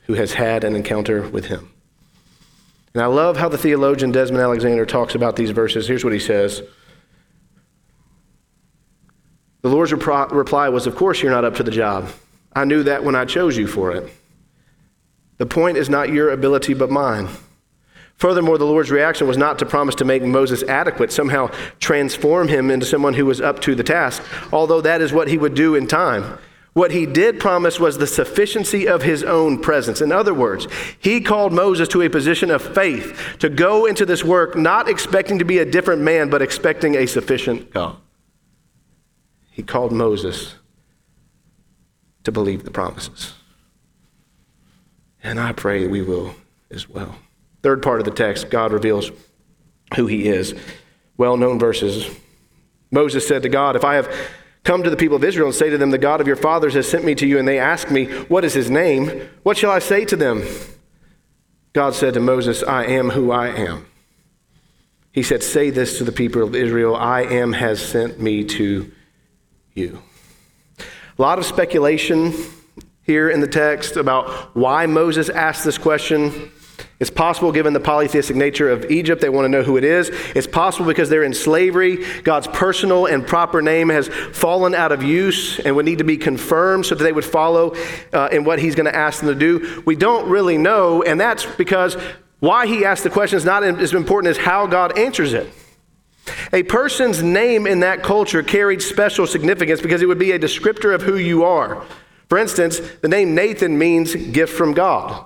who 0.05 0.13
has 0.13 0.33
had 0.33 0.63
an 0.63 0.75
encounter 0.75 1.27
with 1.27 1.47
him. 1.47 1.69
And 2.93 3.03
I 3.03 3.07
love 3.07 3.35
how 3.35 3.49
the 3.49 3.57
theologian 3.57 4.13
Desmond 4.13 4.41
Alexander 4.41 4.85
talks 4.85 5.15
about 5.15 5.35
these 5.35 5.49
verses. 5.49 5.85
Here's 5.85 6.03
what 6.05 6.13
he 6.13 6.19
says 6.19 6.61
The 9.63 9.69
Lord's 9.69 9.93
reply 9.93 10.69
was, 10.69 10.87
Of 10.87 10.95
course, 10.97 11.21
you're 11.21 11.31
not 11.31 11.45
up 11.45 11.55
to 11.55 11.63
the 11.63 11.71
job. 11.71 12.09
I 12.53 12.65
knew 12.65 12.83
that 12.83 13.03
when 13.03 13.15
I 13.15 13.23
chose 13.23 13.57
you 13.57 13.65
for 13.65 13.91
it. 13.91 14.13
The 15.37 15.45
point 15.45 15.77
is 15.77 15.89
not 15.89 16.09
your 16.09 16.31
ability, 16.31 16.73
but 16.73 16.91
mine. 16.91 17.29
Furthermore, 18.17 18.57
the 18.57 18.65
Lord's 18.65 18.91
reaction 18.91 19.25
was 19.25 19.37
not 19.37 19.57
to 19.59 19.65
promise 19.65 19.95
to 19.95 20.05
make 20.05 20.21
Moses 20.21 20.63
adequate, 20.63 21.11
somehow 21.13 21.47
transform 21.79 22.49
him 22.49 22.69
into 22.69 22.85
someone 22.85 23.13
who 23.13 23.25
was 23.25 23.41
up 23.41 23.61
to 23.61 23.73
the 23.73 23.83
task, 23.83 24.21
although 24.51 24.81
that 24.81 25.01
is 25.01 25.13
what 25.13 25.29
he 25.29 25.37
would 25.37 25.55
do 25.55 25.75
in 25.75 25.87
time. 25.87 26.37
What 26.73 26.91
he 26.91 27.05
did 27.05 27.39
promise 27.39 27.79
was 27.79 27.97
the 27.97 28.07
sufficiency 28.07 28.87
of 28.87 29.03
his 29.03 29.23
own 29.23 29.61
presence. 29.61 30.01
In 30.01 30.11
other 30.11 30.33
words, 30.33 30.67
he 30.99 31.21
called 31.21 31.53
Moses 31.53 31.87
to 31.89 32.01
a 32.01 32.09
position 32.09 32.51
of 32.51 32.61
faith 32.61 33.37
to 33.39 33.49
go 33.49 33.85
into 33.85 34.05
this 34.05 34.23
work 34.23 34.57
not 34.57 34.89
expecting 34.89 35.39
to 35.39 35.45
be 35.45 35.59
a 35.59 35.65
different 35.65 36.01
man, 36.01 36.29
but 36.29 36.41
expecting 36.41 36.95
a 36.95 37.05
sufficient 37.05 37.71
God. 37.71 37.97
He 39.53 39.61
called 39.61 39.91
Moses 39.91 40.55
to 42.23 42.31
believe 42.31 42.63
the 42.63 42.71
promises. 42.71 43.35
And 45.21 45.39
I 45.39 45.53
pray 45.53 45.87
we 45.87 46.01
will 46.01 46.33
as 46.71 46.89
well. 46.89 47.15
Third 47.61 47.83
part 47.83 47.99
of 47.99 48.05
the 48.05 48.11
text, 48.11 48.49
God 48.49 48.73
reveals 48.73 49.11
who 49.95 50.07
he 50.07 50.27
is. 50.27 50.55
Well 51.17 51.37
known 51.37 51.59
verses. 51.59 52.09
Moses 52.89 53.27
said 53.27 53.43
to 53.43 53.49
God, 53.49 53.75
If 53.75 53.85
I 53.85 53.93
have 53.93 54.13
come 54.63 54.81
to 54.81 54.89
the 54.89 54.97
people 54.97 55.15
of 55.15 55.23
Israel 55.23 55.47
and 55.47 55.55
say 55.55 55.69
to 55.69 55.77
them, 55.77 55.91
The 55.91 55.99
God 55.99 56.19
of 56.19 56.25
your 56.27 56.35
fathers 56.35 56.73
has 56.73 56.89
sent 56.89 57.05
me 57.05 57.13
to 57.15 57.27
you, 57.27 57.37
and 57.37 57.47
they 57.47 57.59
ask 57.59 57.91
me, 57.91 58.05
What 58.05 58.43
is 58.43 58.53
his 58.53 58.71
name? 58.71 59.29
What 59.43 59.57
shall 59.57 59.71
I 59.71 59.79
say 59.79 60.03
to 60.05 60.15
them? 60.15 60.43
God 61.73 61.93
said 61.93 62.15
to 62.15 62.19
Moses, 62.19 62.63
I 62.63 62.85
am 62.85 63.11
who 63.11 63.31
I 63.31 63.49
am. 63.49 63.85
He 65.11 65.21
said, 65.21 65.43
Say 65.43 65.69
this 65.69 65.99
to 65.99 66.03
the 66.03 66.11
people 66.11 66.41
of 66.41 66.55
Israel 66.55 66.95
I 66.95 67.21
am 67.21 67.53
has 67.53 67.79
sent 67.79 68.19
me 68.19 68.43
to 68.45 68.91
you. 69.75 70.01
A 70.79 71.21
lot 71.21 71.39
of 71.39 71.45
speculation 71.45 72.33
here 73.03 73.29
in 73.29 73.41
the 73.41 73.47
text 73.47 73.97
about 73.97 74.55
why 74.55 74.85
Moses 74.85 75.29
asked 75.29 75.63
this 75.63 75.77
question. 75.77 76.51
It's 76.99 77.09
possible, 77.09 77.51
given 77.51 77.73
the 77.73 77.79
polytheistic 77.79 78.35
nature 78.35 78.69
of 78.69 78.89
Egypt, 78.89 79.21
they 79.21 79.29
want 79.29 79.45
to 79.45 79.49
know 79.49 79.61
who 79.61 79.77
it 79.77 79.83
is. 79.83 80.09
It's 80.35 80.47
possible 80.47 80.85
because 80.85 81.09
they're 81.09 81.23
in 81.23 81.33
slavery. 81.33 82.05
God's 82.21 82.47
personal 82.47 83.07
and 83.07 83.27
proper 83.27 83.61
name 83.61 83.89
has 83.89 84.07
fallen 84.07 84.73
out 84.73 84.91
of 84.91 85.03
use 85.03 85.59
and 85.59 85.75
would 85.75 85.85
need 85.85 85.97
to 85.97 86.03
be 86.03 86.17
confirmed 86.17 86.85
so 86.85 86.95
that 86.95 87.03
they 87.03 87.11
would 87.11 87.25
follow 87.25 87.75
uh, 88.13 88.29
in 88.31 88.45
what 88.45 88.59
he's 88.59 88.75
going 88.75 88.85
to 88.85 88.95
ask 88.95 89.19
them 89.19 89.29
to 89.29 89.35
do. 89.35 89.83
We 89.85 89.95
don't 89.95 90.29
really 90.29 90.57
know, 90.57 91.03
and 91.03 91.19
that's 91.19 91.45
because 91.45 91.95
why 92.39 92.67
he 92.67 92.85
asked 92.85 93.03
the 93.03 93.09
question 93.09 93.37
is 93.37 93.45
not 93.45 93.63
as 93.63 93.93
important 93.93 94.31
as 94.31 94.37
how 94.37 94.65
God 94.67 94.97
answers 94.97 95.33
it. 95.33 95.49
A 96.53 96.63
person's 96.63 97.21
name 97.21 97.67
in 97.67 97.81
that 97.81 98.03
culture 98.03 98.43
carried 98.43 98.81
special 98.81 99.27
significance 99.27 99.81
because 99.81 100.01
it 100.01 100.07
would 100.07 100.19
be 100.19 100.31
a 100.31 100.39
descriptor 100.39 100.93
of 100.93 101.01
who 101.01 101.17
you 101.17 101.43
are. 101.43 101.83
For 102.29 102.37
instance, 102.37 102.79
the 103.01 103.07
name 103.07 103.35
Nathan 103.35 103.77
means 103.77 104.15
gift 104.15 104.53
from 104.53 104.73
God. 104.73 105.25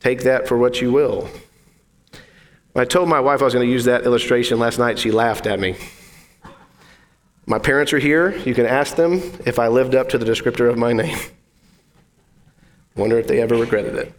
Take 0.00 0.22
that 0.24 0.46
for 0.46 0.56
what 0.56 0.80
you 0.80 0.92
will. 0.92 1.28
When 2.72 2.82
I 2.82 2.84
told 2.84 3.08
my 3.08 3.20
wife 3.20 3.40
I 3.40 3.44
was 3.44 3.54
going 3.54 3.66
to 3.66 3.72
use 3.72 3.86
that 3.86 4.04
illustration 4.04 4.58
last 4.58 4.78
night, 4.78 4.98
she 4.98 5.10
laughed 5.10 5.46
at 5.46 5.58
me. 5.58 5.76
My 7.46 7.58
parents 7.58 7.92
are 7.92 7.98
here. 7.98 8.36
You 8.38 8.54
can 8.54 8.66
ask 8.66 8.94
them 8.94 9.14
if 9.44 9.58
I 9.58 9.68
lived 9.68 9.94
up 9.94 10.10
to 10.10 10.18
the 10.18 10.24
descriptor 10.24 10.70
of 10.70 10.78
my 10.78 10.92
name. 10.92 11.18
Wonder 12.96 13.18
if 13.18 13.26
they 13.26 13.40
ever 13.40 13.56
regretted 13.56 13.96
it. 13.96 14.12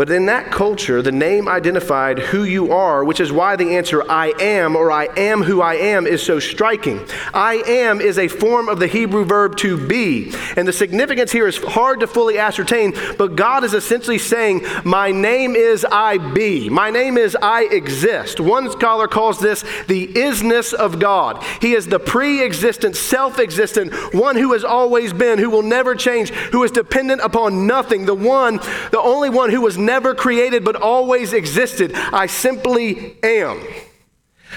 But 0.00 0.08
in 0.08 0.24
that 0.24 0.50
culture, 0.50 1.02
the 1.02 1.12
name 1.12 1.46
identified 1.46 2.18
who 2.18 2.44
you 2.44 2.72
are, 2.72 3.04
which 3.04 3.20
is 3.20 3.30
why 3.30 3.56
the 3.56 3.76
answer 3.76 4.02
I 4.10 4.32
am 4.40 4.74
or 4.74 4.90
I 4.90 5.08
am 5.14 5.42
who 5.42 5.60
I 5.60 5.74
am 5.74 6.06
is 6.06 6.22
so 6.22 6.40
striking. 6.40 7.06
I 7.34 7.56
am 7.66 8.00
is 8.00 8.16
a 8.16 8.26
form 8.26 8.70
of 8.70 8.78
the 8.78 8.86
Hebrew 8.86 9.26
verb 9.26 9.58
to 9.58 9.76
be. 9.76 10.32
And 10.56 10.66
the 10.66 10.72
significance 10.72 11.32
here 11.32 11.46
is 11.46 11.58
hard 11.58 12.00
to 12.00 12.06
fully 12.06 12.38
ascertain, 12.38 12.94
but 13.18 13.36
God 13.36 13.62
is 13.62 13.74
essentially 13.74 14.16
saying, 14.16 14.64
My 14.84 15.12
name 15.12 15.54
is 15.54 15.84
I 15.84 16.16
be. 16.16 16.70
My 16.70 16.88
name 16.88 17.18
is 17.18 17.36
I 17.36 17.64
exist. 17.64 18.40
One 18.40 18.70
scholar 18.70 19.06
calls 19.06 19.38
this 19.38 19.66
the 19.86 20.06
isness 20.14 20.72
of 20.72 20.98
God. 20.98 21.44
He 21.60 21.74
is 21.74 21.88
the 21.88 21.98
pre 21.98 22.42
existent, 22.42 22.96
self 22.96 23.38
existent, 23.38 23.92
one 24.14 24.36
who 24.36 24.54
has 24.54 24.64
always 24.64 25.12
been, 25.12 25.38
who 25.38 25.50
will 25.50 25.60
never 25.60 25.94
change, 25.94 26.30
who 26.30 26.64
is 26.64 26.70
dependent 26.70 27.20
upon 27.20 27.66
nothing, 27.66 28.06
the 28.06 28.14
one, 28.14 28.56
the 28.92 28.98
only 28.98 29.28
one 29.28 29.50
who 29.50 29.60
was 29.60 29.76
never 29.90 30.14
created 30.14 30.64
but 30.64 30.76
always 30.76 31.32
existed. 31.32 31.92
I 31.94 32.26
simply 32.26 33.16
am. 33.24 33.60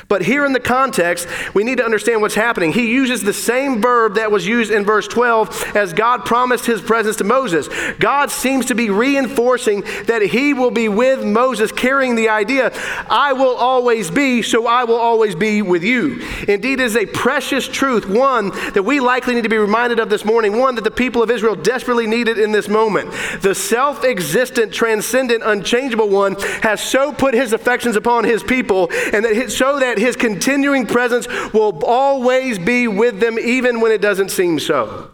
But 0.08 0.24
here 0.24 0.46
in 0.46 0.54
the 0.54 0.60
context, 0.60 1.28
we 1.54 1.64
need 1.64 1.78
to 1.78 1.86
understand 1.86 2.22
what's 2.22 2.36
happening. 2.36 2.74
He 2.74 2.92
uses 2.92 3.22
the 3.22 3.34
same 3.34 3.82
verb 3.82 4.16
that 4.16 4.32
was 4.32 4.46
used 4.46 4.72
in 4.72 4.84
verse 4.84 5.08
12 5.08 5.76
as 5.76 5.94
God 5.94 6.26
promised 6.26 6.66
his 6.66 6.82
presence 6.82 7.16
to 7.18 7.24
Moses. 7.24 7.70
God 8.00 8.30
seems 8.30 8.66
to 8.66 8.76
be 8.76 8.90
reinforcing 8.90 9.82
that 10.08 10.22
he 10.22 10.54
will 10.54 10.72
be 10.72 10.90
with 10.90 11.24
Moses, 11.24 11.72
carrying 11.72 12.16
the 12.16 12.30
idea, 12.30 12.72
I 13.10 13.34
will 13.34 13.56
always 13.56 14.12
be, 14.12 14.42
so 14.42 14.68
I 14.68 14.84
will 14.84 14.96
always 14.96 15.36
be 15.36 15.62
with 15.62 15.84
you. 15.84 16.22
Indeed, 16.48 16.74
it 16.74 16.80
is 16.80 16.96
a 16.96 17.06
precious 17.06 17.68
truth, 17.68 18.08
one 18.08 18.50
that 18.72 18.82
we 18.84 19.00
likely 19.00 19.36
need 19.36 19.44
to 19.44 19.50
be 19.50 19.60
reminded 19.60 20.00
of 20.00 20.10
this 20.10 20.26
morning, 20.26 20.58
one 20.58 20.74
that 20.74 20.84
the 20.84 20.90
people 20.90 21.22
of 21.22 21.30
Israel 21.30 21.56
desperately 21.56 22.08
needed 22.08 22.40
in 22.40 22.52
this 22.52 22.68
moment. 22.68 23.12
The 23.42 23.54
self 23.54 24.04
existent, 24.04 24.74
transcendent, 24.74 25.44
unchangeable 25.46 26.10
one 26.10 26.36
has 26.64 26.82
so 26.82 27.14
put 27.14 27.36
his 27.36 27.54
affections 27.54 27.96
upon 27.96 28.24
his 28.24 28.42
people, 28.42 28.90
and 29.14 29.24
that 29.24 29.52
so 29.52 29.80
that 29.84 29.98
his 29.98 30.16
continuing 30.16 30.88
presence 30.88 31.28
will 31.54 31.84
always 31.86 32.58
be 32.58 32.88
with 32.88 33.20
them, 33.20 33.38
even 33.38 33.82
when 33.82 33.92
it 33.92 34.02
doesn't 34.02 34.30
seem 34.30 34.60
so. 34.60 35.12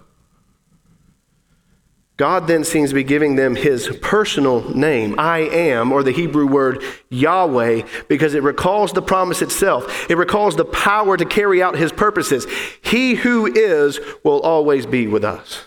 God 2.18 2.48
then 2.48 2.66
seems 2.66 2.90
to 2.90 2.96
be 2.96 3.04
giving 3.06 3.38
them 3.38 3.56
his 3.56 3.98
personal 4.02 4.70
name, 4.76 5.16
I 5.18 5.40
am, 5.40 5.94
or 5.94 6.04
the 6.04 6.12
Hebrew 6.12 6.46
word 6.48 6.84
Yahweh, 7.10 7.84
because 8.10 8.34
it 8.34 8.44
recalls 8.44 8.92
the 8.92 9.02
promise 9.02 9.42
itself. 9.42 10.10
It 10.10 10.18
recalls 10.18 10.58
the 10.58 10.66
power 10.66 11.16
to 11.16 11.24
carry 11.24 11.64
out 11.64 11.78
his 11.78 11.94
purposes. 11.94 12.46
He 12.82 13.16
who 13.16 13.46
is 13.46 14.02
will 14.24 14.42
always 14.42 14.86
be 14.86 15.08
with 15.08 15.24
us. 15.24 15.64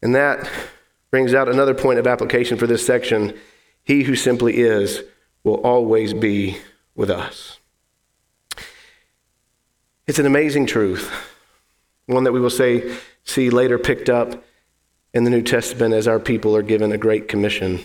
And 0.00 0.14
that 0.14 0.48
brings 1.10 1.34
out 1.34 1.48
another 1.48 1.74
point 1.74 1.98
of 1.98 2.06
application 2.06 2.56
for 2.56 2.68
this 2.68 2.86
section. 2.86 3.36
He 3.82 4.04
who 4.04 4.14
simply 4.14 4.58
is 4.58 5.02
will 5.42 5.60
always 5.62 6.14
be 6.14 6.58
with 6.96 7.10
us. 7.10 7.60
It's 10.06 10.18
an 10.18 10.26
amazing 10.26 10.66
truth, 10.66 11.12
one 12.06 12.24
that 12.24 12.32
we 12.32 12.40
will 12.40 12.50
say, 12.50 12.96
see 13.24 13.50
later 13.50 13.78
picked 13.78 14.08
up 14.08 14.44
in 15.12 15.24
the 15.24 15.30
New 15.30 15.42
Testament 15.42 15.94
as 15.94 16.08
our 16.08 16.20
people 16.20 16.56
are 16.56 16.62
given 16.62 16.92
a 16.92 16.98
great 16.98 17.28
commission. 17.28 17.84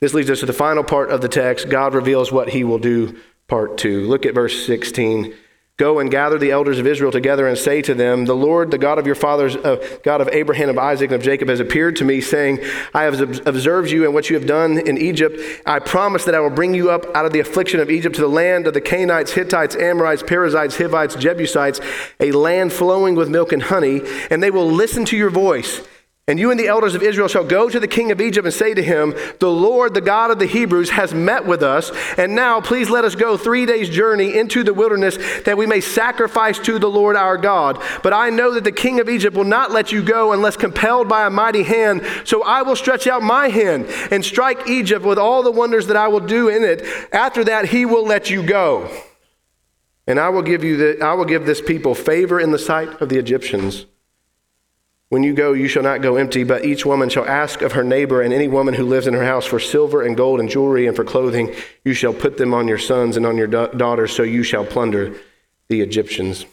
This 0.00 0.14
leads 0.14 0.30
us 0.30 0.40
to 0.40 0.46
the 0.46 0.52
final 0.52 0.84
part 0.84 1.10
of 1.10 1.20
the 1.20 1.28
text. 1.28 1.68
God 1.68 1.94
reveals 1.94 2.32
what 2.32 2.50
he 2.50 2.64
will 2.64 2.78
do, 2.78 3.18
part 3.48 3.78
two. 3.78 4.06
Look 4.06 4.26
at 4.26 4.34
verse 4.34 4.66
16. 4.66 5.34
Go 5.78 5.98
and 5.98 6.10
gather 6.10 6.38
the 6.38 6.52
elders 6.52 6.78
of 6.78 6.86
Israel 6.86 7.12
together 7.12 7.46
and 7.46 7.58
say 7.58 7.82
to 7.82 7.92
them, 7.92 8.24
The 8.24 8.34
Lord, 8.34 8.70
the 8.70 8.78
God 8.78 8.98
of 8.98 9.04
your 9.04 9.14
fathers, 9.14 9.56
uh, 9.56 9.76
God 10.02 10.22
of 10.22 10.28
Abraham, 10.28 10.70
of 10.70 10.78
Isaac, 10.78 11.10
and 11.10 11.16
of 11.16 11.22
Jacob, 11.22 11.50
has 11.50 11.60
appeared 11.60 11.96
to 11.96 12.04
me, 12.04 12.22
saying, 12.22 12.60
I 12.94 13.02
have 13.02 13.46
observed 13.46 13.90
you 13.90 14.06
and 14.06 14.14
what 14.14 14.30
you 14.30 14.36
have 14.36 14.46
done 14.46 14.78
in 14.78 14.96
Egypt. 14.96 15.38
I 15.66 15.80
promise 15.80 16.24
that 16.24 16.34
I 16.34 16.40
will 16.40 16.48
bring 16.48 16.72
you 16.72 16.90
up 16.90 17.04
out 17.14 17.26
of 17.26 17.34
the 17.34 17.40
affliction 17.40 17.78
of 17.78 17.90
Egypt 17.90 18.14
to 18.14 18.22
the 18.22 18.28
land 18.28 18.66
of 18.66 18.72
the 18.72 18.80
Canaanites, 18.80 19.32
Hittites, 19.32 19.76
Amorites, 19.76 20.22
Perizzites, 20.22 20.78
Hivites, 20.78 21.14
Jebusites, 21.14 21.78
a 22.20 22.32
land 22.32 22.72
flowing 22.72 23.14
with 23.14 23.28
milk 23.28 23.52
and 23.52 23.64
honey, 23.64 24.00
and 24.30 24.42
they 24.42 24.50
will 24.50 24.70
listen 24.70 25.04
to 25.04 25.16
your 25.16 25.30
voice. 25.30 25.86
And 26.28 26.40
you 26.40 26.50
and 26.50 26.58
the 26.58 26.66
elders 26.66 26.96
of 26.96 27.04
Israel 27.04 27.28
shall 27.28 27.44
go 27.44 27.68
to 27.68 27.78
the 27.78 27.86
king 27.86 28.10
of 28.10 28.20
Egypt 28.20 28.44
and 28.44 28.52
say 28.52 28.74
to 28.74 28.82
him, 28.82 29.14
The 29.38 29.48
Lord, 29.48 29.94
the 29.94 30.00
God 30.00 30.32
of 30.32 30.40
the 30.40 30.46
Hebrews, 30.46 30.90
has 30.90 31.14
met 31.14 31.46
with 31.46 31.62
us. 31.62 31.92
And 32.18 32.34
now 32.34 32.60
please 32.60 32.90
let 32.90 33.04
us 33.04 33.14
go 33.14 33.36
three 33.36 33.64
days' 33.64 33.88
journey 33.88 34.36
into 34.36 34.64
the 34.64 34.74
wilderness 34.74 35.18
that 35.44 35.56
we 35.56 35.66
may 35.66 35.80
sacrifice 35.80 36.58
to 36.58 36.80
the 36.80 36.90
Lord 36.90 37.14
our 37.14 37.36
God. 37.36 37.80
But 38.02 38.12
I 38.12 38.30
know 38.30 38.52
that 38.54 38.64
the 38.64 38.72
king 38.72 38.98
of 38.98 39.08
Egypt 39.08 39.36
will 39.36 39.44
not 39.44 39.70
let 39.70 39.92
you 39.92 40.02
go 40.02 40.32
unless 40.32 40.56
compelled 40.56 41.08
by 41.08 41.26
a 41.26 41.30
mighty 41.30 41.62
hand. 41.62 42.04
So 42.24 42.42
I 42.42 42.62
will 42.62 42.74
stretch 42.74 43.06
out 43.06 43.22
my 43.22 43.46
hand 43.46 43.86
and 44.10 44.24
strike 44.24 44.68
Egypt 44.68 45.04
with 45.04 45.20
all 45.20 45.44
the 45.44 45.52
wonders 45.52 45.86
that 45.86 45.96
I 45.96 46.08
will 46.08 46.18
do 46.18 46.48
in 46.48 46.64
it. 46.64 46.84
After 47.12 47.44
that, 47.44 47.66
he 47.66 47.86
will 47.86 48.04
let 48.04 48.30
you 48.30 48.42
go. 48.42 48.90
And 50.08 50.18
I 50.18 50.30
will 50.30 50.42
give 50.42 50.64
you 50.64 50.76
the, 50.76 51.04
I 51.04 51.14
will 51.14 51.24
give 51.24 51.46
this 51.46 51.60
people 51.60 51.94
favor 51.94 52.40
in 52.40 52.50
the 52.50 52.58
sight 52.58 53.00
of 53.00 53.10
the 53.10 53.18
Egyptians. 53.18 53.86
When 55.08 55.22
you 55.22 55.34
go, 55.34 55.52
you 55.52 55.68
shall 55.68 55.84
not 55.84 56.02
go 56.02 56.16
empty, 56.16 56.42
but 56.42 56.64
each 56.64 56.84
woman 56.84 57.08
shall 57.08 57.26
ask 57.26 57.62
of 57.62 57.72
her 57.72 57.84
neighbor 57.84 58.22
and 58.22 58.34
any 58.34 58.48
woman 58.48 58.74
who 58.74 58.84
lives 58.84 59.06
in 59.06 59.14
her 59.14 59.24
house 59.24 59.46
for 59.46 59.60
silver 59.60 60.02
and 60.02 60.16
gold 60.16 60.40
and 60.40 60.48
jewelry 60.48 60.88
and 60.88 60.96
for 60.96 61.04
clothing. 61.04 61.54
You 61.84 61.94
shall 61.94 62.12
put 62.12 62.38
them 62.38 62.52
on 62.52 62.66
your 62.66 62.78
sons 62.78 63.16
and 63.16 63.24
on 63.24 63.36
your 63.36 63.46
da- 63.46 63.68
daughters, 63.68 64.12
so 64.12 64.24
you 64.24 64.42
shall 64.42 64.64
plunder 64.64 65.14
the 65.68 65.80
Egyptians. 65.80 66.44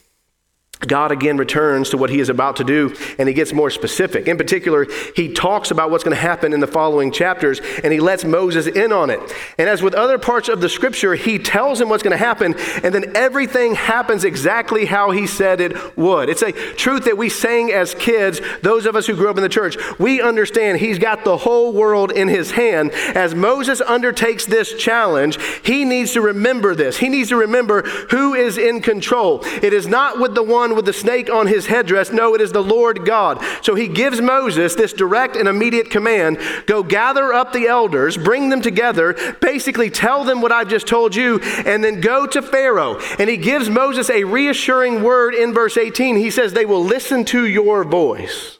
God 0.87 1.11
again 1.11 1.37
returns 1.37 1.89
to 1.89 1.97
what 1.97 2.09
he 2.09 2.19
is 2.19 2.29
about 2.29 2.57
to 2.57 2.63
do 2.63 2.95
and 3.17 3.27
he 3.27 3.33
gets 3.33 3.53
more 3.53 3.69
specific. 3.69 4.27
In 4.27 4.37
particular, 4.37 4.87
he 5.15 5.33
talks 5.33 5.71
about 5.71 5.91
what's 5.91 6.03
going 6.03 6.15
to 6.15 6.21
happen 6.21 6.53
in 6.53 6.59
the 6.59 6.67
following 6.67 7.11
chapters 7.11 7.61
and 7.83 7.93
he 7.93 7.99
lets 7.99 8.23
Moses 8.23 8.67
in 8.67 8.91
on 8.91 9.09
it. 9.09 9.19
And 9.57 9.69
as 9.69 9.81
with 9.81 9.93
other 9.93 10.17
parts 10.17 10.49
of 10.49 10.61
the 10.61 10.69
scripture, 10.69 11.15
he 11.15 11.39
tells 11.39 11.79
him 11.79 11.89
what's 11.89 12.03
going 12.03 12.11
to 12.11 12.17
happen 12.17 12.55
and 12.83 12.93
then 12.93 13.15
everything 13.15 13.75
happens 13.75 14.23
exactly 14.23 14.85
how 14.85 15.11
he 15.11 15.27
said 15.27 15.61
it 15.61 15.97
would. 15.97 16.29
It's 16.29 16.41
a 16.41 16.51
truth 16.51 17.05
that 17.05 17.17
we 17.17 17.29
sang 17.29 17.71
as 17.71 17.93
kids, 17.95 18.41
those 18.61 18.85
of 18.85 18.95
us 18.95 19.07
who 19.07 19.15
grew 19.15 19.29
up 19.29 19.37
in 19.37 19.43
the 19.43 19.49
church. 19.49 19.77
We 19.99 20.21
understand 20.21 20.79
he's 20.79 20.99
got 20.99 21.23
the 21.23 21.37
whole 21.37 21.73
world 21.73 22.11
in 22.11 22.27
his 22.27 22.51
hand. 22.51 22.91
As 22.91 23.35
Moses 23.35 23.81
undertakes 23.81 24.45
this 24.45 24.73
challenge, 24.73 25.37
he 25.63 25.85
needs 25.85 26.13
to 26.13 26.21
remember 26.21 26.75
this. 26.75 26.97
He 26.97 27.09
needs 27.09 27.29
to 27.29 27.35
remember 27.35 27.83
who 28.09 28.33
is 28.33 28.57
in 28.57 28.81
control. 28.81 29.41
It 29.61 29.73
is 29.73 29.87
not 29.87 30.19
with 30.19 30.35
the 30.35 30.43
one 30.43 30.72
with 30.75 30.85
the 30.85 30.93
snake 30.93 31.29
on 31.29 31.47
his 31.47 31.67
headdress. 31.67 32.11
No, 32.11 32.33
it 32.35 32.41
is 32.41 32.51
the 32.51 32.63
Lord 32.63 33.05
God. 33.05 33.43
So 33.61 33.75
he 33.75 33.87
gives 33.87 34.21
Moses 34.21 34.75
this 34.75 34.93
direct 34.93 35.35
and 35.35 35.47
immediate 35.47 35.89
command 35.89 36.39
go 36.65 36.83
gather 36.83 37.33
up 37.33 37.53
the 37.53 37.67
elders, 37.67 38.17
bring 38.17 38.49
them 38.49 38.61
together, 38.61 39.13
basically 39.41 39.89
tell 39.89 40.23
them 40.23 40.41
what 40.41 40.51
I've 40.51 40.69
just 40.69 40.87
told 40.87 41.15
you, 41.15 41.39
and 41.65 41.83
then 41.83 42.01
go 42.01 42.25
to 42.27 42.41
Pharaoh. 42.41 42.99
And 43.19 43.29
he 43.29 43.37
gives 43.37 43.69
Moses 43.69 44.09
a 44.09 44.23
reassuring 44.23 45.03
word 45.03 45.35
in 45.35 45.53
verse 45.53 45.77
18. 45.77 46.15
He 46.15 46.31
says, 46.31 46.53
They 46.53 46.65
will 46.65 46.83
listen 46.83 47.25
to 47.25 47.45
your 47.45 47.83
voice. 47.83 48.59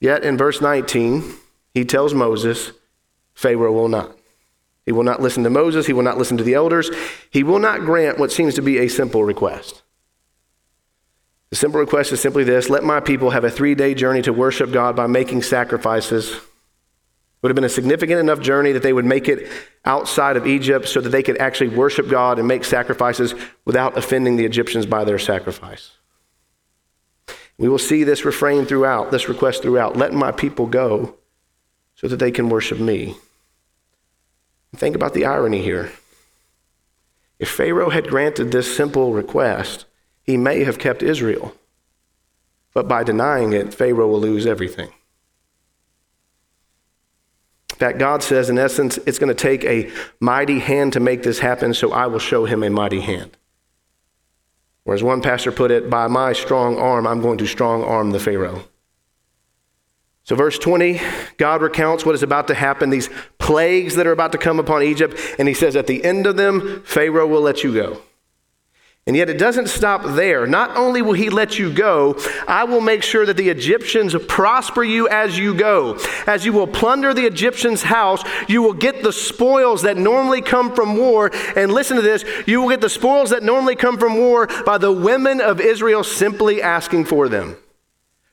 Yet 0.00 0.24
in 0.24 0.36
verse 0.36 0.60
19, 0.60 1.24
he 1.72 1.84
tells 1.84 2.14
Moses, 2.14 2.72
Pharaoh 3.34 3.72
will 3.72 3.88
not. 3.88 4.16
He 4.84 4.92
will 4.92 5.02
not 5.02 5.20
listen 5.20 5.42
to 5.42 5.50
Moses. 5.50 5.86
He 5.86 5.92
will 5.92 6.04
not 6.04 6.16
listen 6.16 6.36
to 6.38 6.44
the 6.44 6.54
elders. 6.54 6.90
He 7.30 7.42
will 7.42 7.58
not 7.58 7.80
grant 7.80 8.18
what 8.18 8.30
seems 8.30 8.54
to 8.54 8.62
be 8.62 8.78
a 8.78 8.88
simple 8.88 9.24
request. 9.24 9.82
The 11.50 11.56
simple 11.56 11.80
request 11.80 12.12
is 12.12 12.20
simply 12.20 12.44
this 12.44 12.68
let 12.68 12.84
my 12.84 13.00
people 13.00 13.30
have 13.30 13.44
a 13.44 13.50
three 13.50 13.74
day 13.74 13.94
journey 13.94 14.22
to 14.22 14.32
worship 14.32 14.72
God 14.72 14.96
by 14.96 15.06
making 15.06 15.42
sacrifices. 15.42 16.32
It 16.32 16.42
would 17.42 17.50
have 17.50 17.56
been 17.56 17.64
a 17.64 17.68
significant 17.68 18.18
enough 18.18 18.40
journey 18.40 18.72
that 18.72 18.82
they 18.82 18.92
would 18.92 19.04
make 19.04 19.28
it 19.28 19.48
outside 19.84 20.36
of 20.36 20.46
Egypt 20.46 20.88
so 20.88 21.00
that 21.00 21.10
they 21.10 21.22
could 21.22 21.38
actually 21.38 21.68
worship 21.68 22.08
God 22.08 22.38
and 22.38 22.48
make 22.48 22.64
sacrifices 22.64 23.34
without 23.64 23.96
offending 23.96 24.36
the 24.36 24.44
Egyptians 24.44 24.86
by 24.86 25.04
their 25.04 25.18
sacrifice. 25.18 25.92
We 27.58 27.68
will 27.68 27.78
see 27.78 28.04
this 28.04 28.24
refrain 28.24 28.66
throughout, 28.66 29.10
this 29.10 29.28
request 29.28 29.62
throughout. 29.62 29.96
Let 29.96 30.12
my 30.12 30.32
people 30.32 30.66
go 30.66 31.14
so 31.94 32.08
that 32.08 32.16
they 32.16 32.30
can 32.30 32.48
worship 32.48 32.78
me. 32.78 33.16
Think 34.74 34.96
about 34.96 35.14
the 35.14 35.24
irony 35.24 35.62
here. 35.62 35.92
If 37.38 37.50
Pharaoh 37.50 37.90
had 37.90 38.08
granted 38.08 38.50
this 38.50 38.74
simple 38.74 39.12
request, 39.12 39.86
he 40.26 40.36
may 40.36 40.64
have 40.64 40.78
kept 40.78 41.02
Israel. 41.02 41.54
But 42.74 42.88
by 42.88 43.04
denying 43.04 43.52
it, 43.52 43.72
Pharaoh 43.72 44.08
will 44.08 44.20
lose 44.20 44.46
everything. 44.46 44.90
In 47.70 47.78
fact, 47.78 47.98
God 47.98 48.22
says, 48.22 48.48
in 48.48 48.58
essence, 48.58 48.98
it's 49.06 49.18
going 49.18 49.34
to 49.34 49.34
take 49.34 49.64
a 49.64 49.90
mighty 50.18 50.60
hand 50.60 50.94
to 50.94 51.00
make 51.00 51.22
this 51.22 51.38
happen, 51.40 51.74
so 51.74 51.92
I 51.92 52.06
will 52.06 52.18
show 52.18 52.46
him 52.46 52.62
a 52.62 52.70
mighty 52.70 53.00
hand. 53.00 53.36
Or 54.86 54.94
as 54.94 55.02
one 55.02 55.20
pastor 55.20 55.52
put 55.52 55.70
it, 55.70 55.90
by 55.90 56.06
my 56.06 56.32
strong 56.32 56.78
arm, 56.78 57.06
I'm 57.06 57.20
going 57.20 57.38
to 57.38 57.46
strong 57.46 57.84
arm 57.84 58.12
the 58.12 58.20
Pharaoh. 58.20 58.64
So, 60.24 60.34
verse 60.36 60.58
20, 60.58 61.00
God 61.36 61.60
recounts 61.60 62.06
what 62.06 62.14
is 62.14 62.22
about 62.22 62.48
to 62.48 62.54
happen, 62.54 62.90
these 62.90 63.10
plagues 63.38 63.94
that 63.96 64.06
are 64.06 64.12
about 64.12 64.32
to 64.32 64.38
come 64.38 64.58
upon 64.58 64.82
Egypt, 64.82 65.18
and 65.38 65.46
he 65.46 65.54
says, 65.54 65.76
At 65.76 65.86
the 65.86 66.02
end 66.04 66.26
of 66.26 66.36
them, 66.36 66.82
Pharaoh 66.84 67.26
will 67.26 67.42
let 67.42 67.62
you 67.62 67.74
go. 67.74 68.02
And 69.06 69.14
yet 69.14 69.30
it 69.30 69.38
doesn't 69.38 69.68
stop 69.68 70.02
there. 70.02 70.48
Not 70.48 70.76
only 70.76 71.00
will 71.00 71.12
he 71.12 71.30
let 71.30 71.60
you 71.60 71.72
go, 71.72 72.18
I 72.48 72.64
will 72.64 72.80
make 72.80 73.04
sure 73.04 73.24
that 73.24 73.36
the 73.36 73.50
Egyptians 73.50 74.16
prosper 74.26 74.82
you 74.82 75.08
as 75.08 75.38
you 75.38 75.54
go. 75.54 75.96
As 76.26 76.44
you 76.44 76.52
will 76.52 76.66
plunder 76.66 77.14
the 77.14 77.24
Egyptian's 77.24 77.84
house, 77.84 78.24
you 78.48 78.62
will 78.62 78.72
get 78.72 79.04
the 79.04 79.12
spoils 79.12 79.82
that 79.82 79.96
normally 79.96 80.42
come 80.42 80.74
from 80.74 80.96
war. 80.96 81.30
And 81.54 81.72
listen 81.72 81.94
to 81.96 82.02
this 82.02 82.24
you 82.48 82.60
will 82.60 82.68
get 82.68 82.80
the 82.80 82.90
spoils 82.90 83.30
that 83.30 83.44
normally 83.44 83.76
come 83.76 83.96
from 83.96 84.16
war 84.16 84.48
by 84.64 84.76
the 84.76 84.90
women 84.90 85.40
of 85.40 85.60
Israel 85.60 86.02
simply 86.02 86.60
asking 86.60 87.04
for 87.04 87.28
them. 87.28 87.56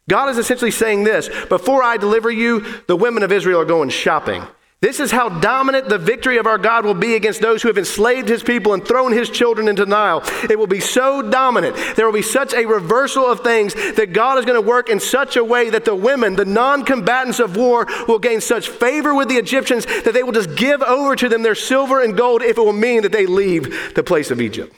God 0.10 0.30
is 0.30 0.40
essentially 0.40 0.72
saying 0.72 1.04
this 1.04 1.30
before 1.50 1.84
I 1.84 1.98
deliver 1.98 2.32
you, 2.32 2.66
the 2.88 2.96
women 2.96 3.22
of 3.22 3.32
Israel 3.32 3.62
are 3.62 3.66
going 3.66 3.90
shopping. 3.90 4.44
This 4.84 5.00
is 5.00 5.12
how 5.12 5.30
dominant 5.30 5.88
the 5.88 5.98
victory 5.98 6.38
of 6.40 6.46
our 6.46 6.58
God 6.58 6.84
will 6.84 6.94
be 6.94 7.16
against 7.16 7.40
those 7.40 7.62
who 7.62 7.70
have 7.70 7.78
enslaved 7.78 8.28
his 8.28 8.44
people 8.44 8.74
and 8.74 8.86
thrown 8.86 9.14
his 9.14 9.30
children 9.30 9.70
into 9.70 9.86
Nile. 9.86 10.22
It 10.50 10.60
will 10.60 10.68
be 10.68 10.82
so 10.82 11.22
dominant. 11.22 11.78
There 11.96 12.06
will 12.06 12.12
be 12.12 12.22
such 12.22 12.54
a 12.54 12.66
reversal 12.66 13.26
of 13.26 13.40
things 13.40 13.74
that 13.74 14.12
God 14.12 14.40
is 14.40 14.44
going 14.44 14.62
to 14.62 14.68
work 14.68 14.90
in 14.90 15.00
such 15.00 15.38
a 15.38 15.44
way 15.44 15.70
that 15.70 15.86
the 15.86 15.96
women, 15.96 16.36
the 16.36 16.44
non 16.44 16.84
combatants 16.84 17.40
of 17.40 17.56
war, 17.56 17.88
will 18.10 18.20
gain 18.20 18.42
such 18.42 18.68
favor 18.68 19.16
with 19.16 19.30
the 19.30 19.38
Egyptians 19.38 19.86
that 19.86 20.14
they 20.14 20.22
will 20.22 20.34
just 20.34 20.54
give 20.58 20.82
over 20.82 21.16
to 21.16 21.30
them 21.30 21.44
their 21.44 21.56
silver 21.56 22.04
and 22.04 22.18
gold 22.18 22.42
if 22.42 22.58
it 22.58 22.62
will 22.62 22.74
mean 22.74 23.04
that 23.04 23.14
they 23.14 23.26
leave 23.26 23.94
the 23.96 24.04
place 24.04 24.32
of 24.32 24.42
Egypt. 24.42 24.76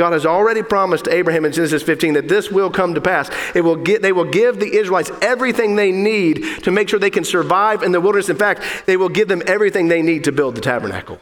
God 0.00 0.14
has 0.14 0.24
already 0.24 0.62
promised 0.62 1.04
to 1.04 1.14
Abraham 1.14 1.44
in 1.44 1.52
Genesis 1.52 1.82
15 1.82 2.14
that 2.14 2.26
this 2.26 2.50
will 2.50 2.70
come 2.70 2.94
to 2.94 3.02
pass. 3.02 3.30
It 3.54 3.60
will 3.60 3.76
get, 3.76 4.00
they 4.00 4.12
will 4.12 4.24
give 4.24 4.58
the 4.58 4.78
Israelites 4.78 5.10
everything 5.20 5.76
they 5.76 5.92
need 5.92 6.42
to 6.62 6.70
make 6.70 6.88
sure 6.88 6.98
they 6.98 7.10
can 7.10 7.22
survive 7.22 7.82
in 7.82 7.92
the 7.92 8.00
wilderness. 8.00 8.30
In 8.30 8.38
fact, 8.38 8.62
they 8.86 8.96
will 8.96 9.10
give 9.10 9.28
them 9.28 9.42
everything 9.46 9.88
they 9.88 10.00
need 10.00 10.24
to 10.24 10.32
build 10.32 10.54
the 10.54 10.62
tabernacle. 10.62 11.20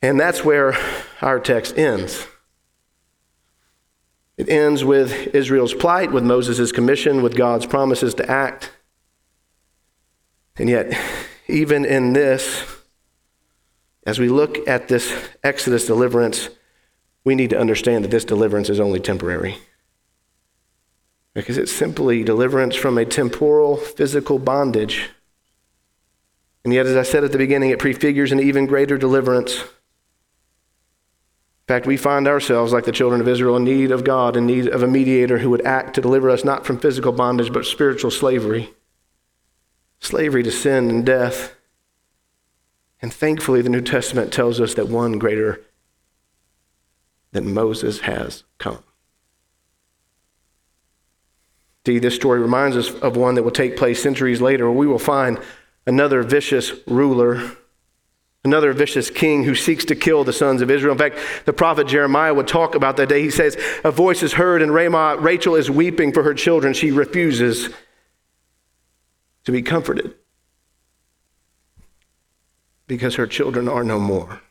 And 0.00 0.18
that's 0.18 0.42
where 0.42 0.74
our 1.20 1.38
text 1.38 1.76
ends. 1.76 2.26
It 4.38 4.48
ends 4.48 4.82
with 4.82 5.34
Israel's 5.34 5.74
plight, 5.74 6.12
with 6.12 6.24
Moses' 6.24 6.72
commission, 6.72 7.20
with 7.20 7.36
God's 7.36 7.66
promises 7.66 8.14
to 8.14 8.30
act. 8.30 8.72
And 10.56 10.70
yet, 10.70 10.98
even 11.46 11.84
in 11.84 12.14
this, 12.14 12.64
as 14.06 14.18
we 14.18 14.30
look 14.30 14.66
at 14.66 14.88
this 14.88 15.14
Exodus 15.44 15.84
deliverance, 15.84 16.48
we 17.24 17.34
need 17.34 17.50
to 17.50 17.58
understand 17.58 18.04
that 18.04 18.10
this 18.10 18.24
deliverance 18.24 18.68
is 18.68 18.80
only 18.80 19.00
temporary. 19.00 19.58
Because 21.34 21.58
it's 21.58 21.72
simply 21.72 22.24
deliverance 22.24 22.74
from 22.74 22.98
a 22.98 23.04
temporal 23.04 23.76
physical 23.76 24.38
bondage. 24.38 25.10
And 26.64 26.74
yet, 26.74 26.86
as 26.86 26.96
I 26.96 27.02
said 27.02 27.24
at 27.24 27.32
the 27.32 27.38
beginning, 27.38 27.70
it 27.70 27.78
prefigures 27.78 28.32
an 28.32 28.40
even 28.40 28.66
greater 28.66 28.98
deliverance. 28.98 29.60
In 29.60 29.66
fact, 31.68 31.86
we 31.86 31.96
find 31.96 32.26
ourselves, 32.26 32.72
like 32.72 32.84
the 32.84 32.92
children 32.92 33.20
of 33.20 33.28
Israel, 33.28 33.56
in 33.56 33.64
need 33.64 33.92
of 33.92 34.02
God, 34.02 34.36
in 34.36 34.46
need 34.46 34.66
of 34.66 34.82
a 34.82 34.88
mediator 34.88 35.38
who 35.38 35.50
would 35.50 35.64
act 35.64 35.94
to 35.94 36.00
deliver 36.00 36.28
us 36.28 36.44
not 36.44 36.66
from 36.66 36.80
physical 36.80 37.12
bondage, 37.12 37.52
but 37.52 37.64
spiritual 37.64 38.10
slavery 38.10 38.74
slavery 40.00 40.42
to 40.42 40.50
sin 40.50 40.90
and 40.90 41.06
death. 41.06 41.54
And 43.02 43.12
thankfully, 43.12 43.62
the 43.62 43.68
New 43.68 43.80
Testament 43.80 44.32
tells 44.32 44.60
us 44.60 44.74
that 44.74 44.88
one 44.88 45.18
greater 45.18 45.60
that 47.32 47.44
Moses 47.44 48.00
has 48.00 48.44
come. 48.58 48.82
See, 51.86 51.98
this 51.98 52.14
story 52.14 52.40
reminds 52.40 52.76
us 52.76 52.92
of 53.00 53.16
one 53.16 53.36
that 53.36 53.42
will 53.42 53.50
take 53.50 53.76
place 53.76 54.02
centuries 54.02 54.40
later, 54.40 54.66
where 54.66 54.78
we 54.78 54.86
will 54.86 54.98
find 54.98 55.38
another 55.86 56.22
vicious 56.22 56.72
ruler, 56.86 57.52
another 58.44 58.72
vicious 58.72 59.08
king 59.08 59.44
who 59.44 59.54
seeks 59.54 59.84
to 59.86 59.94
kill 59.94 60.22
the 60.24 60.32
sons 60.32 60.60
of 60.60 60.70
Israel. 60.70 60.92
In 60.92 60.98
fact, 60.98 61.18
the 61.46 61.52
prophet 61.52 61.86
Jeremiah 61.86 62.34
would 62.34 62.48
talk 62.48 62.74
about 62.74 62.96
that 62.98 63.08
day. 63.08 63.22
He 63.22 63.30
says, 63.30 63.56
A 63.82 63.90
voice 63.90 64.22
is 64.22 64.34
heard 64.34 64.60
in 64.60 64.70
Ramah. 64.70 65.16
Rachel 65.20 65.54
is 65.54 65.70
weeping 65.70 66.12
for 66.12 66.22
her 66.22 66.34
children. 66.34 66.74
She 66.74 66.90
refuses 66.90 67.70
to 69.44 69.52
be 69.52 69.62
comforted 69.62 70.14
because 72.86 73.14
her 73.14 73.26
children 73.26 73.68
are 73.68 73.84
no 73.84 73.98
more. 73.98 74.42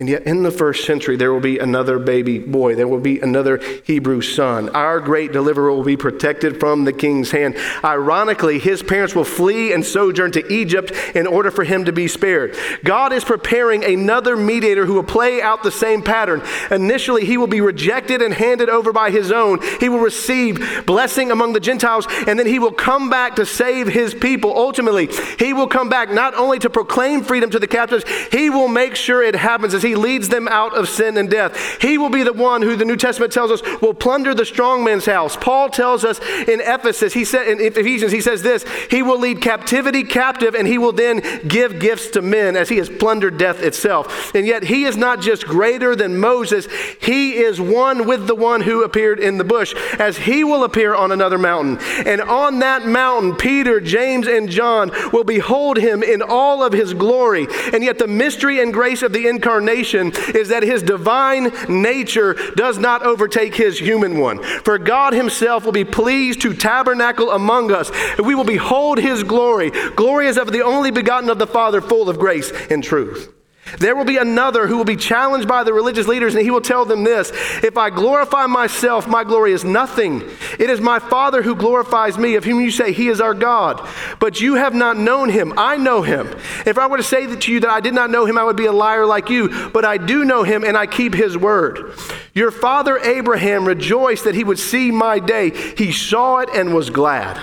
And 0.00 0.08
yet, 0.08 0.28
in 0.28 0.44
the 0.44 0.52
first 0.52 0.84
century, 0.84 1.16
there 1.16 1.32
will 1.32 1.40
be 1.40 1.58
another 1.58 1.98
baby 1.98 2.38
boy. 2.38 2.76
There 2.76 2.86
will 2.86 3.00
be 3.00 3.18
another 3.18 3.60
Hebrew 3.82 4.20
son. 4.20 4.68
Our 4.68 5.00
great 5.00 5.32
deliverer 5.32 5.72
will 5.72 5.82
be 5.82 5.96
protected 5.96 6.60
from 6.60 6.84
the 6.84 6.92
king's 6.92 7.32
hand. 7.32 7.56
Ironically, 7.82 8.60
his 8.60 8.80
parents 8.80 9.16
will 9.16 9.24
flee 9.24 9.72
and 9.72 9.84
sojourn 9.84 10.30
to 10.30 10.52
Egypt 10.52 10.92
in 11.16 11.26
order 11.26 11.50
for 11.50 11.64
him 11.64 11.84
to 11.86 11.92
be 11.92 12.06
spared. 12.06 12.56
God 12.84 13.12
is 13.12 13.24
preparing 13.24 13.84
another 13.84 14.36
mediator 14.36 14.86
who 14.86 14.94
will 14.94 15.02
play 15.02 15.42
out 15.42 15.64
the 15.64 15.72
same 15.72 16.00
pattern. 16.00 16.44
Initially, 16.70 17.24
he 17.24 17.36
will 17.36 17.48
be 17.48 17.60
rejected 17.60 18.22
and 18.22 18.32
handed 18.32 18.68
over 18.68 18.92
by 18.92 19.10
his 19.10 19.32
own. 19.32 19.58
He 19.80 19.88
will 19.88 19.98
receive 19.98 20.84
blessing 20.86 21.32
among 21.32 21.54
the 21.54 21.60
Gentiles, 21.60 22.06
and 22.28 22.38
then 22.38 22.46
he 22.46 22.60
will 22.60 22.70
come 22.70 23.10
back 23.10 23.34
to 23.34 23.44
save 23.44 23.88
his 23.88 24.14
people. 24.14 24.56
Ultimately, 24.56 25.08
he 25.40 25.52
will 25.52 25.66
come 25.66 25.88
back 25.88 26.08
not 26.08 26.36
only 26.36 26.60
to 26.60 26.70
proclaim 26.70 27.24
freedom 27.24 27.50
to 27.50 27.58
the 27.58 27.66
captives, 27.66 28.04
he 28.30 28.48
will 28.48 28.68
make 28.68 28.94
sure 28.94 29.24
it 29.24 29.34
happens 29.34 29.74
as 29.74 29.82
he 29.82 29.87
leads 29.94 30.28
them 30.28 30.48
out 30.48 30.76
of 30.76 30.88
sin 30.88 31.16
and 31.16 31.30
death. 31.30 31.80
He 31.80 31.98
will 31.98 32.10
be 32.10 32.22
the 32.22 32.32
one 32.32 32.62
who 32.62 32.76
the 32.76 32.84
New 32.84 32.96
Testament 32.96 33.32
tells 33.32 33.50
us 33.50 33.62
will 33.80 33.94
plunder 33.94 34.34
the 34.34 34.44
strong 34.44 34.84
man's 34.84 35.06
house. 35.06 35.36
Paul 35.36 35.68
tells 35.68 36.04
us 36.04 36.20
in 36.48 36.60
Ephesus, 36.60 37.12
he 37.12 37.24
said 37.24 37.48
in 37.48 37.60
Ephesians, 37.60 38.12
he 38.12 38.20
says 38.20 38.42
this, 38.42 38.64
he 38.90 39.02
will 39.02 39.18
lead 39.18 39.40
captivity 39.42 40.04
captive 40.04 40.54
and 40.54 40.66
he 40.66 40.78
will 40.78 40.92
then 40.92 41.22
give 41.46 41.78
gifts 41.78 42.10
to 42.10 42.22
men 42.22 42.56
as 42.56 42.68
he 42.68 42.76
has 42.76 42.88
plundered 42.88 43.38
death 43.38 43.62
itself. 43.62 44.34
And 44.34 44.46
yet 44.46 44.64
he 44.64 44.84
is 44.84 44.96
not 44.96 45.20
just 45.20 45.46
greater 45.46 45.94
than 45.94 46.18
Moses, 46.18 46.66
he 47.00 47.36
is 47.36 47.60
one 47.60 48.06
with 48.06 48.26
the 48.26 48.34
one 48.34 48.60
who 48.60 48.82
appeared 48.82 49.20
in 49.20 49.38
the 49.38 49.44
bush 49.44 49.74
as 49.98 50.18
he 50.18 50.44
will 50.44 50.64
appear 50.64 50.94
on 50.94 51.12
another 51.12 51.38
mountain. 51.38 51.78
And 52.06 52.20
on 52.20 52.58
that 52.60 52.86
mountain, 52.86 53.36
Peter, 53.36 53.80
James, 53.80 54.26
and 54.26 54.48
John 54.48 54.90
will 55.12 55.24
behold 55.24 55.78
him 55.78 56.02
in 56.02 56.22
all 56.22 56.62
of 56.62 56.72
his 56.72 56.94
glory. 56.94 57.46
And 57.72 57.82
yet 57.82 57.98
the 57.98 58.06
mystery 58.06 58.60
and 58.60 58.72
grace 58.72 59.02
of 59.02 59.12
the 59.12 59.26
incarnation 59.26 59.77
is 59.84 60.48
that 60.48 60.62
his 60.62 60.82
divine 60.82 61.52
nature 61.68 62.34
does 62.56 62.78
not 62.78 63.02
overtake 63.02 63.54
his 63.54 63.78
human 63.78 64.18
one. 64.18 64.42
For 64.42 64.78
God 64.78 65.12
himself 65.12 65.64
will 65.64 65.72
be 65.72 65.84
pleased 65.84 66.40
to 66.42 66.54
tabernacle 66.54 67.30
among 67.30 67.72
us. 67.72 67.90
And 68.16 68.26
we 68.26 68.34
will 68.34 68.44
behold 68.44 68.98
his 68.98 69.24
glory. 69.24 69.70
Glory 69.70 70.26
is 70.26 70.36
of 70.36 70.52
the 70.52 70.62
only 70.62 70.90
begotten 70.90 71.30
of 71.30 71.38
the 71.38 71.46
Father, 71.46 71.80
full 71.80 72.08
of 72.08 72.18
grace 72.18 72.52
and 72.70 72.82
truth. 72.82 73.34
There 73.78 73.94
will 73.94 74.04
be 74.04 74.16
another 74.16 74.66
who 74.66 74.76
will 74.76 74.84
be 74.84 74.96
challenged 74.96 75.46
by 75.46 75.64
the 75.64 75.72
religious 75.72 76.06
leaders, 76.06 76.34
and 76.34 76.42
he 76.42 76.50
will 76.50 76.60
tell 76.60 76.84
them 76.84 77.04
this 77.04 77.30
If 77.62 77.76
I 77.76 77.90
glorify 77.90 78.46
myself, 78.46 79.06
my 79.06 79.24
glory 79.24 79.52
is 79.52 79.64
nothing. 79.64 80.22
It 80.58 80.70
is 80.70 80.80
my 80.80 80.98
Father 80.98 81.42
who 81.42 81.54
glorifies 81.54 82.16
me, 82.16 82.36
of 82.36 82.44
whom 82.44 82.60
you 82.60 82.70
say 82.70 82.92
he 82.92 83.08
is 83.08 83.20
our 83.20 83.34
God. 83.34 83.86
But 84.18 84.40
you 84.40 84.54
have 84.54 84.74
not 84.74 84.96
known 84.96 85.28
him. 85.28 85.52
I 85.56 85.76
know 85.76 86.02
him. 86.02 86.28
If 86.66 86.78
I 86.78 86.86
were 86.86 86.96
to 86.96 87.02
say 87.02 87.26
to 87.34 87.52
you 87.52 87.60
that 87.60 87.70
I 87.70 87.80
did 87.80 87.94
not 87.94 88.10
know 88.10 88.24
him, 88.24 88.38
I 88.38 88.44
would 88.44 88.56
be 88.56 88.66
a 88.66 88.72
liar 88.72 89.06
like 89.06 89.28
you. 89.28 89.70
But 89.70 89.84
I 89.84 89.98
do 89.98 90.24
know 90.24 90.42
him, 90.42 90.64
and 90.64 90.76
I 90.76 90.86
keep 90.86 91.14
his 91.14 91.36
word. 91.36 91.94
Your 92.34 92.50
father 92.50 92.98
Abraham 92.98 93.64
rejoiced 93.64 94.24
that 94.24 94.34
he 94.34 94.44
would 94.44 94.58
see 94.58 94.90
my 94.90 95.18
day. 95.18 95.50
He 95.50 95.92
saw 95.92 96.38
it 96.38 96.48
and 96.54 96.74
was 96.74 96.90
glad. 96.90 97.40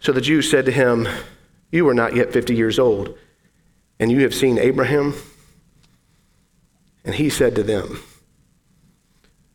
So 0.00 0.12
the 0.12 0.20
Jews 0.20 0.50
said 0.50 0.66
to 0.66 0.72
him, 0.72 1.08
You 1.70 1.88
are 1.88 1.94
not 1.94 2.14
yet 2.14 2.32
50 2.32 2.54
years 2.54 2.78
old 2.78 3.18
and 3.98 4.10
you 4.10 4.22
have 4.22 4.34
seen 4.34 4.58
Abraham? 4.58 5.14
And 7.04 7.14
he 7.14 7.30
said 7.30 7.54
to 7.54 7.62
them, 7.62 8.02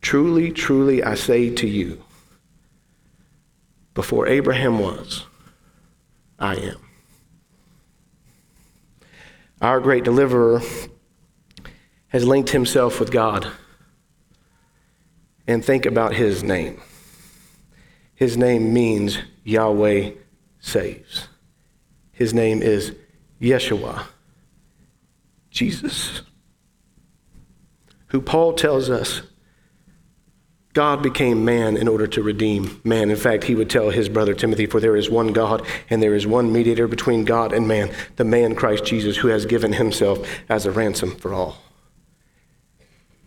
Truly, 0.01 0.51
truly, 0.51 1.03
I 1.03 1.15
say 1.15 1.53
to 1.53 1.67
you, 1.67 2.03
before 3.93 4.27
Abraham 4.27 4.79
was, 4.79 5.25
I 6.39 6.55
am. 6.55 6.77
Our 9.61 9.79
great 9.79 10.03
deliverer 10.03 10.61
has 12.07 12.25
linked 12.25 12.49
himself 12.49 12.99
with 12.99 13.11
God. 13.11 13.47
And 15.47 15.63
think 15.63 15.85
about 15.85 16.13
his 16.13 16.43
name. 16.43 16.81
His 18.15 18.37
name 18.37 18.73
means 18.73 19.19
Yahweh 19.43 20.11
saves. 20.59 21.27
His 22.11 22.33
name 22.33 22.61
is 22.61 22.95
Yeshua 23.41 24.05
Jesus, 25.51 26.21
who 28.07 28.21
Paul 28.21 28.53
tells 28.53 28.89
us 28.89 29.21
God 30.73 31.03
became 31.03 31.43
man 31.43 31.75
in 31.75 31.89
order 31.89 32.07
to 32.07 32.23
redeem 32.23 32.79
man. 32.85 33.09
In 33.09 33.17
fact, 33.17 33.43
he 33.43 33.55
would 33.55 33.69
tell 33.69 33.89
his 33.89 34.07
brother 34.07 34.33
Timothy, 34.33 34.65
For 34.65 34.79
there 34.79 34.95
is 34.95 35.09
one 35.09 35.33
God, 35.33 35.65
and 35.89 36.01
there 36.01 36.15
is 36.15 36.25
one 36.25 36.53
mediator 36.53 36.87
between 36.87 37.25
God 37.25 37.51
and 37.51 37.67
man, 37.67 37.93
the 38.15 38.23
man 38.23 38.55
Christ 38.55 38.85
Jesus, 38.85 39.17
who 39.17 39.27
has 39.27 39.45
given 39.45 39.73
himself 39.73 40.25
as 40.47 40.65
a 40.65 40.71
ransom 40.71 41.15
for 41.17 41.33
all. 41.33 41.57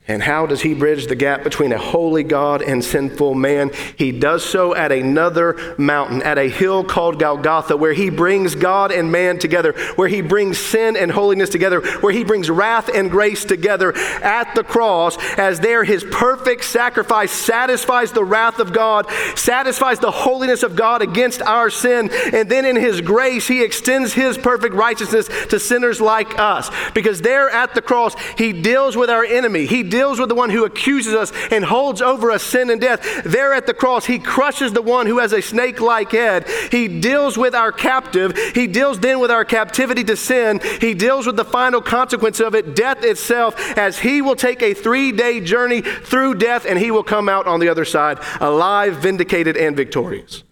And 0.06 0.22
how 0.22 0.44
does 0.44 0.60
he 0.60 0.74
bridge 0.74 1.06
the 1.06 1.14
gap 1.14 1.42
between 1.42 1.72
a 1.72 1.78
holy 1.78 2.24
God 2.24 2.60
and 2.60 2.84
sinful 2.84 3.34
man? 3.34 3.70
He 3.96 4.12
does 4.12 4.44
so 4.44 4.74
at 4.74 4.92
another 4.92 5.74
mountain, 5.78 6.20
at 6.22 6.36
a 6.36 6.46
hill 6.46 6.84
called 6.84 7.18
Golgotha, 7.18 7.74
where 7.78 7.94
he 7.94 8.10
brings 8.10 8.54
God 8.54 8.92
and 8.92 9.10
man 9.10 9.38
together, 9.38 9.72
where 9.96 10.08
he 10.08 10.20
brings 10.20 10.58
sin 10.58 10.94
and 10.94 11.10
holiness 11.10 11.48
together, 11.48 11.80
where 12.00 12.12
he 12.12 12.22
brings 12.22 12.50
wrath 12.50 12.90
and 12.94 13.10
grace 13.10 13.46
together 13.46 13.96
at 13.96 14.54
the 14.54 14.62
cross, 14.62 15.16
as 15.38 15.60
there 15.60 15.84
his 15.84 16.04
perfect 16.04 16.64
sacrifice 16.64 17.32
satisfies 17.32 18.12
the 18.12 18.24
wrath 18.24 18.58
of 18.58 18.74
God, 18.74 19.10
satisfies 19.36 20.00
the 20.00 20.10
holiness 20.10 20.62
of 20.62 20.76
God 20.76 21.00
against 21.00 21.40
our 21.40 21.70
sin, 21.70 22.10
and 22.34 22.50
then 22.50 22.66
in 22.66 22.76
his 22.76 23.00
grace, 23.00 23.48
he 23.48 23.64
extends 23.64 24.12
his 24.12 24.36
perfect 24.36 24.74
righteousness 24.74 25.30
to 25.46 25.58
sinners 25.58 25.98
like 25.98 26.38
us. 26.38 26.70
Because 26.92 27.22
there 27.22 27.48
at 27.48 27.74
the 27.74 27.80
cross, 27.80 28.14
he 28.36 28.52
deals 28.52 28.98
with 28.98 29.08
our 29.08 29.24
enemy. 29.24 29.64
He 29.64 29.93
deals 29.94 30.18
with 30.18 30.28
the 30.28 30.34
one 30.34 30.50
who 30.50 30.64
accuses 30.64 31.14
us 31.14 31.32
and 31.52 31.64
holds 31.64 32.02
over 32.02 32.32
us 32.32 32.42
sin 32.42 32.68
and 32.68 32.80
death. 32.80 33.22
There 33.22 33.54
at 33.54 33.66
the 33.66 33.72
cross, 33.72 34.06
he 34.06 34.18
crushes 34.18 34.72
the 34.72 34.82
one 34.82 35.06
who 35.06 35.18
has 35.20 35.32
a 35.32 35.40
snake 35.40 35.80
like 35.80 36.10
head. 36.10 36.48
He 36.72 36.88
deals 37.00 37.38
with 37.38 37.54
our 37.54 37.70
captive. 37.70 38.36
He 38.54 38.66
deals 38.66 38.98
then 38.98 39.20
with 39.20 39.30
our 39.30 39.44
captivity 39.44 40.02
to 40.04 40.16
sin. 40.16 40.60
He 40.80 40.94
deals 40.94 41.28
with 41.28 41.36
the 41.36 41.44
final 41.44 41.80
consequence 41.80 42.40
of 42.40 42.56
it, 42.56 42.74
death 42.74 43.04
itself, 43.04 43.54
as 43.78 44.00
he 44.00 44.20
will 44.20 44.34
take 44.34 44.62
a 44.62 44.74
three 44.74 45.12
day 45.12 45.40
journey 45.40 45.80
through 45.80 46.34
death 46.34 46.66
and 46.66 46.76
he 46.76 46.90
will 46.90 47.04
come 47.04 47.28
out 47.28 47.46
on 47.46 47.60
the 47.60 47.68
other 47.68 47.84
side 47.84 48.18
alive, 48.40 48.96
vindicated, 48.96 49.56
and 49.56 49.76
victorious. 49.76 50.42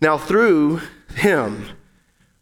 Now, 0.00 0.18
through 0.18 0.80
him, 1.14 1.68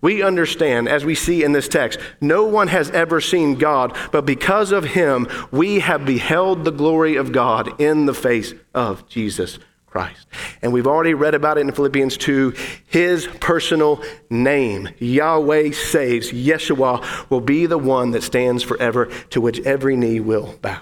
we 0.01 0.23
understand, 0.23 0.89
as 0.89 1.05
we 1.05 1.15
see 1.15 1.45
in 1.45 1.53
this 1.53 1.69
text, 1.69 1.99
no 2.21 2.45
one 2.45 2.69
has 2.69 2.91
ever 2.91 3.21
seen 3.21 3.57
God, 3.57 3.97
but 4.13 4.25
because 4.25 4.73
of 4.73 4.85
him, 4.85 5.29
we 5.51 5.81
have 5.81 6.07
beheld 6.07 6.65
the 6.65 6.71
glory 6.71 7.17
of 7.17 7.33
God 7.33 7.81
in 7.81 8.07
the 8.07 8.15
face 8.15 8.55
of 8.75 9.07
Jesus 9.09 9.59
Christ. 9.87 10.27
And 10.63 10.73
we've 10.73 10.87
already 10.87 11.15
read 11.15 11.35
about 11.35 11.59
it 11.59 11.63
in 11.63 11.73
Philippians 11.73 12.17
2. 12.17 12.55
His 12.87 13.27
personal 13.41 14.03
name, 14.31 14.89
Yahweh 14.99 15.73
saves, 15.73 16.31
Yeshua, 16.31 17.29
will 17.29 17.41
be 17.41 17.67
the 17.67 17.79
one 17.79 18.13
that 18.13 18.23
stands 18.23 18.63
forever, 18.63 19.07
to 19.31 19.41
which 19.41 19.61
every 19.61 19.97
knee 19.97 20.21
will 20.21 20.57
bow. 20.63 20.81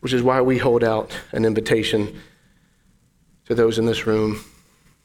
Which 0.00 0.12
is 0.12 0.22
why 0.22 0.40
we 0.40 0.58
hold 0.58 0.84
out 0.84 1.14
an 1.32 1.44
invitation 1.44 2.20
to 3.46 3.54
those 3.54 3.78
in 3.78 3.84
this 3.84 4.06
room 4.06 4.42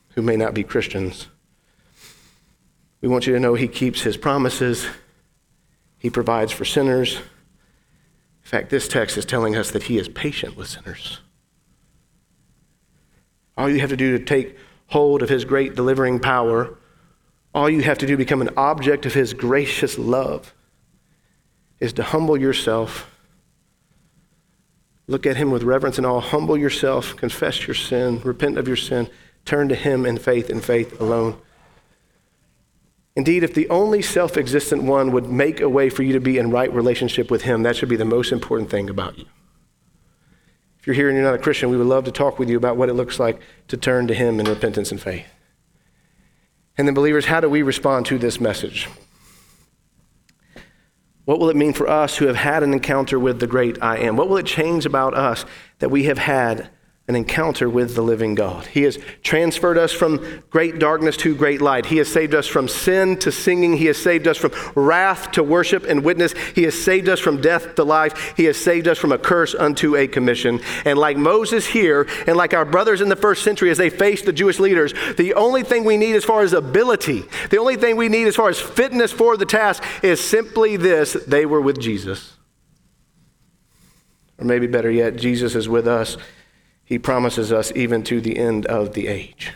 who 0.09 0.21
may 0.21 0.37
not 0.37 0.53
be 0.53 0.63
Christians 0.63 1.27
we 3.01 3.07
want 3.07 3.27
you 3.27 3.33
to 3.33 3.39
know 3.39 3.53
He 3.53 3.67
keeps 3.67 4.01
His 4.01 4.17
promises, 4.17 4.87
He 5.97 6.09
provides 6.09 6.51
for 6.51 6.65
sinners. 6.65 7.15
In 7.15 8.49
fact, 8.49 8.69
this 8.69 8.87
text 8.87 9.17
is 9.17 9.25
telling 9.25 9.55
us 9.55 9.71
that 9.71 9.83
He 9.83 9.97
is 9.97 10.07
patient 10.07 10.57
with 10.57 10.67
sinners. 10.67 11.19
All 13.57 13.69
you 13.69 13.79
have 13.79 13.89
to 13.89 13.97
do 13.97 14.17
to 14.17 14.23
take 14.23 14.57
hold 14.87 15.21
of 15.21 15.29
His 15.29 15.45
great 15.45 15.75
delivering 15.75 16.19
power, 16.19 16.77
all 17.53 17.69
you 17.69 17.81
have 17.81 17.97
to 17.99 18.05
do 18.05 18.13
to 18.13 18.17
become 18.17 18.41
an 18.41 18.49
object 18.57 19.05
of 19.05 19.13
His 19.13 19.33
gracious 19.33 19.97
love, 19.97 20.53
is 21.79 21.93
to 21.93 22.03
humble 22.03 22.37
yourself. 22.37 23.09
Look 25.07 25.25
at 25.25 25.37
him 25.37 25.49
with 25.49 25.63
reverence 25.63 25.97
and 25.97 26.05
awe. 26.05 26.19
Humble 26.19 26.55
yourself, 26.55 27.15
confess 27.15 27.65
your 27.65 27.73
sin, 27.73 28.21
repent 28.21 28.59
of 28.59 28.67
your 28.67 28.77
sin, 28.77 29.09
turn 29.43 29.67
to 29.69 29.75
him 29.75 30.05
in 30.05 30.17
faith 30.19 30.51
and 30.51 30.63
faith 30.63 31.01
alone. 31.01 31.35
Indeed, 33.19 33.43
if 33.43 33.53
the 33.53 33.67
only 33.67 34.01
self 34.01 34.37
existent 34.37 34.83
one 34.83 35.11
would 35.11 35.29
make 35.29 35.59
a 35.59 35.67
way 35.67 35.89
for 35.89 36.03
you 36.03 36.13
to 36.13 36.21
be 36.21 36.37
in 36.37 36.51
right 36.51 36.73
relationship 36.73 37.29
with 37.29 37.41
Him, 37.41 37.63
that 37.63 37.75
should 37.75 37.89
be 37.89 37.97
the 37.97 38.05
most 38.05 38.31
important 38.31 38.69
thing 38.69 38.89
about 38.89 39.19
you. 39.19 39.25
If 40.79 40.87
you're 40.87 40.93
here 40.93 41.09
and 41.09 41.17
you're 41.17 41.25
not 41.25 41.35
a 41.35 41.43
Christian, 41.43 41.69
we 41.69 41.75
would 41.75 41.85
love 41.85 42.05
to 42.05 42.13
talk 42.13 42.39
with 42.39 42.49
you 42.49 42.55
about 42.55 42.77
what 42.77 42.87
it 42.87 42.93
looks 42.93 43.19
like 43.19 43.41
to 43.67 43.75
turn 43.75 44.07
to 44.07 44.13
Him 44.13 44.39
in 44.39 44.45
repentance 44.45 44.89
and 44.89 45.01
faith. 45.01 45.25
And 46.77 46.87
then, 46.87 46.95
believers, 46.95 47.25
how 47.25 47.41
do 47.41 47.49
we 47.49 47.61
respond 47.61 48.05
to 48.05 48.17
this 48.17 48.39
message? 48.39 48.87
What 51.25 51.41
will 51.41 51.49
it 51.49 51.57
mean 51.57 51.73
for 51.73 51.89
us 51.89 52.15
who 52.15 52.27
have 52.27 52.37
had 52.37 52.63
an 52.63 52.71
encounter 52.71 53.19
with 53.19 53.41
the 53.41 53.47
great 53.47 53.83
I 53.83 53.97
am? 53.97 54.15
What 54.15 54.29
will 54.29 54.37
it 54.37 54.45
change 54.45 54.85
about 54.85 55.13
us 55.13 55.43
that 55.79 55.91
we 55.91 56.03
have 56.03 56.19
had 56.19 56.69
an 57.09 57.15
encounter 57.15 57.67
with 57.67 57.95
the 57.95 58.03
living 58.03 58.35
God. 58.35 58.67
He 58.67 58.83
has 58.83 58.99
transferred 59.23 59.79
us 59.79 59.91
from 59.91 60.43
great 60.51 60.77
darkness 60.77 61.17
to 61.17 61.35
great 61.35 61.59
light. 61.59 61.87
He 61.87 61.97
has 61.97 62.07
saved 62.07 62.35
us 62.35 62.45
from 62.45 62.67
sin 62.67 63.17
to 63.17 63.31
singing. 63.31 63.75
He 63.77 63.87
has 63.87 63.97
saved 63.97 64.27
us 64.27 64.37
from 64.37 64.51
wrath 64.75 65.31
to 65.31 65.41
worship 65.41 65.85
and 65.85 66.03
witness. 66.03 66.33
He 66.53 66.63
has 66.63 66.79
saved 66.79 67.09
us 67.09 67.19
from 67.19 67.41
death 67.41 67.73
to 67.75 67.83
life. 67.83 68.35
He 68.37 68.45
has 68.45 68.57
saved 68.57 68.87
us 68.87 68.99
from 68.99 69.11
a 69.11 69.17
curse 69.17 69.55
unto 69.55 69.95
a 69.95 70.07
commission. 70.07 70.61
And 70.85 70.99
like 70.99 71.17
Moses 71.17 71.65
here, 71.65 72.07
and 72.27 72.37
like 72.37 72.53
our 72.53 72.63
brothers 72.63 73.01
in 73.01 73.09
the 73.09 73.15
first 73.15 73.43
century 73.43 73.71
as 73.71 73.79
they 73.79 73.89
faced 73.89 74.25
the 74.25 74.33
Jewish 74.33 74.59
leaders, 74.59 74.93
the 75.17 75.33
only 75.33 75.63
thing 75.63 75.85
we 75.85 75.97
need 75.97 76.15
as 76.15 76.23
far 76.23 76.43
as 76.43 76.53
ability, 76.53 77.23
the 77.49 77.57
only 77.57 77.75
thing 77.75 77.95
we 77.95 78.07
need 78.07 78.27
as 78.27 78.35
far 78.35 78.49
as 78.49 78.59
fitness 78.59 79.11
for 79.11 79.35
the 79.35 79.47
task 79.47 79.83
is 80.03 80.23
simply 80.23 80.77
this 80.77 81.13
they 81.13 81.47
were 81.47 81.59
with 81.59 81.79
Jesus. 81.79 82.33
Or 84.37 84.45
maybe 84.45 84.67
better 84.67 84.91
yet, 84.91 85.15
Jesus 85.15 85.55
is 85.55 85.67
with 85.67 85.87
us 85.87 86.15
he 86.89 86.97
promises 86.97 87.51
us 87.51 87.71
even 87.75 88.01
to 88.01 88.19
the 88.19 88.35
end 88.35 88.65
of 88.65 88.95
the 88.95 89.07
age. 89.07 89.53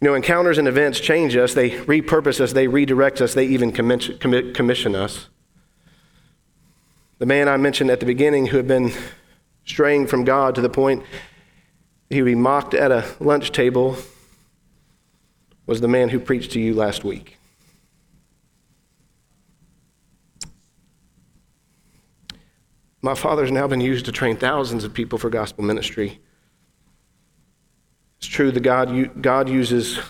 You 0.00 0.06
know, 0.06 0.14
encounters 0.14 0.56
and 0.56 0.68
events 0.68 1.00
change 1.00 1.36
us, 1.36 1.52
they 1.52 1.70
repurpose 1.70 2.40
us, 2.40 2.52
they 2.52 2.68
redirect 2.68 3.20
us, 3.20 3.34
they 3.34 3.46
even 3.46 3.72
commission 3.72 4.94
us. 4.94 5.28
The 7.18 7.26
man 7.26 7.48
I 7.48 7.56
mentioned 7.56 7.90
at 7.90 7.98
the 7.98 8.06
beginning 8.06 8.46
who 8.46 8.56
had 8.56 8.68
been 8.68 8.92
straying 9.64 10.06
from 10.06 10.22
God 10.22 10.54
to 10.54 10.60
the 10.60 10.70
point 10.70 11.02
he 12.08 12.22
would 12.22 12.28
be 12.28 12.36
mocked 12.36 12.74
at 12.74 12.92
a 12.92 13.04
lunch 13.18 13.50
table 13.50 13.96
was 15.66 15.80
the 15.80 15.88
man 15.88 16.10
who 16.10 16.20
preached 16.20 16.52
to 16.52 16.60
you 16.60 16.72
last 16.72 17.02
week. 17.02 17.37
My 23.00 23.14
father's 23.14 23.52
now 23.52 23.66
been 23.68 23.80
used 23.80 24.06
to 24.06 24.12
train 24.12 24.36
thousands 24.36 24.84
of 24.84 24.92
people 24.92 25.18
for 25.18 25.30
gospel 25.30 25.64
ministry. 25.64 26.20
It's 28.18 28.26
true 28.26 28.50
that 28.50 28.60
God, 28.60 29.22
God 29.22 29.48
uses 29.48 30.00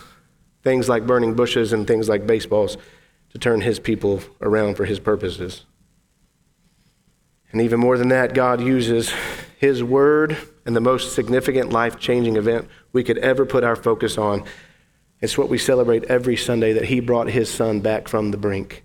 things 0.63 0.89
like 0.89 1.05
burning 1.05 1.35
bushes 1.35 1.71
and 1.71 1.85
things 1.85 2.09
like 2.09 2.25
baseballs 2.25 2.77
to 3.31 3.37
turn 3.37 3.61
his 3.61 3.79
people 3.79 4.21
around 4.41 4.75
for 4.75 4.85
his 4.85 4.99
purposes. 4.99 5.65
And 7.51 7.61
even 7.61 7.79
more 7.79 7.97
than 7.97 8.09
that, 8.09 8.33
God 8.33 8.61
uses 8.61 9.13
his 9.59 9.83
word 9.83 10.35
and 10.65 10.75
the 10.75 10.81
most 10.81 11.13
significant 11.13 11.71
life 11.71 11.99
changing 11.99 12.37
event 12.37 12.67
we 12.91 13.03
could 13.03 13.19
ever 13.19 13.45
put 13.45 13.63
our 13.63 13.75
focus 13.75 14.17
on. 14.17 14.43
It's 15.21 15.37
what 15.37 15.49
we 15.49 15.57
celebrate 15.59 16.05
every 16.05 16.37
Sunday 16.37 16.73
that 16.73 16.85
he 16.85 16.99
brought 16.99 17.29
his 17.29 17.49
son 17.51 17.81
back 17.81 18.07
from 18.07 18.31
the 18.31 18.37
brink 18.37 18.83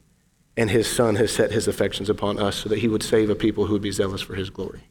and 0.56 0.70
his 0.70 0.90
son 0.90 1.16
has 1.16 1.32
set 1.32 1.50
his 1.50 1.66
affections 1.66 2.08
upon 2.08 2.38
us 2.38 2.56
so 2.56 2.68
that 2.68 2.78
he 2.78 2.88
would 2.88 3.02
save 3.02 3.30
a 3.30 3.34
people 3.34 3.66
who 3.66 3.72
would 3.72 3.82
be 3.82 3.90
zealous 3.90 4.20
for 4.22 4.34
his 4.34 4.50
glory. 4.50 4.82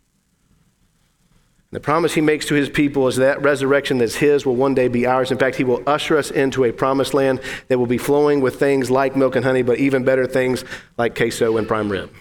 And 1.74 1.78
the 1.78 1.80
promise 1.80 2.14
he 2.14 2.22
makes 2.22 2.46
to 2.48 2.56
his 2.56 2.70
people 2.70 3.08
is 3.08 3.16
that 3.16 3.42
resurrection 3.42 3.98
that's 3.98 4.16
his 4.16 4.46
will 4.46 4.56
one 4.56 4.76
day 4.76 4.90
be 4.90 5.06
ours. 5.06 5.32
In 5.32 5.38
fact, 5.38 5.56
he 5.56 5.64
will 5.64 5.82
usher 5.88 6.18
us 6.18 6.30
into 6.30 6.66
a 6.66 6.72
promised 6.72 7.14
land 7.14 7.42
that 7.68 7.80
will 7.80 7.88
be 7.88 7.98
flowing 7.98 8.42
with 8.42 8.60
things 8.60 8.92
like 8.92 9.16
milk 9.16 9.36
and 9.36 9.46
honey, 9.46 9.64
but 9.64 9.80
even 9.80 10.04
better 10.04 10.28
things 10.28 10.66
like 10.98 11.16
queso 11.16 11.58
and 11.58 11.68
prime 11.68 11.90
rib. 11.90 12.14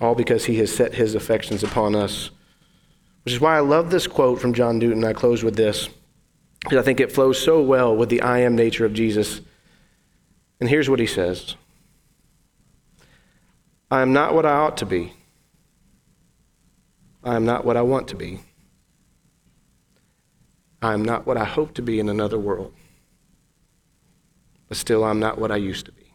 All 0.00 0.14
because 0.14 0.46
he 0.46 0.56
has 0.56 0.74
set 0.74 0.94
his 0.94 1.14
affections 1.14 1.62
upon 1.62 1.94
us. 1.94 2.30
Which 3.24 3.34
is 3.34 3.40
why 3.40 3.56
I 3.56 3.60
love 3.60 3.90
this 3.90 4.08
quote 4.08 4.40
from 4.40 4.54
John 4.54 4.78
Newton. 4.78 5.04
I 5.04 5.12
close 5.12 5.44
with 5.44 5.54
this 5.54 5.88
because 6.62 6.78
I 6.78 6.82
think 6.82 7.00
it 7.00 7.12
flows 7.12 7.42
so 7.42 7.60
well 7.60 7.94
with 7.94 8.08
the 8.08 8.20
I 8.22 8.38
am 8.38 8.54
nature 8.54 8.84
of 8.84 8.92
Jesus. 8.92 9.40
And 10.60 10.68
here's 10.68 10.88
what 10.88 11.00
he 11.00 11.06
says 11.06 11.56
I 13.90 14.00
am 14.00 14.12
not 14.12 14.34
what 14.34 14.46
I 14.46 14.52
ought 14.52 14.76
to 14.78 14.86
be. 14.86 15.12
I 17.24 17.36
am 17.36 17.44
not 17.44 17.64
what 17.64 17.76
I 17.76 17.82
want 17.82 18.08
to 18.08 18.16
be. 18.16 18.40
I 20.80 20.94
am 20.94 21.04
not 21.04 21.26
what 21.26 21.36
I 21.36 21.44
hope 21.44 21.74
to 21.74 21.82
be 21.82 22.00
in 22.00 22.08
another 22.08 22.38
world. 22.38 22.74
But 24.68 24.76
still, 24.76 25.04
I'm 25.04 25.20
not 25.20 25.38
what 25.38 25.52
I 25.52 25.56
used 25.56 25.86
to 25.86 25.92
be. 25.92 26.12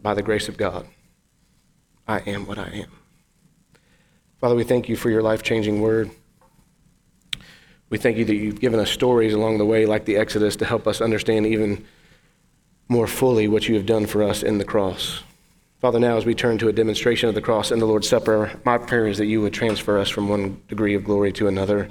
By 0.00 0.14
the 0.14 0.22
grace 0.22 0.48
of 0.48 0.56
God, 0.56 0.86
I 2.06 2.18
am 2.20 2.46
what 2.46 2.58
I 2.58 2.68
am. 2.68 2.90
Father, 4.40 4.54
we 4.54 4.64
thank 4.64 4.88
you 4.88 4.96
for 4.96 5.10
your 5.10 5.22
life 5.22 5.42
changing 5.42 5.80
word. 5.80 6.10
We 7.90 7.98
thank 7.98 8.16
you 8.16 8.24
that 8.24 8.34
you've 8.34 8.60
given 8.60 8.80
us 8.80 8.90
stories 8.90 9.34
along 9.34 9.58
the 9.58 9.66
way, 9.66 9.84
like 9.84 10.04
the 10.04 10.16
Exodus, 10.16 10.56
to 10.56 10.64
help 10.64 10.86
us 10.86 11.00
understand 11.00 11.46
even 11.46 11.84
more 12.88 13.06
fully 13.06 13.48
what 13.48 13.68
you 13.68 13.74
have 13.74 13.86
done 13.86 14.06
for 14.06 14.22
us 14.22 14.42
in 14.42 14.58
the 14.58 14.64
cross. 14.64 15.22
Father, 15.80 15.98
now 15.98 16.16
as 16.16 16.24
we 16.24 16.34
turn 16.34 16.58
to 16.58 16.68
a 16.68 16.72
demonstration 16.72 17.28
of 17.28 17.34
the 17.34 17.40
cross 17.40 17.70
and 17.70 17.80
the 17.80 17.86
Lord's 17.86 18.08
Supper, 18.08 18.52
my 18.64 18.78
prayer 18.78 19.06
is 19.06 19.18
that 19.18 19.26
you 19.26 19.40
would 19.40 19.52
transfer 19.52 19.98
us 19.98 20.08
from 20.08 20.28
one 20.28 20.60
degree 20.68 20.94
of 20.94 21.04
glory 21.04 21.32
to 21.32 21.48
another 21.48 21.88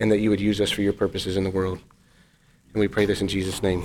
and 0.00 0.10
that 0.12 0.18
you 0.18 0.28
would 0.30 0.40
use 0.40 0.60
us 0.60 0.70
for 0.70 0.82
your 0.82 0.92
purposes 0.92 1.36
in 1.36 1.44
the 1.44 1.50
world. 1.50 1.78
And 2.72 2.80
we 2.80 2.88
pray 2.88 3.06
this 3.06 3.20
in 3.20 3.28
Jesus' 3.28 3.62
name. 3.62 3.84